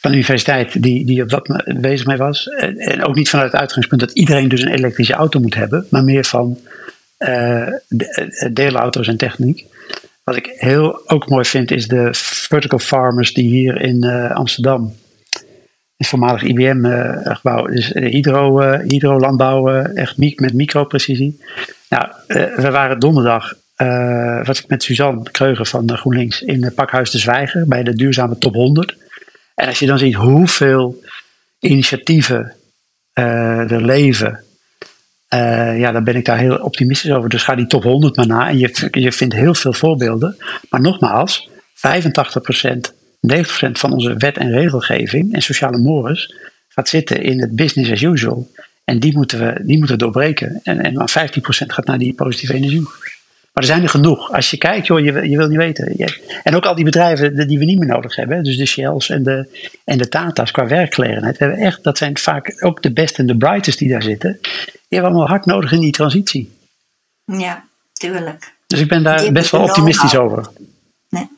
van 0.00 0.10
de 0.10 0.16
universiteit 0.16 0.82
die, 0.82 1.06
die 1.06 1.22
op 1.22 1.28
dat 1.28 1.62
bezig 1.80 2.06
mee 2.06 2.16
was. 2.16 2.46
En, 2.46 3.04
ook 3.04 3.14
niet 3.14 3.28
vanuit 3.28 3.52
het 3.52 3.60
uitgangspunt 3.60 4.00
dat 4.00 4.10
iedereen 4.10 4.48
dus 4.48 4.62
een 4.62 4.72
elektrische 4.72 5.12
auto 5.12 5.40
moet 5.40 5.54
hebben, 5.54 5.86
maar 5.90 6.04
meer 6.04 6.24
van 6.24 6.58
uh, 7.18 7.66
de, 7.88 8.50
deelauto's 8.52 9.08
en 9.08 9.16
techniek. 9.16 9.66
Wat 10.24 10.36
ik 10.36 10.52
heel 10.56 11.08
ook 11.10 11.28
mooi 11.28 11.44
vind 11.44 11.70
is 11.70 11.88
de 11.88 12.08
vertical 12.12 12.78
farmers 12.78 13.34
die 13.34 13.48
hier 13.48 13.80
in 13.80 14.04
uh, 14.04 14.30
Amsterdam, 14.30 14.94
het 15.96 16.06
voormalig 16.06 16.42
IBM-gebouw, 16.42 17.68
uh, 17.68 17.74
dus 17.74 17.92
hydro, 17.92 18.60
hydrolandbouw, 18.80 19.68
echt 19.82 20.16
met 20.40 20.54
microprecisie. 20.54 21.40
Nou, 21.88 22.06
we 22.56 22.68
waren 22.70 22.98
donderdag 22.98 23.54
was 24.44 24.62
ik 24.62 24.68
met 24.68 24.82
Suzanne 24.82 25.30
Kreuger 25.30 25.66
van 25.66 25.86
GroenLinks 25.96 26.42
in 26.42 26.72
Pakhuis 26.74 27.10
de 27.10 27.18
Zwijger 27.18 27.68
bij 27.68 27.82
de 27.82 27.94
duurzame 27.94 28.38
top 28.38 28.54
100. 28.54 28.96
En 29.60 29.68
als 29.68 29.78
je 29.78 29.86
dan 29.86 29.98
ziet 29.98 30.14
hoeveel 30.14 31.02
initiatieven 31.58 32.52
uh, 33.14 33.70
er 33.70 33.84
leven, 33.84 34.44
uh, 35.34 35.78
ja, 35.78 35.92
dan 35.92 36.04
ben 36.04 36.16
ik 36.16 36.24
daar 36.24 36.38
heel 36.38 36.56
optimistisch 36.56 37.10
over. 37.10 37.28
Dus 37.28 37.42
ga 37.42 37.54
die 37.54 37.66
top 37.66 37.82
100 37.82 38.16
maar 38.16 38.26
na. 38.26 38.48
En 38.48 38.58
je, 38.58 38.88
je 38.90 39.12
vindt 39.12 39.34
heel 39.34 39.54
veel 39.54 39.72
voorbeelden. 39.72 40.36
Maar 40.70 40.80
nogmaals, 40.80 41.48
85%, 41.50 41.52
90% 43.34 43.40
van 43.72 43.92
onze 43.92 44.14
wet 44.16 44.36
en 44.36 44.50
regelgeving 44.50 45.34
en 45.34 45.42
sociale 45.42 45.78
mores 45.78 46.34
gaat 46.68 46.88
zitten 46.88 47.22
in 47.22 47.40
het 47.40 47.56
business 47.56 47.90
as 47.90 48.02
usual. 48.02 48.50
En 48.84 48.98
die 48.98 49.12
moeten 49.12 49.38
we, 49.38 49.64
die 49.64 49.78
moeten 49.78 49.96
we 49.96 50.02
doorbreken. 50.02 50.60
En, 50.62 50.80
en 50.80 50.94
maar 50.94 51.28
15% 51.30 51.42
gaat 51.66 51.86
naar 51.86 51.98
die 51.98 52.14
positieve 52.14 52.54
energie. 52.54 52.86
Maar 53.52 53.62
er 53.62 53.70
zijn 53.70 53.82
er 53.82 53.88
genoeg. 53.88 54.32
Als 54.32 54.50
je 54.50 54.56
kijkt, 54.56 54.86
joh, 54.86 54.98
je, 54.98 55.28
je 55.28 55.36
wil 55.36 55.48
niet 55.48 55.58
weten. 55.58 55.96
en 56.42 56.56
ook 56.56 56.66
al 56.66 56.74
die 56.74 56.84
bedrijven 56.84 57.48
die 57.48 57.58
we 57.58 57.64
niet 57.64 57.78
meer 57.78 57.88
nodig 57.88 58.16
hebben. 58.16 58.42
Dus 58.42 58.56
de 58.56 58.66
Shells 58.66 59.08
en 59.08 59.22
de, 59.22 59.68
en 59.84 59.98
de 59.98 60.08
Tata's 60.08 60.50
qua 60.50 60.66
werkgelegenheid. 60.66 61.38
Hebben 61.38 61.58
echt, 61.58 61.82
dat 61.82 61.98
zijn 61.98 62.18
vaak 62.18 62.64
ook 62.64 62.82
de 62.82 62.92
best 62.92 63.18
en 63.18 63.26
de 63.26 63.36
brightest 63.36 63.78
die 63.78 63.88
daar 63.88 64.02
zitten. 64.02 64.38
Die 64.40 64.80
hebben 64.88 65.10
allemaal 65.10 65.28
hard 65.28 65.46
nodig 65.46 65.72
in 65.72 65.80
die 65.80 65.92
transitie. 65.92 66.58
Ja, 67.24 67.64
tuurlijk. 67.92 68.54
Dus 68.66 68.80
ik 68.80 68.88
ben 68.88 69.02
daar 69.02 69.32
best 69.32 69.50
wel 69.50 69.62
optimistisch 69.62 70.16
over. 70.16 70.48
Nee. 71.08 71.28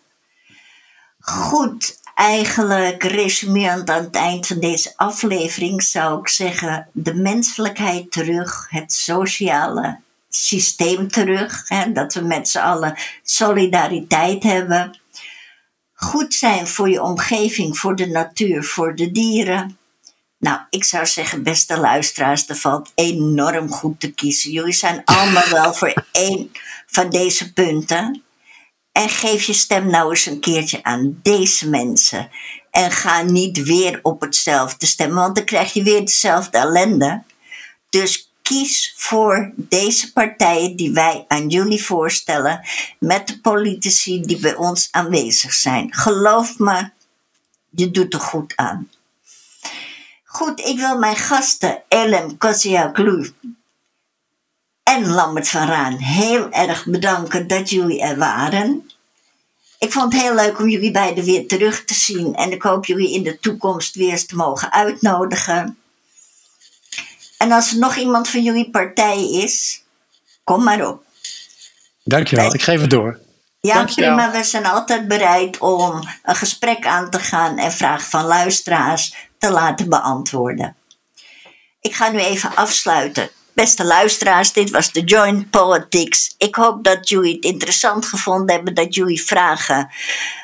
Goed, 1.18 2.01
Eigenlijk 2.14 3.02
resumerend 3.02 3.90
aan 3.90 4.05
het 4.05 4.14
eind 4.14 4.47
van 4.47 4.60
deze 4.60 4.93
aflevering 4.97 5.82
zou 5.82 6.20
ik 6.20 6.28
zeggen: 6.28 6.89
de 6.93 7.14
menselijkheid 7.14 8.10
terug, 8.10 8.66
het 8.70 8.93
sociale 8.93 9.98
systeem 10.36 11.09
terug. 11.09 11.68
Hè, 11.68 11.92
dat 11.92 12.14
we 12.14 12.20
met 12.20 12.48
z'n 12.48 12.59
allen 12.59 12.98
solidariteit 13.22 14.42
hebben. 14.42 15.00
Goed 15.92 16.34
zijn 16.34 16.66
voor 16.66 16.90
je 16.90 17.02
omgeving, 17.02 17.78
voor 17.78 17.96
de 17.96 18.06
natuur, 18.06 18.64
voor 18.64 18.94
de 18.94 19.10
dieren. 19.10 19.78
Nou, 20.38 20.60
ik 20.70 20.84
zou 20.84 21.06
zeggen, 21.06 21.42
beste 21.42 21.78
luisteraars, 21.78 22.48
er 22.48 22.56
valt 22.56 22.92
enorm 22.94 23.70
goed 23.70 24.00
te 24.00 24.12
kiezen. 24.12 24.50
Jullie 24.50 24.72
zijn 24.72 25.02
allemaal 25.14 25.48
wel 25.48 25.74
voor 25.74 26.04
één 26.12 26.50
van 26.86 27.10
deze 27.10 27.52
punten. 27.52 28.22
En 28.92 29.09
geef 29.09 29.44
je 29.44 29.52
stem 29.52 29.90
nou 29.90 30.10
eens 30.10 30.26
een 30.26 30.40
keertje 30.40 30.82
aan 30.82 31.18
deze 31.22 31.68
mensen. 31.68 32.30
En 32.70 32.90
ga 32.90 33.22
niet 33.22 33.62
weer 33.62 33.98
op 34.02 34.20
hetzelfde 34.20 34.86
stemmen, 34.86 35.16
want 35.16 35.36
dan 35.36 35.44
krijg 35.44 35.72
je 35.72 35.82
weer 35.82 36.00
dezelfde 36.04 36.59
ellende. 36.59 37.22
Dus 37.90 38.31
kies 38.53 38.93
voor 38.97 39.53
deze 39.57 40.12
partijen 40.12 40.77
die 40.77 40.93
wij 40.93 41.24
aan 41.29 41.49
jullie 41.49 41.85
voorstellen, 41.85 42.61
met 42.99 43.27
de 43.27 43.41
politici 43.41 44.20
die 44.20 44.41
bij 44.41 44.55
ons 44.55 44.89
aanwezig 44.91 45.53
zijn. 45.53 45.95
Geloof 45.95 46.59
me, 46.59 46.91
je 47.70 47.91
doet 47.91 48.15
er 48.15 48.20
goed 48.20 48.53
aan. 48.57 48.91
Goed, 50.24 50.61
ik 50.61 50.79
wil 50.79 50.99
mijn 50.99 51.16
gasten 51.16 51.83
Elem 51.89 52.39
Kosiaklu 52.39 53.35
en 54.83 55.09
Lambert 55.09 55.49
van 55.49 55.66
Raan 55.66 55.97
heel 55.97 56.51
erg 56.51 56.87
bedanken 56.87 57.47
dat 57.47 57.70
jullie 57.70 58.03
er 58.03 58.16
waren. 58.16 58.91
Ik 59.79 59.93
vond 59.93 60.12
het 60.12 60.23
heel 60.23 60.35
leuk 60.35 60.59
om 60.59 60.69
jullie 60.69 60.91
beiden 60.91 61.24
weer 61.24 61.49
terug 61.49 61.85
te 61.85 61.95
zien 61.95 62.35
en 62.35 62.53
ik 62.53 62.62
hoop 62.62 62.85
jullie 62.85 63.12
in 63.12 63.23
de 63.23 63.39
toekomst 63.39 63.95
weer 63.95 64.11
eens 64.11 64.27
te 64.27 64.37
mogen 64.37 64.73
uitnodigen. 64.73 65.81
En 67.43 67.52
als 67.52 67.73
er 67.73 67.78
nog 67.78 67.97
iemand 67.97 68.28
van 68.28 68.43
jullie 68.43 68.70
partij 68.70 69.31
is, 69.31 69.82
kom 70.44 70.64
maar 70.64 70.86
op. 70.89 71.02
Dankjewel, 72.05 72.55
ik 72.55 72.62
geef 72.62 72.81
het 72.81 72.90
door. 72.90 73.19
Ja, 73.60 73.74
Dankjewel. 73.74 74.14
prima. 74.14 74.31
We 74.32 74.44
zijn 74.44 74.66
altijd 74.66 75.09
bereid 75.09 75.59
om 75.59 76.09
een 76.23 76.36
gesprek 76.36 76.86
aan 76.86 77.10
te 77.10 77.19
gaan 77.19 77.59
en 77.59 77.73
vragen 77.73 78.10
van 78.10 78.24
luisteraars 78.24 79.14
te 79.39 79.51
laten 79.51 79.89
beantwoorden. 79.89 80.77
Ik 81.81 81.94
ga 81.94 82.10
nu 82.10 82.19
even 82.19 82.55
afsluiten. 82.55 83.31
Beste 83.52 83.85
luisteraars, 83.85 84.52
dit 84.52 84.70
was 84.70 84.93
de 84.93 85.05
Joint 85.05 85.51
Politics. 85.51 86.35
Ik 86.39 86.55
hoop 86.55 86.85
dat 86.85 87.09
jullie 87.09 87.35
het 87.35 87.44
interessant 87.44 88.06
gevonden 88.06 88.55
hebben, 88.55 88.74
dat 88.74 88.94
jullie 88.94 89.24
vragen 89.24 89.90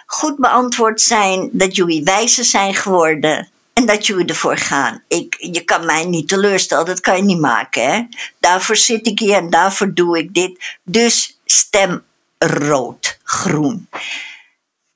goed 0.07 0.37
beantwoord 0.37 1.01
zijn, 1.01 1.49
dat 1.53 1.77
jullie 1.77 2.05
wijzer 2.05 2.45
zijn 2.45 2.75
geworden 2.75 3.49
en 3.79 3.87
dat 3.87 4.07
jullie 4.07 4.27
ervoor 4.27 4.57
gaan. 4.57 5.03
Ik, 5.09 5.37
je 5.39 5.61
kan 5.61 5.87
mij 5.87 6.05
niet 6.05 6.29
teleurstellen, 6.29 6.87
dat 6.87 7.01
kan 7.01 7.17
je 7.17 7.23
niet 7.23 7.41
maken. 7.41 7.93
Hè? 7.93 8.03
Daarvoor 8.41 8.77
zit 8.77 9.07
ik 9.07 9.19
hier 9.19 9.37
en 9.37 9.51
daarvoor 9.51 9.95
doe 9.95 10.19
ik 10.19 10.35
dit. 10.35 10.77
Dus 10.83 11.39
stem 11.45 12.05
rood, 12.39 13.19
groen. 13.23 13.89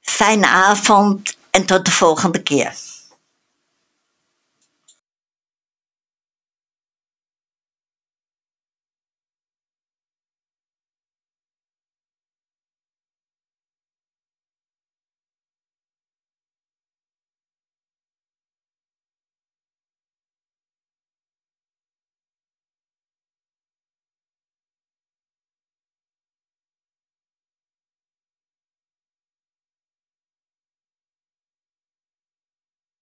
Fijne 0.01 0.47
avond 0.47 1.37
en 1.51 1.67
tot 1.67 1.85
de 1.85 1.91
volgende 1.91 2.43
keer. 2.43 2.75